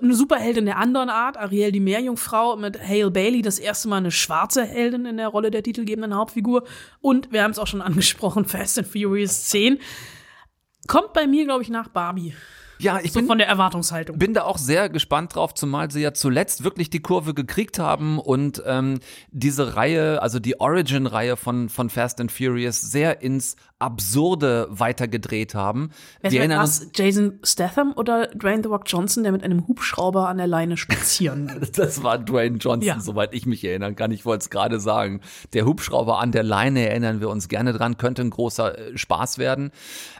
eine 0.00 0.14
Superheldin 0.14 0.66
der 0.66 0.78
anderen 0.78 1.10
Art. 1.10 1.36
Ariel 1.36 1.72
die 1.72 1.80
Meerjungfrau 1.80 2.56
mit 2.56 2.80
Hale 2.80 3.10
Bailey, 3.10 3.42
das 3.42 3.58
erste 3.58 3.88
Mal 3.88 3.96
eine 3.96 4.10
schwarze 4.10 4.64
Heldin 4.64 5.04
in 5.04 5.16
der 5.16 5.28
Rolle 5.28 5.50
der 5.50 5.62
titelgebenden 5.62 6.14
Hauptfigur. 6.14 6.64
Und 7.00 7.32
wir 7.32 7.42
haben 7.42 7.50
es 7.50 7.58
auch 7.58 7.66
schon 7.66 7.82
angesprochen, 7.82 8.44
Fast 8.44 8.78
and 8.78 8.88
Furious 8.88 9.46
10. 9.46 9.78
Kommt 10.86 11.12
bei 11.12 11.26
mir, 11.26 11.44
glaube 11.44 11.62
ich, 11.62 11.68
nach 11.68 11.88
Barbie. 11.88 12.34
Ja, 12.78 13.00
ich 13.02 13.12
so 13.12 13.18
bin 13.20 13.26
von 13.28 13.38
der 13.38 13.48
Erwartungshaltung. 13.48 14.18
bin 14.18 14.34
da 14.34 14.44
auch 14.44 14.58
sehr 14.58 14.88
gespannt 14.88 15.34
drauf, 15.34 15.54
zumal 15.54 15.90
sie 15.90 16.00
ja 16.00 16.12
zuletzt 16.14 16.64
wirklich 16.64 16.90
die 16.90 17.00
Kurve 17.00 17.34
gekriegt 17.34 17.78
haben 17.78 18.18
und 18.18 18.62
ähm, 18.66 19.00
diese 19.30 19.76
Reihe, 19.76 20.22
also 20.22 20.38
die 20.38 20.60
Origin-Reihe 20.60 21.36
von, 21.36 21.68
von 21.68 21.90
Fast 21.90 22.20
and 22.20 22.30
Furious 22.32 22.80
sehr 22.80 23.20
ins 23.22 23.56
Absurde 23.80 24.66
weitergedreht 24.70 25.54
haben. 25.54 25.90
Wer 26.20 26.30
Wir 26.32 26.40
erinnern 26.40 26.60
was, 26.62 26.88
Jason 26.94 27.38
Statham 27.44 27.92
oder 27.96 28.26
Dwayne 28.28 28.62
The 28.62 28.68
Rock 28.68 28.82
Johnson, 28.86 29.22
der 29.22 29.32
mit 29.32 29.42
einem 29.44 29.66
Hubschrauber 29.66 30.28
an 30.28 30.38
der 30.38 30.46
Leine 30.46 30.76
spazieren 30.76 31.48
will? 31.60 31.68
das 31.74 32.02
war 32.02 32.18
Dwayne 32.18 32.58
Johnson, 32.58 32.86
Ja. 32.86 33.00
soweit 33.00 33.34
ich 33.34 33.46
mich 33.46 33.64
erinnern 33.64 33.96
kann. 33.96 34.10
Ich 34.10 34.24
wollte 34.24 34.42
es 34.42 34.50
gerade 34.50 34.78
sagen. 34.80 35.20
Der 35.52 35.64
Hubschrauber 35.64 36.18
an 36.20 36.32
der 36.32 36.42
Leine 36.42 36.88
erinnern 36.88 37.20
wir 37.20 37.28
uns 37.28 37.48
gerne 37.48 37.72
dran, 37.72 37.98
könnte 37.98 38.22
ein 38.22 38.30
großer 38.30 38.76
äh, 38.78 38.98
Spaß 38.98 39.38
werden. 39.38 39.70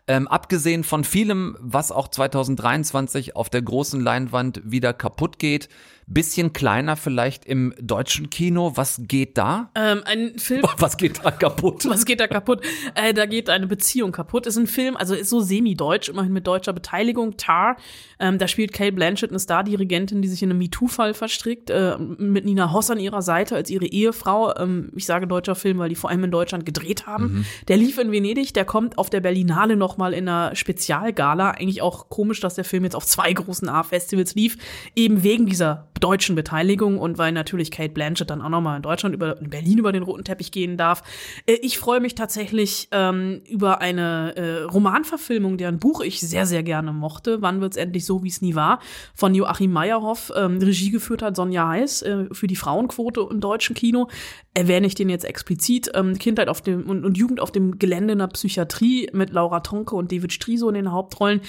Ähm, 0.07 0.27
abgesehen 0.29 0.85
von 0.85 1.05
vielem, 1.05 1.57
was 1.61 1.93
auch 1.93 2.09
2023 2.57 3.37
auf 3.37 3.51
der 3.51 3.63
großen 3.63 4.01
Leinwand 4.01 4.61
wieder 4.65 4.93
kaputt 4.93 5.39
geht, 5.39 5.69
bisschen 6.09 6.53
kleiner 6.55 6.97
vielleicht 6.97 7.45
im 7.45 7.75
deutschen 7.81 8.31
Kino. 8.31 8.73
Was 8.75 9.03
geht 9.05 9.37
da? 9.37 9.71
ähm, 9.75 10.03
ein 10.05 10.39
Film. 10.39 10.63
Was 10.79 10.97
geht 10.97 11.23
da 11.23 11.31
kaputt? 11.31 11.85
Was 11.89 12.05
geht 12.05 12.21
da 12.21 12.27
kaputt? 12.27 12.63
Äh, 12.95 13.13
da 13.13 13.27
geht 13.27 13.51
eine 13.51 13.67
Beziehung 13.67 14.13
kaputt. 14.13 14.47
Ist 14.47 14.57
ein 14.57 14.67
Film, 14.67 14.97
also 14.97 15.15
ist 15.15 15.29
so 15.29 15.41
semi-deutsch, 15.41 16.09
immerhin 16.09 16.33
mit 16.33 16.47
deutscher 16.47 16.73
Beteiligung. 16.73 17.37
Tar, 17.37 17.77
ähm, 18.19 18.39
da 18.39 18.49
spielt 18.49 18.73
Kate 18.73 18.93
Blanchett 18.93 19.31
eine 19.31 19.39
Star-Dirigentin, 19.39 20.23
die 20.23 20.29
sich 20.29 20.43
in 20.43 20.51
einem 20.51 20.59
MeToo-Fall 20.59 21.13
verstrickt, 21.13 21.71
äh, 21.71 21.99
mit 21.99 22.47
Nina 22.47 22.73
Hoss 22.73 22.91
an 22.91 22.99
ihrer 22.99 23.23
Seite 23.23 23.55
als 23.55 23.71
ihre 23.71 23.87
Ehefrau. 23.87 24.57
Ähm, 24.57 24.91
ich 24.97 25.05
sage 25.05 25.27
deutscher 25.27 25.55
Film, 25.55 25.79
weil 25.79 25.91
die 25.91 25.95
vor 25.95 26.09
allem 26.09 26.25
in 26.25 26.31
Deutschland 26.31 26.65
gedreht 26.65 27.07
haben. 27.07 27.25
Mhm. 27.25 27.45
Der 27.69 27.77
lief 27.77 27.99
in 27.99 28.11
Venedig, 28.13 28.55
der 28.55 28.65
kommt 28.65 28.97
auf 28.97 29.11
der 29.11 29.21
Berlinale 29.21 29.77
nochmal 29.77 30.15
in 30.15 30.27
einer 30.27 30.57
Spezialgala. 30.57 31.51
Eigentlich 31.51 31.83
auch 31.83 32.09
komisch, 32.09 32.38
dass 32.41 32.55
der 32.55 32.65
Film 32.65 32.85
jetzt 32.85 32.97
auf 32.97 33.07
zwei 33.07 33.33
großen 33.33 33.69
A-Festivals 33.69 34.35
lief, 34.35 34.57
eben 34.95 35.23
wegen 35.23 35.47
dieser 35.47 35.89
deutschen 36.01 36.37
Beteiligung 36.37 36.99
und 36.99 37.19
weil 37.19 37.33
natürlich 37.33 37.71
Kate 37.71 37.93
Blanchett 37.93 38.31
dann 38.31 38.43
auch 38.43 38.49
nochmal 38.49 38.77
in 38.77 38.83
Deutschland 38.83 39.15
über 39.15 39.41
in 39.41 39.51
Berlin 39.51 39.79
über 39.79 39.93
den 39.93 40.03
roten 40.03 40.25
Teppich 40.25 40.53
gehen 40.53 40.77
darf. 40.77 41.03
Äh, 41.47 41.55
ich 41.55 41.79
freue 41.79 42.01
mich 42.01 42.15
tatsächlich 42.15 42.89
ähm, 42.93 43.43
über 43.49 43.81
eine 43.81 44.37
äh, 44.37 44.63
Romanverfilmung, 44.63 45.59
deren 45.59 45.79
Buch 45.79 46.01
ich 46.01 46.21
sehr, 46.21 46.47
sehr 46.47 46.63
gerne 46.63 46.93
mochte. 46.93 47.43
Wann 47.43 47.61
wird's 47.61 47.77
endlich 47.77 48.05
so, 48.05 48.23
wie 48.23 48.29
es 48.29 48.41
nie 48.41 48.55
war? 48.55 48.81
Von 49.15 49.35
Joachim 49.35 49.73
Meyerhoff, 49.73 50.33
ähm, 50.37 50.59
Regie 50.59 50.91
geführt 50.91 51.23
hat 51.23 51.37
Sonja 51.37 51.69
Heiß 51.69 52.03
äh, 52.03 52.25
für 52.33 52.47
die 52.47 52.57
Frauenquote 52.57 53.27
im 53.31 53.41
deutschen 53.41 53.75
Kino. 53.75 54.09
Erwähne 54.55 54.87
ich 54.87 54.95
den 54.95 55.09
jetzt 55.09 55.25
explizit. 55.25 55.91
Ähm, 55.95 56.19
Kindheit 56.19 56.49
auf 56.49 56.63
dem 56.63 56.89
und, 56.89 57.05
und 57.05 57.17
Jugend 57.17 57.41
auf 57.41 57.53
dem 57.53 57.79
Gelände 57.79 58.13
einer 58.13 58.29
Psychiatrie 58.29 59.09
mit 59.13 59.31
Laura 59.31 59.61
Tonke 59.61 59.95
und 59.95 60.11
David 60.13 60.33
Striso 60.33 60.69
in 60.69 60.75
den 60.75 60.93
Hauptrollen. 60.93 61.41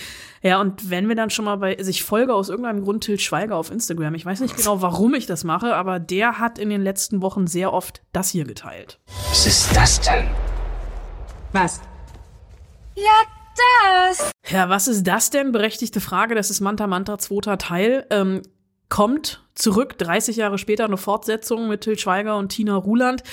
Ja, 0.44 0.62
und 0.62 0.79
wenn 0.84 1.08
wir 1.08 1.16
dann 1.16 1.30
schon 1.30 1.46
mal 1.46 1.58
bei, 1.58 1.78
also 1.78 1.90
ich 1.90 2.04
folge 2.04 2.34
aus 2.34 2.50
irgendeinem 2.50 2.84
Grund 2.84 3.04
Til 3.04 3.20
Schweiger 3.20 3.56
auf 3.56 3.72
Instagram. 3.72 4.16
Ich 4.16 4.26
weiß 4.26 4.40
nicht 4.42 4.56
genau, 4.56 4.82
warum 4.82 5.14
ich 5.14 5.26
das 5.26 5.44
mache, 5.44 5.76
aber 5.76 6.00
der 6.00 6.40
hat 6.40 6.60
in 6.60 6.70
den 6.70 6.82
letzten 6.82 7.22
Wochen 7.22 7.48
sehr 7.48 7.74
oft 7.74 8.02
das 8.12 8.30
hier 8.30 8.46
geteilt. 8.46 9.00
Was 9.30 9.46
ist 9.46 9.76
das 9.76 10.02
denn? 10.02 10.28
Was? 11.54 11.82
Ja, 12.96 13.04
das. 14.08 14.32
Ja, 14.50 14.70
was 14.70 14.88
ist 14.88 15.04
das 15.04 15.30
denn? 15.30 15.52
Berechtigte 15.52 16.02
Frage. 16.02 16.36
Das 16.36 16.50
ist 16.50 16.60
Manta 16.60 16.88
Manta, 16.88 17.18
zweiter 17.18 17.58
Teil. 17.58 18.06
Ähm, 18.10 18.42
kommt 18.90 19.44
zurück, 19.56 19.98
30 19.98 20.38
Jahre 20.38 20.58
später, 20.58 20.86
eine 20.86 20.98
Fortsetzung 20.98 21.68
mit 21.68 21.82
Til 21.82 21.98
Schweiger 21.98 22.38
und 22.38 22.50
Tina 22.50 22.76
Ruland. 22.76 23.24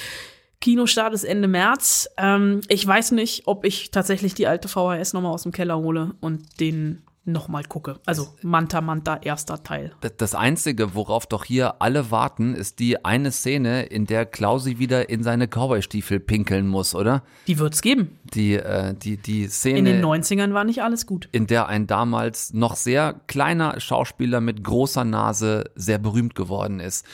Kinostart 0.61 1.13
ist 1.15 1.25
Ende 1.25 1.49
März. 1.49 2.09
Ähm, 2.17 2.61
ich 2.69 2.87
weiß 2.87 3.13
nicht, 3.13 3.47
ob 3.47 3.65
ich 3.65 3.91
tatsächlich 3.91 4.35
die 4.35 4.47
alte 4.47 4.69
VHS 4.69 5.13
nochmal 5.13 5.33
aus 5.33 5.43
dem 5.43 5.53
Keller 5.53 5.79
hole 5.79 6.15
und 6.21 6.61
den 6.61 7.03
nochmal 7.27 7.65
gucke. 7.65 7.99
Also 8.07 8.29
Manta 8.43 8.81
Manta, 8.81 9.17
erster 9.23 9.63
Teil. 9.63 9.93
Das- 10.17 10.35
Einzige, 10.37 10.95
worauf 10.95 11.27
doch 11.27 11.45
hier 11.45 11.81
alle 11.81 12.11
warten, 12.11 12.55
ist 12.55 12.79
die 12.79 13.05
eine 13.05 13.33
Szene, 13.33 13.85
in 13.85 14.07
der 14.07 14.27
Klausi 14.27 14.79
wieder 14.79 15.09
in 15.09 15.23
seine 15.23 15.47
Cowboy-Stiefel 15.49 16.21
pinkeln 16.21 16.69
muss, 16.69 16.95
oder? 16.95 17.23
Die 17.47 17.59
wird's 17.59 17.81
geben. 17.83 18.19
Die, 18.35 18.55
äh, 18.55 18.95
die, 18.95 19.17
die 19.17 19.49
Szene. 19.49 19.79
In 19.79 19.85
den 19.85 20.05
90ern 20.05 20.53
war 20.53 20.65
nicht 20.65 20.83
alles 20.83 21.07
gut. 21.07 21.29
in 21.33 21.47
der 21.47 21.69
ein 21.69 21.87
damals 21.87 22.53
noch 22.53 22.77
sehr 22.77 23.21
kleiner 23.27 23.81
Schauspieler 23.81 24.41
mit 24.41 24.63
großer 24.63 25.05
Nase 25.05 25.71
sehr 25.75 25.99
berühmt 25.99 26.35
geworden 26.35 26.81
ist. 26.81 27.07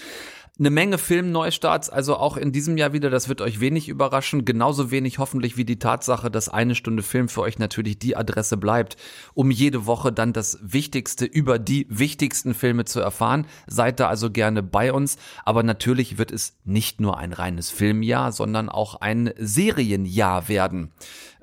Eine 0.58 0.68
Menge 0.68 0.98
Filmneustarts, 0.98 1.88
also 1.88 2.16
auch 2.16 2.36
in 2.36 2.52
diesem 2.52 2.76
Jahr 2.76 2.92
wieder, 2.92 3.08
das 3.08 3.30
wird 3.30 3.40
euch 3.40 3.60
wenig 3.60 3.88
überraschen, 3.88 4.44
genauso 4.44 4.90
wenig 4.90 5.18
hoffentlich 5.18 5.56
wie 5.56 5.64
die 5.64 5.78
Tatsache, 5.78 6.30
dass 6.30 6.50
eine 6.50 6.74
Stunde 6.74 7.02
Film 7.02 7.30
für 7.30 7.40
euch 7.40 7.58
natürlich 7.58 7.98
die 7.98 8.18
Adresse 8.18 8.58
bleibt, 8.58 8.98
um 9.32 9.50
jede 9.50 9.86
Woche 9.86 10.12
dann 10.12 10.34
das 10.34 10.58
Wichtigste 10.60 11.24
über 11.24 11.58
die 11.58 11.86
wichtigsten 11.88 12.52
Filme 12.52 12.84
zu 12.84 13.00
erfahren. 13.00 13.46
Seid 13.66 13.98
da 13.98 14.08
also 14.08 14.30
gerne 14.30 14.62
bei 14.62 14.92
uns, 14.92 15.16
aber 15.46 15.62
natürlich 15.62 16.18
wird 16.18 16.30
es 16.30 16.58
nicht 16.64 17.00
nur 17.00 17.16
ein 17.16 17.32
reines 17.32 17.70
Filmjahr, 17.70 18.30
sondern 18.30 18.68
auch 18.68 18.96
ein 18.96 19.32
Serienjahr 19.38 20.48
werden. 20.48 20.92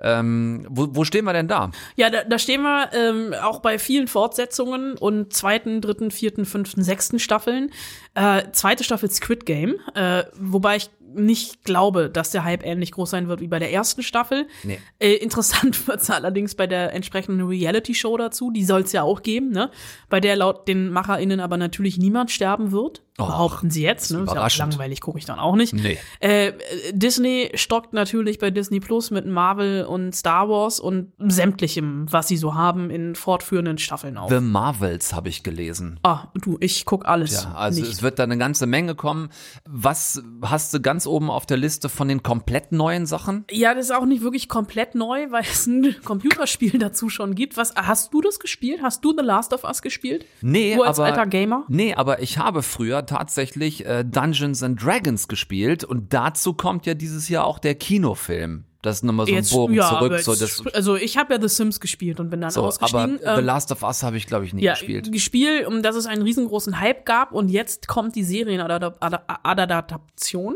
Ähm, 0.01 0.65
wo, 0.69 0.87
wo 0.91 1.03
stehen 1.03 1.25
wir 1.25 1.33
denn 1.33 1.47
da? 1.47 1.71
Ja, 1.95 2.09
da, 2.09 2.23
da 2.23 2.39
stehen 2.39 2.61
wir 2.61 2.89
ähm, 2.93 3.33
auch 3.33 3.59
bei 3.59 3.79
vielen 3.79 4.07
Fortsetzungen 4.07 4.97
und 4.97 5.33
zweiten, 5.33 5.81
dritten, 5.81 6.11
vierten, 6.11 6.45
fünften, 6.45 6.83
sechsten 6.83 7.19
Staffeln. 7.19 7.71
Äh, 8.15 8.43
zweite 8.51 8.83
Staffel 8.83 9.09
Squid 9.09 9.45
Game, 9.45 9.75
äh, 9.95 10.23
wobei 10.39 10.77
ich 10.77 10.89
nicht 11.13 11.63
glaube, 11.63 12.09
dass 12.09 12.31
der 12.31 12.43
Hype 12.43 12.65
ähnlich 12.65 12.91
groß 12.91 13.09
sein 13.09 13.27
wird 13.27 13.41
wie 13.41 13.47
bei 13.47 13.59
der 13.59 13.71
ersten 13.71 14.03
Staffel. 14.03 14.47
Nee. 14.63 14.79
Äh, 14.99 15.13
interessant 15.13 15.87
wird's 15.87 16.09
allerdings 16.09 16.55
bei 16.55 16.67
der 16.67 16.93
entsprechenden 16.93 17.47
Reality-Show 17.47 18.17
dazu. 18.17 18.51
Die 18.51 18.63
soll's 18.63 18.91
ja 18.91 19.03
auch 19.03 19.21
geben, 19.23 19.49
ne? 19.49 19.71
Bei 20.09 20.19
der 20.19 20.35
laut 20.35 20.67
den 20.67 20.89
MacherInnen 20.89 21.39
aber 21.39 21.57
natürlich 21.57 21.97
niemand 21.97 22.31
sterben 22.31 22.71
wird. 22.71 23.03
Behaupten 23.27 23.69
sie 23.69 23.83
jetzt, 23.83 24.11
ne? 24.11 24.19
Ist 24.23 24.33
ja 24.33 24.45
auch 24.45 24.57
langweilig, 24.57 25.01
gucke 25.01 25.19
ich 25.19 25.25
dann 25.25 25.39
auch 25.39 25.55
nicht. 25.55 25.73
Nee. 25.73 25.97
Äh, 26.19 26.53
Disney 26.91 27.51
stockt 27.53 27.93
natürlich 27.93 28.39
bei 28.39 28.51
Disney 28.51 28.79
Plus 28.79 29.11
mit 29.11 29.25
Marvel 29.25 29.85
und 29.85 30.15
Star 30.15 30.49
Wars 30.49 30.79
und 30.79 31.11
sämtlichem, 31.19 32.05
was 32.11 32.27
sie 32.27 32.37
so 32.37 32.55
haben, 32.55 32.89
in 32.89 33.15
fortführenden 33.15 33.77
Staffeln 33.77 34.17
auf. 34.17 34.29
The 34.31 34.39
Marvels 34.39 35.13
habe 35.13 35.29
ich 35.29 35.43
gelesen. 35.43 35.99
ah, 36.03 36.27
du, 36.35 36.57
ich 36.59 36.85
guck 36.85 37.05
alles. 37.07 37.43
Ja, 37.43 37.53
also 37.53 37.81
nicht. 37.81 37.91
es 37.91 38.01
wird 38.01 38.19
da 38.19 38.23
eine 38.23 38.37
ganze 38.37 38.65
Menge 38.65 38.95
kommen. 38.95 39.29
Was 39.67 40.21
hast 40.41 40.73
du 40.73 40.81
ganz 40.81 41.07
oben 41.07 41.29
auf 41.29 41.45
der 41.45 41.57
Liste 41.57 41.89
von 41.89 42.07
den 42.07 42.23
komplett 42.23 42.71
neuen 42.71 43.05
Sachen? 43.05 43.45
ja, 43.51 43.73
das 43.73 43.85
ist 43.85 43.91
auch 43.91 44.05
nicht 44.05 44.21
wirklich 44.23 44.49
komplett 44.49 44.95
neu, 44.95 45.27
weil 45.31 45.43
es 45.43 45.67
ein 45.67 45.95
Computerspiel 46.03 46.77
dazu 46.79 47.09
schon 47.09 47.35
gibt. 47.35 47.57
Was 47.57 47.73
hast 47.75 48.13
du 48.13 48.21
das 48.21 48.39
gespielt? 48.39 48.81
Hast 48.81 49.03
du 49.05 49.13
The 49.17 49.23
Last 49.23 49.53
of 49.53 49.63
Us 49.63 49.81
gespielt? 49.81 50.25
Nee, 50.41 50.75
Du 50.75 50.83
als 50.83 50.99
aber 50.99 51.07
alter 51.09 51.25
Gamer? 51.25 51.63
Nee, 51.67 51.93
aber 51.93 52.21
ich 52.21 52.37
habe 52.37 52.63
früher 52.63 53.05
tatsächlich 53.09 53.85
äh, 53.85 54.03
Dungeons 54.05 54.63
and 54.63 54.81
Dragons 54.83 55.27
gespielt 55.27 55.83
und 55.83 56.13
dazu 56.13 56.53
kommt 56.53 56.85
ja 56.85 56.93
dieses 56.93 57.27
Jahr 57.29 57.45
auch 57.45 57.59
der 57.59 57.75
Kinofilm. 57.75 58.63
Das 58.81 58.95
ist 58.97 59.03
nochmal 59.03 59.27
so 59.27 59.35
ein 59.35 59.43
Bogen 59.51 59.73
ja, 59.73 59.89
zurück. 59.89 60.11
aber 60.13 60.19
So, 60.23 60.35
das, 60.35 60.63
also 60.73 60.95
ich 60.95 61.17
habe 61.17 61.33
ja 61.33 61.41
The 61.41 61.49
Sims 61.49 61.81
gespielt 61.81 62.21
und 62.21 62.29
bin 62.29 62.39
dann 62.39 62.49
so, 62.49 62.61
aber 62.61 62.69
ausgestiegen. 62.69 63.17
The 63.19 63.25
Ähm, 63.25 63.45
Last 63.45 63.73
of 63.73 63.83
Us 63.83 64.03
habe 64.03 64.15
ich, 64.15 64.25
glaube 64.25 64.45
ich, 64.45 64.53
nie 64.53 64.63
ja, 64.63 64.71
gespielt. 64.73 65.11
gespielt, 65.11 65.67
um 65.67 65.83
dass 65.83 65.97
es 65.97 66.05
einen 66.05 66.21
riesengroßen 66.21 66.79
Hype 66.79 67.05
gab 67.05 67.33
und 67.33 67.49
jetzt 67.49 67.89
kommt 67.89 68.15
die 68.15 68.23
Serienadaption. 68.23 70.55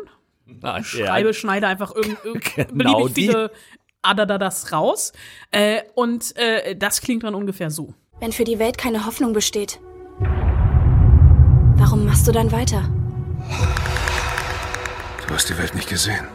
Ah, 0.62 0.82
schreibe, 0.84 1.34
schneide 1.34 1.68
einfach 1.68 1.94
irgend, 1.96 2.18
Genau 2.56 2.72
beliebig 2.74 3.14
die. 3.14 3.22
viele 3.28 3.52
Adadadas 4.04 4.72
raus. 4.72 5.12
Äh, 5.52 5.82
und 5.96 6.34
äh, 6.38 6.76
das 6.78 7.02
klingt 7.02 7.24
dann 7.24 7.36
ungefähr 7.36 7.70
so. 7.72 7.94
Wenn 8.22 8.32
für 8.32 8.44
die 8.46 8.58
Welt 8.60 8.78
keine 8.78 9.06
Hoffnung 9.06 9.34
besteht, 9.34 9.80
warum 11.84 12.06
machst 12.06 12.26
du 12.26 12.32
dann 12.32 12.50
weiter? 12.54 12.90
Du 15.28 15.34
hast 15.34 15.50
die 15.50 15.58
Welt 15.58 15.76
nicht 15.76 15.90
gesehen. 15.90 16.26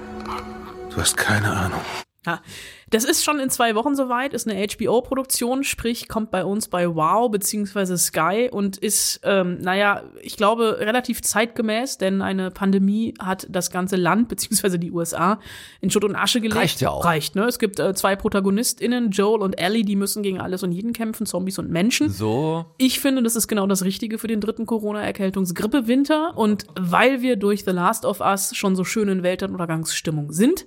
Du 0.91 1.01
hast 1.01 1.17
keine 1.17 1.51
Ahnung. 1.51 1.81
Ja, 2.27 2.43
das 2.91 3.05
ist 3.05 3.25
schon 3.25 3.39
in 3.39 3.51
zwei 3.51 3.75
Wochen 3.75 3.95
soweit, 3.95 4.33
ist 4.33 4.49
eine 4.49 4.67
HBO-Produktion, 4.67 5.65
sprich 5.65 6.09
kommt 6.09 6.31
bei 6.31 6.45
uns 6.45 6.69
bei 6.69 6.89
Wow 6.95 7.31
beziehungsweise 7.31 7.99
Sky 7.99 8.49
und 8.51 8.77
ist, 8.79 9.21
ähm, 9.25 9.59
naja, 9.61 10.05
ich 10.23 10.37
glaube 10.37 10.79
relativ 10.81 11.23
zeitgemäß, 11.23 11.99
denn 11.99 12.23
eine 12.23 12.51
Pandemie 12.51 13.15
hat 13.19 13.47
das 13.51 13.71
ganze 13.71 13.97
Land 13.97 14.29
beziehungsweise 14.29 14.79
die 14.79 14.91
USA 14.91 15.39
in 15.81 15.91
Schutt 15.91 16.05
und 16.05 16.17
Asche 16.17 16.41
gelegt. 16.41 16.61
Reicht 16.61 16.81
ja 16.81 16.91
auch. 16.91 17.05
Reicht, 17.05 17.37
ne? 17.37 17.45
Es 17.45 17.59
gibt 17.59 17.79
äh, 17.79 17.95
zwei 17.95 18.17
ProtagonistInnen, 18.17 19.11
Joel 19.11 19.43
und 19.43 19.59
Ellie, 19.59 19.85
die 19.85 19.97
müssen 19.97 20.23
gegen 20.23 20.41
alles 20.41 20.63
und 20.63 20.73
jeden 20.73 20.93
kämpfen, 20.93 21.27
Zombies 21.27 21.59
und 21.59 21.71
Menschen. 21.71 22.09
So. 22.09 22.65
Ich 22.79 23.01
finde, 23.01 23.23
das 23.23 23.37
ist 23.37 23.49
genau 23.49 23.67
das 23.67 23.85
Richtige 23.85 24.19
für 24.19 24.29
den 24.29 24.41
dritten 24.41 24.67
Corona-Erkältungsgrippe-Winter 24.67 26.37
und 26.37 26.65
weil 26.79 27.23
wir 27.23 27.37
durch 27.37 27.65
The 27.65 27.73
Last 27.73 28.05
of 28.05 28.21
Us 28.21 28.57
schon 28.57 28.77
so 28.77 28.85
schön 28.85 29.09
in 29.09 29.23
Weltuntergangsstimmung 29.23 30.33
sind, 30.33 30.67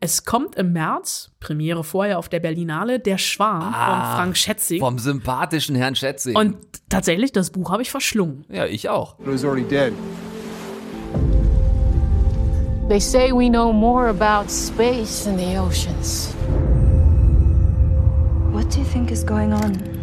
es 0.00 0.24
kommt 0.24 0.56
im 0.56 0.72
März, 0.72 1.30
Premiere 1.40 1.82
vorher 1.82 2.18
auf 2.18 2.28
der 2.28 2.40
Berlinale, 2.40 3.00
Der 3.00 3.18
Schwarm 3.18 3.62
von 3.62 3.72
Frank 3.72 4.36
Schätzing. 4.36 4.80
Vom 4.80 4.98
sympathischen 4.98 5.74
Herrn 5.74 5.94
Schätzing. 5.94 6.36
Und 6.36 6.56
tatsächlich, 6.88 7.32
das 7.32 7.50
Buch 7.50 7.70
habe 7.70 7.82
ich 7.82 7.90
verschlungen. 7.90 8.44
ja, 8.50 8.66
ich 8.66 8.88
auch. 8.88 9.18
It 9.20 9.26
was 9.26 9.44
already 9.44 9.64
dead. 9.64 9.92
They 12.88 13.00
say 13.00 13.32
we 13.32 13.48
know 13.48 13.72
more 13.72 14.08
about 14.08 14.48
space 14.48 15.24
than 15.24 15.38
the 15.38 15.58
oceans. 15.58 16.34
What 18.52 18.72
do 18.72 18.80
you 18.80 18.86
think 18.86 19.10
is 19.10 19.26
going 19.26 19.52
on? 19.52 19.95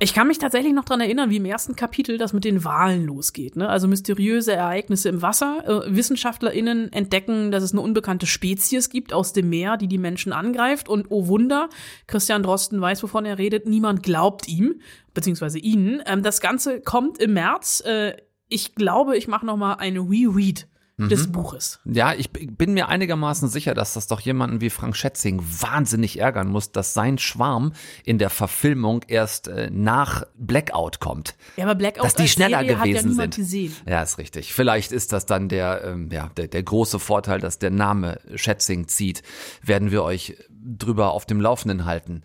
Ich 0.00 0.14
kann 0.14 0.28
mich 0.28 0.38
tatsächlich 0.38 0.72
noch 0.72 0.86
dran 0.86 1.02
erinnern, 1.02 1.28
wie 1.28 1.36
im 1.36 1.44
ersten 1.44 1.76
Kapitel 1.76 2.16
das 2.16 2.32
mit 2.32 2.42
den 2.44 2.64
Walen 2.64 3.04
losgeht. 3.04 3.56
Ne? 3.56 3.68
Also 3.68 3.86
mysteriöse 3.86 4.54
Ereignisse 4.54 5.10
im 5.10 5.20
Wasser. 5.20 5.84
Äh, 5.86 5.94
WissenschaftlerInnen 5.94 6.90
entdecken, 6.90 7.50
dass 7.50 7.62
es 7.62 7.72
eine 7.72 7.82
unbekannte 7.82 8.24
Spezies 8.26 8.88
gibt 8.88 9.12
aus 9.12 9.34
dem 9.34 9.50
Meer, 9.50 9.76
die 9.76 9.88
die 9.88 9.98
Menschen 9.98 10.32
angreift. 10.32 10.88
Und 10.88 11.08
oh 11.10 11.26
Wunder, 11.26 11.68
Christian 12.06 12.42
Drosten 12.42 12.80
weiß, 12.80 13.02
wovon 13.02 13.26
er 13.26 13.36
redet. 13.36 13.66
Niemand 13.66 14.02
glaubt 14.02 14.48
ihm, 14.48 14.80
beziehungsweise 15.12 15.58
ihnen. 15.58 16.02
Ähm, 16.06 16.22
das 16.22 16.40
Ganze 16.40 16.80
kommt 16.80 17.18
im 17.18 17.34
März. 17.34 17.82
Äh, 17.84 18.14
ich 18.48 18.74
glaube, 18.74 19.18
ich 19.18 19.28
mache 19.28 19.44
noch 19.44 19.58
mal 19.58 19.74
eine 19.74 20.00
Reread 20.00 20.66
des 20.96 21.32
Buches. 21.32 21.80
Ja, 21.84 22.14
ich 22.14 22.30
bin 22.30 22.74
mir 22.74 22.88
einigermaßen 22.88 23.48
sicher, 23.48 23.74
dass 23.74 23.94
das 23.94 24.06
doch 24.06 24.20
jemanden 24.20 24.60
wie 24.60 24.70
Frank 24.70 24.96
Schätzing 24.96 25.42
wahnsinnig 25.42 26.20
ärgern 26.20 26.48
muss, 26.48 26.70
dass 26.70 26.94
sein 26.94 27.18
Schwarm 27.18 27.72
in 28.04 28.18
der 28.18 28.30
Verfilmung 28.30 29.02
erst 29.08 29.48
äh, 29.48 29.70
nach 29.72 30.24
Blackout 30.36 31.00
kommt. 31.00 31.34
Ja, 31.56 31.64
aber 31.64 31.74
Blackout 31.74 32.04
dass 32.04 32.14
die 32.14 32.22
als 32.22 32.30
schneller 32.30 32.58
Serie 32.58 32.72
ja 32.72 32.84
gewesen 32.84 33.10
niemand 33.10 33.34
sind. 33.34 33.44
gesehen. 33.44 33.76
Ja, 33.88 34.02
ist 34.02 34.18
richtig. 34.18 34.54
Vielleicht 34.54 34.92
ist 34.92 35.12
das 35.12 35.26
dann 35.26 35.48
der, 35.48 35.82
ähm, 35.84 36.10
ja, 36.12 36.30
der, 36.36 36.46
der 36.46 36.62
große 36.62 37.00
Vorteil, 37.00 37.40
dass 37.40 37.58
der 37.58 37.70
Name 37.70 38.20
Schätzing 38.36 38.86
zieht. 38.86 39.22
Werden 39.62 39.90
wir 39.90 40.04
euch 40.04 40.36
drüber 40.64 41.12
auf 41.12 41.26
dem 41.26 41.40
Laufenden 41.40 41.84
halten. 41.84 42.22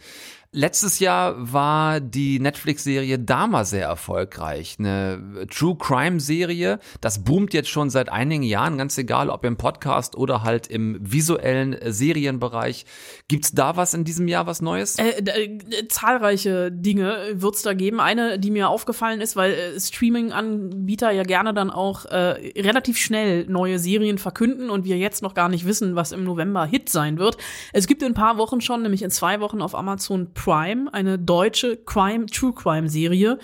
Letztes 0.51 0.97
Jahr 0.97 1.35
war 1.37 1.99
die 1.99 2.39
Netflix-Serie 2.39 3.19
Dama 3.19 3.65
sehr 3.65 3.85
erfolgreich. 3.85 4.77
Eine 4.79 5.45
True 5.47 5.75
Crime-Serie. 5.77 6.79
Das 7.01 7.23
boomt 7.23 7.53
jetzt 7.53 7.69
schon 7.69 7.91
seit 7.91 8.09
einigen 8.09 8.41
Jahren, 8.41 8.79
ganz 8.79 8.97
egal, 8.97 9.29
ob 9.29 9.45
im 9.45 9.57
Podcast 9.57 10.15
oder 10.15 10.41
halt 10.41 10.65
im 10.65 10.97
visuellen 10.99 11.73
äh, 11.73 11.91
Serienbereich. 11.91 12.85
Gibt's 13.27 13.51
da 13.51 13.75
was 13.75 13.93
in 13.93 14.05
diesem 14.05 14.27
Jahr, 14.27 14.47
was 14.47 14.59
Neues? 14.59 14.97
Äh, 14.97 15.21
äh, 15.23 15.87
zahlreiche 15.87 16.71
Dinge 16.71 17.15
wird's 17.33 17.61
da 17.61 17.75
geben. 17.75 17.99
Eine, 17.99 18.39
die 18.39 18.49
mir 18.49 18.69
aufgefallen 18.69 19.21
ist, 19.21 19.35
weil 19.35 19.51
äh, 19.51 19.79
Streaming-Anbieter 19.79 21.11
ja 21.11 21.21
gerne 21.21 21.53
dann 21.53 21.69
auch 21.69 22.05
äh, 22.05 22.53
relativ 22.59 22.97
schnell 22.97 23.45
neue 23.45 23.77
Serien 23.77 24.17
verkünden 24.17 24.71
und 24.71 24.83
wir 24.83 24.97
jetzt 24.97 25.21
noch 25.21 25.35
gar 25.35 25.47
nicht 25.47 25.67
wissen, 25.67 25.95
was 25.95 26.11
im 26.11 26.23
November 26.23 26.65
Hit 26.65 26.89
sein 26.89 27.19
wird. 27.19 27.37
Es 27.71 27.85
gibt 27.85 28.01
in 28.01 28.07
ein 28.07 28.13
paar 28.15 28.28
Wochen 28.37 28.61
schon, 28.61 28.81
nämlich 28.81 29.01
in 29.01 29.11
zwei 29.11 29.39
Wochen 29.39 29.61
auf 29.61 29.75
Amazon 29.75 30.33
Prime, 30.33 30.93
eine 30.93 31.17
deutsche 31.17 31.77
Crime, 31.77 32.25
True 32.27 32.53
Crime 32.53 32.89
Serie. 32.89 33.39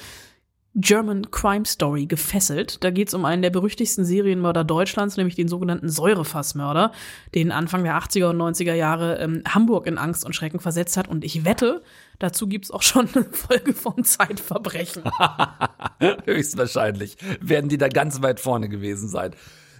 German 0.77 1.31
Crime 1.31 1.65
Story 1.65 2.05
gefesselt. 2.05 2.83
Da 2.83 2.91
geht's 2.91 3.13
um 3.13 3.23
einen 3.23 3.41
der 3.41 3.49
berüchtigsten 3.49 4.03
Serienmörder 4.03 4.65
Deutschlands, 4.65 5.15
nämlich 5.15 5.35
den 5.35 5.47
sogenannten 5.47 5.87
Säurefassmörder, 5.87 6.91
den 7.33 7.53
Anfang 7.53 7.83
der 7.85 7.97
80er 7.97 8.31
und 8.31 8.37
90er 8.37 8.73
Jahre 8.73 9.17
ähm, 9.19 9.41
Hamburg 9.47 9.87
in 9.87 9.97
Angst 9.97 10.25
und 10.25 10.35
Schrecken 10.35 10.59
versetzt 10.59 10.97
hat. 10.97 11.07
Und 11.07 11.23
ich 11.23 11.45
wette, 11.45 11.81
dazu 12.19 12.47
gibt's 12.47 12.71
auch 12.71 12.81
schon 12.81 13.07
eine 13.15 13.23
Folge 13.23 13.73
von 13.73 14.03
Zeitverbrechen. 14.03 15.03
Höchstwahrscheinlich 16.25 17.15
werden 17.39 17.69
die 17.69 17.77
da 17.77 17.87
ganz 17.87 18.21
weit 18.21 18.41
vorne 18.41 18.67
gewesen 18.67 19.07
sein. 19.07 19.31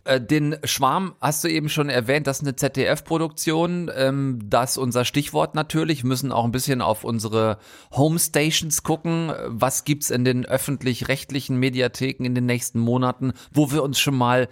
Äh, 0.06 0.22
Den 0.22 0.56
Schwarm 0.64 1.16
hast 1.20 1.44
du 1.44 1.50
eben 1.50 1.68
schon 1.68 1.90
erwähnt, 1.90 2.28
das 2.28 2.38
ist 2.38 2.44
eine 2.44 2.56
ZDF-Produktion. 2.56 3.92
Ähm, 3.94 4.40
das 4.46 4.72
ist 4.72 4.78
unser 4.78 5.04
Stichwort 5.04 5.56
natürlich. 5.56 6.04
Wir 6.04 6.08
müssen 6.08 6.32
auch 6.32 6.46
ein 6.46 6.52
bisschen 6.52 6.82
auf 6.82 7.04
unsere 7.04 7.58
Homestations 7.92 8.84
gucken. 8.84 9.34
Was 9.48 9.84
gibt's 9.84 10.12
in 10.12 10.24
den 10.24 10.46
öffentlich-rechtlichen 10.46 11.58
Mediatheken 11.58 12.24
in 12.24 12.36
den 12.36 12.46
nächsten 12.46 12.80
Monaten, 12.80 13.34
wo 13.52 13.72
wir 13.72 13.84
uns 13.84 14.00
schon 14.00 14.16
mal 14.16 14.48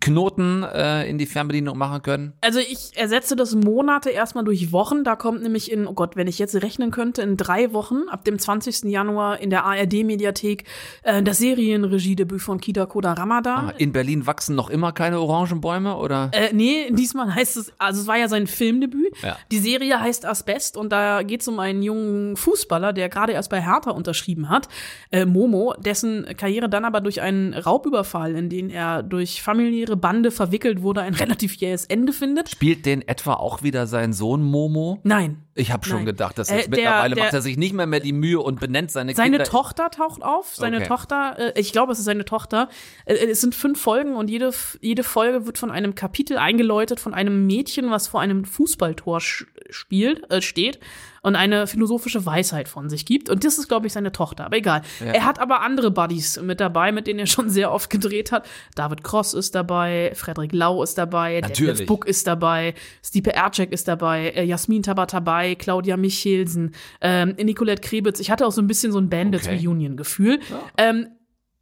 Knoten 0.00 0.62
äh, 0.62 1.08
in 1.08 1.18
die 1.18 1.26
Fernbedienung 1.26 1.76
machen 1.76 2.02
können? 2.02 2.32
Also 2.40 2.58
ich 2.58 2.96
ersetze 2.96 3.36
das 3.36 3.54
Monate 3.54 4.10
erstmal 4.10 4.44
durch 4.44 4.72
Wochen. 4.72 5.04
Da 5.04 5.14
kommt 5.14 5.42
nämlich 5.42 5.70
in, 5.70 5.86
oh 5.86 5.92
Gott, 5.92 6.16
wenn 6.16 6.26
ich 6.26 6.38
jetzt 6.38 6.54
rechnen 6.62 6.90
könnte, 6.90 7.22
in 7.22 7.36
drei 7.36 7.72
Wochen, 7.72 8.08
ab 8.08 8.24
dem 8.24 8.38
20. 8.38 8.84
Januar 8.84 9.40
in 9.40 9.50
der 9.50 9.64
ARD-Mediathek, 9.64 10.64
äh, 11.02 11.22
das 11.22 11.38
Serienregiedebüt 11.38 12.40
von 12.40 12.60
Kida 12.60 12.86
Koda 12.86 13.12
Ramadan. 13.12 13.68
Ah, 13.68 13.74
In 13.76 13.92
Berlin 13.92 14.26
wachsen 14.26 14.56
noch 14.56 14.70
immer 14.70 14.92
keine 14.92 15.20
Orangenbäume, 15.20 15.96
oder? 15.96 16.30
Äh, 16.32 16.52
nee, 16.54 16.90
diesmal 16.90 17.34
heißt 17.34 17.58
es, 17.58 17.72
also 17.78 18.00
es 18.00 18.06
war 18.06 18.16
ja 18.16 18.28
sein 18.28 18.46
Filmdebüt. 18.46 19.14
Ja. 19.22 19.36
Die 19.52 19.58
Serie 19.58 20.00
heißt 20.00 20.24
Asbest 20.24 20.76
und 20.76 20.90
da 20.92 21.22
geht 21.22 21.42
es 21.42 21.48
um 21.48 21.58
einen 21.58 21.82
jungen 21.82 22.36
Fußballer, 22.36 22.94
der 22.94 23.08
gerade 23.10 23.32
erst 23.32 23.50
bei 23.50 23.60
Hertha 23.60 23.90
unterschrieben 23.90 24.48
hat, 24.48 24.68
äh, 25.10 25.26
Momo, 25.26 25.74
dessen 25.78 26.26
Karriere 26.36 26.68
dann 26.68 26.84
aber 26.86 27.00
durch 27.02 27.20
einen 27.20 27.52
Raubüberfall, 27.52 28.34
in 28.34 28.48
den 28.48 28.70
er 28.70 29.02
durch 29.02 29.42
familiäre 29.58 29.96
Bande 29.96 30.30
verwickelt 30.30 30.82
wurde, 30.82 31.02
ein 31.02 31.14
relativ 31.14 31.54
jähes 31.56 31.84
Ende 31.84 32.12
findet. 32.12 32.48
Spielt 32.50 32.86
den 32.86 33.06
etwa 33.06 33.34
auch 33.34 33.62
wieder 33.62 33.86
sein 33.86 34.12
Sohn 34.12 34.42
Momo? 34.42 35.00
Nein. 35.02 35.42
Ich 35.54 35.72
habe 35.72 35.84
schon 35.84 35.98
Nein. 35.98 36.06
gedacht, 36.06 36.38
dass 36.38 36.48
Äh, 36.50 36.56
jetzt 36.58 36.64
der- 36.66 36.76
mittlerweile 36.78 37.14
der- 37.16 37.24
macht 37.24 37.34
er 37.34 37.42
sich 37.42 37.56
nicht 37.56 37.74
mehr 37.74 37.86
mehr 37.86 37.98
die 38.00 38.12
Mühe 38.12 38.38
und 38.40 38.60
benennt 38.60 38.92
seine, 38.92 39.14
Seine 39.14 39.38
Kinder. 39.38 39.44
Tochter 39.50 39.90
taucht 39.90 40.22
auf. 40.22 40.54
Seine 40.54 40.76
Okay. 40.78 40.86
Tochter, 40.86 41.36
äh, 41.56 41.60
ich 41.60 41.72
glaube, 41.72 41.92
es 41.92 41.98
ist 41.98 42.04
seine 42.04 42.24
Tochter. 42.24 42.68
Äh, 43.06 43.14
es 43.14 43.40
sind 43.40 43.54
fünf 43.56 43.80
Folgen 43.80 44.14
und 44.14 44.30
jede, 44.30 44.52
jede 44.80 45.02
Folge 45.02 45.46
wird 45.46 45.58
von 45.58 45.70
einem 45.72 45.94
Kapitel 45.96 46.38
eingeläutet 46.38 47.00
von 47.00 47.12
einem 47.12 47.46
Mädchen, 47.46 47.90
was 47.90 48.06
vor 48.06 48.20
einem 48.20 48.44
Fußballtor 48.44 49.20
spielt, 49.70 50.30
äh, 50.30 50.40
steht 50.40 50.78
und 51.28 51.36
eine 51.36 51.66
philosophische 51.66 52.24
Weisheit 52.26 52.68
von 52.68 52.88
sich 52.88 53.06
gibt. 53.06 53.28
Und 53.28 53.44
das 53.44 53.58
ist, 53.58 53.68
glaube 53.68 53.86
ich, 53.86 53.92
seine 53.92 54.12
Tochter. 54.12 54.46
Aber 54.46 54.56
egal. 54.56 54.82
Ja. 54.98 55.12
Er 55.12 55.24
hat 55.24 55.38
aber 55.38 55.60
andere 55.60 55.90
Buddies 55.90 56.40
mit 56.40 56.58
dabei, 56.58 56.90
mit 56.90 57.06
denen 57.06 57.20
er 57.20 57.26
schon 57.26 57.50
sehr 57.50 57.70
oft 57.70 57.90
gedreht 57.90 58.32
hat. 58.32 58.48
David 58.74 59.04
Cross 59.04 59.34
ist 59.34 59.54
dabei, 59.54 60.12
Frederik 60.14 60.52
Lau 60.52 60.82
ist 60.82 60.96
dabei, 60.98 61.40
Natürlich. 61.40 61.86
Buck 61.86 62.06
ist 62.06 62.26
dabei, 62.26 62.74
Stipe 63.04 63.32
Ercek 63.32 63.72
ist 63.72 63.86
dabei, 63.86 64.30
äh, 64.30 64.44
Jasmin 64.44 64.82
Tabatabai, 64.82 65.54
Claudia 65.54 65.96
Michelsen, 65.96 66.74
ähm, 67.00 67.36
Nicolette 67.36 67.82
Krebitz. 67.82 68.20
Ich 68.20 68.30
hatte 68.30 68.46
auch 68.46 68.52
so 68.52 68.62
ein 68.62 68.66
bisschen 68.66 68.90
so 68.90 68.98
ein 68.98 69.10
Bandits-Reunion-Gefühl. 69.10 70.40
Ähm, 70.76 71.08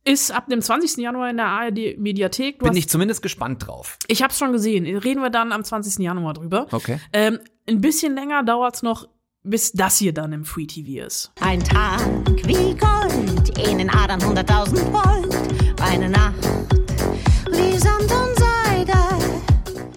ist 0.05 0.31
ab 0.31 0.47
dem 0.49 0.63
20. 0.63 0.99
Januar 0.99 1.31
in 1.31 1.37
der 1.37 1.47
ARD-Mediathek. 1.47 2.61
Bin 2.61 2.77
ich 2.77 2.89
zumindest 2.89 3.23
gespannt 3.23 3.67
drauf. 3.67 3.99
Ich 4.07 4.23
hab's 4.23 4.39
schon 4.39 4.53
gesehen. 4.53 4.87
Reden 4.87 5.21
wir 5.21 5.31
dann 5.31 5.51
am 5.51 5.65
20. 5.65 5.99
Januar 5.99 6.35
drüber. 6.35 6.69
Okay. 6.71 7.01
Ähm, 7.13 7.41
ein 7.69 7.81
bisschen 7.81 8.15
länger 8.15 8.45
dauert's 8.45 8.83
noch, 8.83 9.09
bis 9.47 9.73
das 9.73 9.99
hier 9.99 10.13
dann 10.13 10.33
im 10.33 10.45
Free 10.45 10.67
TV 10.67 11.07
ist. 11.07 11.31
Ein 11.41 11.63
Tag 11.63 12.01
wie 12.45 12.75
Gold, 12.75 13.59
in 13.69 13.79
den 13.79 13.91
Adern 13.91 14.25
hunderttausend 14.25 14.81
Volt. 14.93 15.35
Eine 15.81 16.09
Nacht 16.09 16.56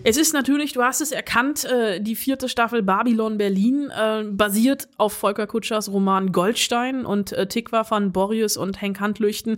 Es 0.10 0.18
ist 0.18 0.34
natürlich, 0.34 0.74
du 0.74 0.82
hast 0.82 1.02
es 1.02 1.12
erkannt, 1.12 1.66
äh, 1.66 2.02
die 2.02 2.16
vierte 2.16 2.50
Staffel 2.50 2.82
Babylon 2.82 3.38
Berlin 3.38 3.92
äh, 3.96 4.24
basiert 4.24 4.88
auf 4.98 5.14
Volker 5.14 5.46
Kutschers 5.46 5.92
Roman 5.92 6.32
Goldstein 6.32 7.06
und 7.06 7.32
äh, 7.32 7.46
Tikva 7.46 7.88
van 7.88 8.12
Borries 8.12 8.58
und 8.58 8.82
Henk 8.82 9.00
Handlüchten. 9.00 9.58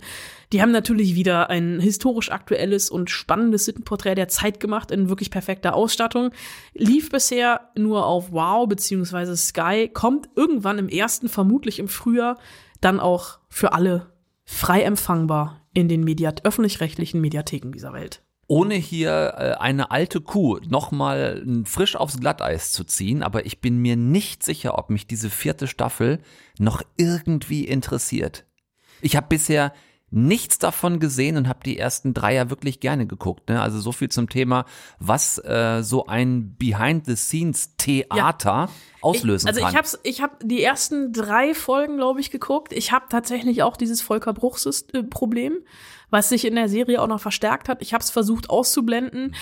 Die 0.52 0.60
haben 0.60 0.70
natürlich 0.70 1.14
wieder 1.14 1.48
ein 1.48 1.80
historisch 1.80 2.30
aktuelles 2.30 2.90
und 2.90 3.08
spannendes 3.08 3.64
Sittenporträt 3.64 4.14
der 4.14 4.28
Zeit 4.28 4.60
gemacht 4.60 4.90
in 4.90 5.08
wirklich 5.08 5.30
perfekter 5.30 5.72
Ausstattung. 5.72 6.32
Lief 6.74 7.08
bisher 7.08 7.70
nur 7.74 8.04
auf 8.04 8.30
Wow 8.30 8.68
beziehungsweise 8.68 9.34
Sky, 9.38 9.88
kommt 9.90 10.28
irgendwann 10.36 10.76
im 10.76 10.90
ersten, 10.90 11.30
vermutlich 11.30 11.78
im 11.78 11.88
Frühjahr, 11.88 12.36
dann 12.82 13.00
auch 13.00 13.38
für 13.48 13.72
alle 13.72 14.12
frei 14.44 14.82
empfangbar 14.82 15.62
in 15.72 15.88
den 15.88 16.04
Mediat 16.04 16.44
öffentlich-rechtlichen 16.44 17.22
Mediatheken 17.22 17.72
dieser 17.72 17.94
Welt 17.94 18.20
ohne 18.52 18.74
hier 18.74 19.34
äh, 19.38 19.62
eine 19.62 19.90
alte 19.90 20.20
Kuh 20.20 20.58
nochmal 20.68 21.42
frisch 21.64 21.96
aufs 21.96 22.20
Glatteis 22.20 22.70
zu 22.70 22.84
ziehen, 22.84 23.22
aber 23.22 23.46
ich 23.46 23.62
bin 23.62 23.78
mir 23.78 23.96
nicht 23.96 24.42
sicher, 24.42 24.76
ob 24.76 24.90
mich 24.90 25.06
diese 25.06 25.30
vierte 25.30 25.66
Staffel 25.66 26.18
noch 26.58 26.82
irgendwie 26.98 27.64
interessiert. 27.64 28.44
Ich 29.00 29.16
habe 29.16 29.28
bisher 29.30 29.72
nichts 30.10 30.58
davon 30.58 31.00
gesehen 31.00 31.38
und 31.38 31.48
habe 31.48 31.60
die 31.64 31.78
ersten 31.78 32.12
drei 32.12 32.34
ja 32.34 32.50
wirklich 32.50 32.80
gerne 32.80 33.06
geguckt. 33.06 33.48
Ne? 33.48 33.62
Also 33.62 33.80
so 33.80 33.90
viel 33.90 34.10
zum 34.10 34.28
Thema, 34.28 34.66
was 34.98 35.38
äh, 35.38 35.80
so 35.82 36.04
ein 36.04 36.54
Behind-the-Scenes-Theater 36.58 38.50
ja. 38.50 38.68
auslösen 39.00 39.48
ich, 39.48 39.54
also 39.54 39.64
kann. 39.64 39.74
Also 39.74 39.96
ich 40.02 40.20
habe 40.20 40.34
ich 40.36 40.42
hab 40.42 40.46
die 40.46 40.62
ersten 40.62 41.14
drei 41.14 41.54
Folgen, 41.54 41.96
glaube 41.96 42.20
ich, 42.20 42.30
geguckt. 42.30 42.74
Ich 42.74 42.92
habe 42.92 43.06
tatsächlich 43.08 43.62
auch 43.62 43.78
dieses 43.78 44.02
Volker 44.02 44.34
Bruchs-Problem, 44.34 45.54
was 46.12 46.28
sich 46.28 46.44
in 46.44 46.54
der 46.54 46.68
Serie 46.68 47.00
auch 47.00 47.08
noch 47.08 47.20
verstärkt 47.20 47.68
hat. 47.68 47.80
Ich 47.80 47.94
habe 47.94 48.04
es 48.04 48.10
versucht 48.10 48.50
auszublenden. 48.50 49.34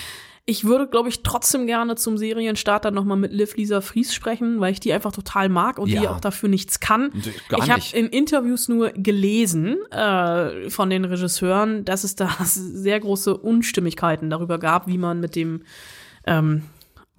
Ich 0.45 0.63
würde, 0.63 0.87
glaube 0.87 1.09
ich, 1.09 1.21
trotzdem 1.21 1.67
gerne 1.67 1.95
zum 1.95 2.17
Serienstart 2.17 2.85
dann 2.85 2.95
nochmal 2.95 3.17
mit 3.17 3.31
Liv 3.31 3.55
Lisa 3.57 3.81
Fries 3.81 4.13
sprechen, 4.13 4.59
weil 4.59 4.71
ich 4.71 4.79
die 4.79 4.91
einfach 4.91 5.11
total 5.11 5.49
mag 5.49 5.77
und 5.77 5.89
ja. 5.89 6.01
die 6.01 6.07
auch 6.07 6.19
dafür 6.19 6.49
nichts 6.49 6.79
kann. 6.79 7.11
Gar 7.49 7.59
ich 7.59 7.69
habe 7.69 7.81
in 7.93 8.07
Interviews 8.07 8.67
nur 8.67 8.89
gelesen 8.91 9.77
äh, 9.91 10.69
von 10.69 10.89
den 10.89 11.05
Regisseuren, 11.05 11.85
dass 11.85 12.03
es 12.03 12.15
da 12.15 12.29
sehr 12.43 12.99
große 12.99 13.37
Unstimmigkeiten 13.37 14.29
darüber 14.29 14.57
gab, 14.57 14.87
wie 14.87 14.97
man 14.97 15.19
mit 15.19 15.35
dem 15.35 15.61
ähm, 16.25 16.63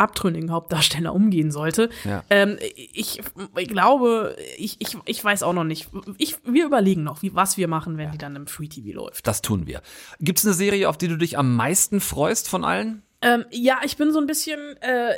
abtrünnigen 0.02 0.50
Hauptdarsteller 0.50 1.14
umgehen 1.14 1.50
sollte. 1.50 1.90
Ja. 2.04 2.24
Ähm, 2.30 2.58
ich, 2.92 3.20
ich, 3.56 3.68
glaube, 3.68 4.36
ich, 4.58 4.76
ich, 4.78 4.96
ich 5.04 5.24
weiß 5.24 5.42
auch 5.42 5.52
noch 5.52 5.64
nicht. 5.64 5.88
Ich, 6.18 6.36
wir 6.44 6.66
überlegen 6.66 7.02
noch, 7.02 7.22
wie, 7.22 7.34
was 7.34 7.56
wir 7.56 7.68
machen, 7.68 7.96
wenn 7.96 8.06
ja. 8.06 8.12
die 8.12 8.18
dann 8.18 8.36
im 8.36 8.46
Free 8.46 8.68
TV 8.68 8.94
läuft. 8.94 9.26
Das 9.26 9.42
tun 9.42 9.66
wir. 9.66 9.82
Gibt 10.20 10.38
es 10.38 10.44
eine 10.44 10.54
Serie, 10.54 10.88
auf 10.88 10.98
die 10.98 11.08
du 11.08 11.16
dich 11.16 11.38
am 11.38 11.56
meisten 11.56 12.00
freust 12.00 12.48
von 12.48 12.64
allen? 12.64 13.02
Ähm, 13.22 13.44
ja, 13.50 13.78
ich 13.84 13.96
bin 13.96 14.12
so 14.12 14.18
ein 14.18 14.26
bisschen, 14.26 14.58
äh, 14.80 15.12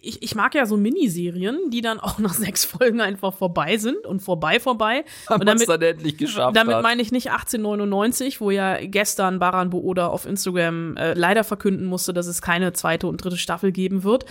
ich, 0.00 0.22
ich 0.22 0.34
mag 0.34 0.54
ja 0.54 0.64
so 0.64 0.76
Miniserien, 0.76 1.70
die 1.70 1.82
dann 1.82 2.00
auch 2.00 2.18
nach 2.18 2.32
sechs 2.34 2.64
Folgen 2.64 3.00
einfach 3.00 3.34
vorbei 3.34 3.76
sind 3.76 4.06
und 4.06 4.20
vorbei, 4.20 4.58
vorbei. 4.58 5.04
Haben 5.28 5.40
und 5.40 5.46
damit, 5.46 5.68
dann 5.68 5.82
endlich 5.82 6.16
geschafft 6.16 6.56
Damit 6.56 6.76
hat. 6.76 6.82
meine 6.82 7.02
ich 7.02 7.12
nicht 7.12 7.30
1899, 7.30 8.40
wo 8.40 8.50
ja 8.50 8.78
gestern 8.84 9.38
Baran 9.38 9.70
Booda 9.70 10.06
auf 10.08 10.26
Instagram 10.26 10.96
äh, 10.96 11.14
leider 11.14 11.44
verkünden 11.44 11.86
musste, 11.86 12.12
dass 12.12 12.26
es 12.26 12.40
keine 12.40 12.72
zweite 12.72 13.06
und 13.06 13.22
dritte 13.22 13.36
Staffel 13.36 13.70
geben 13.70 14.02
wird. 14.02 14.24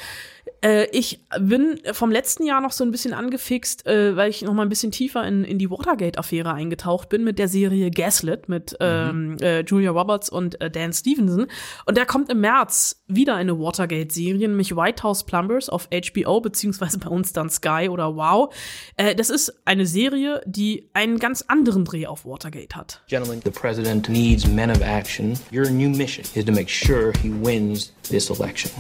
Äh, 0.62 0.88
ich 0.92 1.24
bin 1.40 1.80
vom 1.92 2.12
letzten 2.12 2.46
Jahr 2.46 2.62
noch 2.62 2.72
so 2.72 2.84
ein 2.84 2.92
bisschen 2.92 3.14
angefixt, 3.14 3.86
äh, 3.88 4.16
weil 4.16 4.30
ich 4.30 4.42
noch 4.44 4.54
mal 4.54 4.64
ein 4.64 4.70
bisschen 4.70 4.92
tiefer 4.92 5.26
in, 5.28 5.44
in 5.44 5.58
die 5.58 5.70
Watergate-Affäre 5.70 6.54
eingetaucht 6.54 7.10
bin 7.10 7.24
mit 7.24 7.40
der 7.40 7.48
Serie 7.48 7.90
Gaslit 7.92 8.48
mit 8.50 8.74
mhm. 8.74 8.78
ähm, 8.80 9.38
äh, 9.42 9.62
Julia 9.62 9.92
Roberts 9.92 10.30
und 10.30 10.60
äh, 10.62 10.70
Dan 10.70 10.94
Stevenson. 10.94 11.48
Und 11.86 11.98
da 11.98 12.06
kommt 12.06 12.32
im 12.32 12.42
März 12.42 13.04
wieder 13.16 13.36
eine 13.36 13.60
Watergate-Serie, 13.60 14.48
nämlich 14.48 14.76
White 14.76 15.04
House 15.04 15.24
Plumbers 15.24 15.70
auf 15.70 15.88
HBO, 15.92 16.42
beziehungsweise 16.42 17.00
bei 17.00 17.10
uns 17.10 17.34
dann 17.34 17.50
Sky 17.50 17.88
oder 17.90 18.16
Wow. 18.16 18.54
Äh, 18.98 19.16
das 19.16 19.30
ist 19.30 19.54
eine 19.66 19.86
Serie, 19.86 20.42
die 20.46 20.90
einen 20.94 21.20
ganz 21.20 21.44
anderen 21.48 21.86
Dreh 21.86 22.06
auf 22.06 22.26
Watergate 22.26 22.76
hat. 22.76 23.02
Gentlemen, 23.08 23.42
the 23.44 23.52
president 23.52 24.10
needs 24.10 24.48
men 24.48 24.70
of 24.70 24.82
action. 24.82 25.38
Your 25.52 25.70
new 25.70 25.90
mission 25.90 26.26
is 26.36 26.46
to 26.46 26.52
make 26.52 26.70
sure 26.70 27.14
he 27.22 27.30
wins 27.30 27.94
this 28.10 28.30
election. 28.30 28.72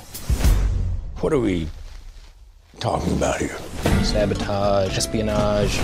What 1.21 1.33
are 1.33 1.41
we 1.41 1.67
talking 2.81 3.13
about 3.13 3.37
here? 3.37 3.55
Sabotage, 4.03 4.97
espionage, 4.97 5.79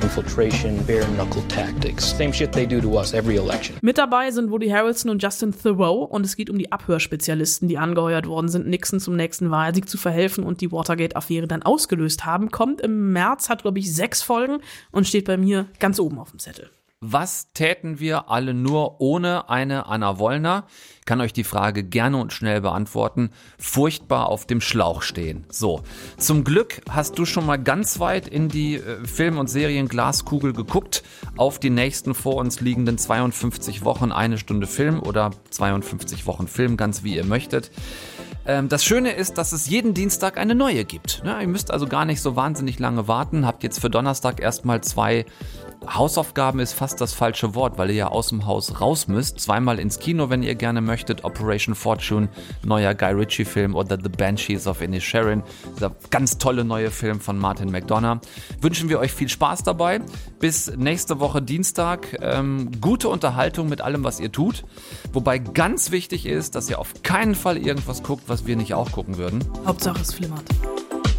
infiltration, 0.00 0.82
bare 0.86 1.06
knuckle 1.16 1.42
tactics. 1.48 2.16
Same 2.16 2.32
shit 2.32 2.52
they 2.52 2.66
do 2.66 2.80
to 2.80 2.96
us 2.96 3.12
every 3.12 3.36
election. 3.36 3.76
Mit 3.82 3.98
dabei 3.98 4.30
sind 4.30 4.50
Woody 4.50 4.68
Harrelson 4.68 5.10
und 5.10 5.22
Justin 5.22 5.52
Thoreau 5.52 6.04
und 6.04 6.24
es 6.24 6.36
geht 6.36 6.50
um 6.50 6.58
die 6.58 6.70
Abhörspezialisten, 6.70 7.68
die 7.68 7.78
angeheuert 7.78 8.26
worden 8.26 8.48
sind, 8.48 8.68
Nixon 8.68 9.00
zum 9.00 9.16
nächsten 9.16 9.50
Wahlsieg 9.50 9.88
zu 9.88 9.98
verhelfen 9.98 10.44
und 10.44 10.60
die 10.60 10.70
Watergate-Affäre 10.70 11.48
dann 11.48 11.62
ausgelöst 11.62 12.24
haben. 12.24 12.50
Kommt 12.50 12.80
im 12.80 13.12
März, 13.12 13.48
hat 13.48 13.62
glaube 13.62 13.80
ich 13.80 13.92
sechs 13.92 14.22
Folgen 14.22 14.58
und 14.92 15.06
steht 15.06 15.24
bei 15.24 15.36
mir 15.36 15.66
ganz 15.80 15.98
oben 15.98 16.18
auf 16.18 16.30
dem 16.30 16.38
Zettel. 16.38 16.70
Was 17.00 17.52
täten 17.52 18.00
wir 18.00 18.28
alle 18.28 18.54
nur 18.54 19.00
ohne 19.00 19.48
eine 19.48 19.86
Anna 19.86 20.18
Wollner? 20.18 20.66
Ich 20.98 21.04
kann 21.04 21.20
euch 21.20 21.32
die 21.32 21.44
Frage 21.44 21.84
gerne 21.84 22.16
und 22.16 22.32
schnell 22.32 22.60
beantworten. 22.60 23.30
Furchtbar 23.56 24.28
auf 24.28 24.46
dem 24.46 24.60
Schlauch 24.60 25.02
stehen. 25.02 25.46
So, 25.48 25.82
zum 26.16 26.42
Glück 26.42 26.80
hast 26.90 27.16
du 27.16 27.24
schon 27.24 27.46
mal 27.46 27.56
ganz 27.56 28.00
weit 28.00 28.26
in 28.26 28.48
die 28.48 28.74
äh, 28.78 29.06
Film- 29.06 29.38
und 29.38 29.46
Serienglaskugel 29.46 30.52
geguckt, 30.52 31.04
auf 31.36 31.60
die 31.60 31.70
nächsten 31.70 32.16
vor 32.16 32.34
uns 32.34 32.60
liegenden 32.60 32.98
52 32.98 33.84
Wochen 33.84 34.10
eine 34.10 34.36
Stunde 34.36 34.66
Film 34.66 35.00
oder 35.00 35.30
52 35.50 36.26
Wochen 36.26 36.48
Film, 36.48 36.76
ganz 36.76 37.04
wie 37.04 37.14
ihr 37.14 37.24
möchtet. 37.24 37.70
Ähm, 38.44 38.68
das 38.68 38.82
Schöne 38.84 39.12
ist, 39.12 39.38
dass 39.38 39.52
es 39.52 39.68
jeden 39.68 39.94
Dienstag 39.94 40.36
eine 40.36 40.56
neue 40.56 40.84
gibt. 40.84 41.22
Ne? 41.22 41.40
Ihr 41.40 41.46
müsst 41.46 41.70
also 41.70 41.86
gar 41.86 42.06
nicht 42.06 42.20
so 42.20 42.34
wahnsinnig 42.34 42.80
lange 42.80 43.06
warten. 43.06 43.46
Habt 43.46 43.62
jetzt 43.62 43.78
für 43.78 43.90
Donnerstag 43.90 44.40
erstmal 44.40 44.80
zwei 44.80 45.26
Hausaufgaben 45.94 46.60
ist 46.60 46.72
fast 46.74 47.00
das 47.00 47.12
falsche 47.14 47.54
Wort, 47.54 47.78
weil 47.78 47.90
ihr 47.90 47.96
ja 47.96 48.08
aus 48.08 48.28
dem 48.28 48.46
Haus 48.46 48.80
raus 48.80 49.08
müsst. 49.08 49.40
Zweimal 49.40 49.78
ins 49.78 49.98
Kino, 49.98 50.30
wenn 50.30 50.42
ihr 50.42 50.54
gerne 50.54 50.80
möchtet. 50.80 51.24
Operation 51.24 51.74
Fortune, 51.74 52.28
neuer 52.64 52.94
Guy 52.94 53.12
Ritchie-Film 53.12 53.74
oder 53.74 53.98
The 54.00 54.08
Banshees 54.08 54.66
of 54.66 54.80
Inisherin, 54.80 55.42
dieser 55.74 55.94
ganz 56.10 56.38
tolle 56.38 56.64
neue 56.64 56.90
Film 56.90 57.20
von 57.20 57.38
Martin 57.38 57.70
McDonough. 57.70 58.20
Wünschen 58.60 58.88
wir 58.88 58.98
euch 58.98 59.12
viel 59.12 59.28
Spaß 59.28 59.62
dabei. 59.62 60.00
Bis 60.38 60.70
nächste 60.76 61.20
Woche 61.20 61.42
Dienstag. 61.42 62.18
Ähm, 62.20 62.70
gute 62.80 63.08
Unterhaltung 63.08 63.68
mit 63.68 63.80
allem, 63.80 64.04
was 64.04 64.20
ihr 64.20 64.30
tut. 64.30 64.64
Wobei 65.12 65.38
ganz 65.38 65.90
wichtig 65.90 66.26
ist, 66.26 66.54
dass 66.54 66.68
ihr 66.68 66.78
auf 66.78 67.02
keinen 67.02 67.34
Fall 67.34 67.56
irgendwas 67.56 68.02
guckt, 68.02 68.24
was 68.26 68.46
wir 68.46 68.56
nicht 68.56 68.74
auch 68.74 68.92
gucken 68.92 69.16
würden. 69.16 69.44
Hauptsache 69.66 70.00
es 70.00 70.12
flimmert. 70.12 70.44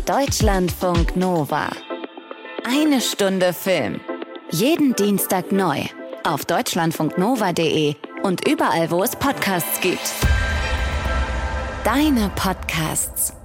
Deutschlandfunk 0.06 1.16
Nova. 1.16 1.70
Eine 2.66 3.02
Stunde 3.02 3.54
Film. 3.54 4.00
Jeden 4.52 4.96
Dienstag 4.96 5.52
neu 5.52 5.84
auf 6.24 6.44
deutschlandfunknova.de 6.44 7.94
und 8.24 8.48
überall, 8.48 8.90
wo 8.90 9.04
es 9.04 9.16
Podcasts 9.16 9.80
gibt. 9.80 10.12
Deine 11.84 12.32
Podcasts. 12.36 13.39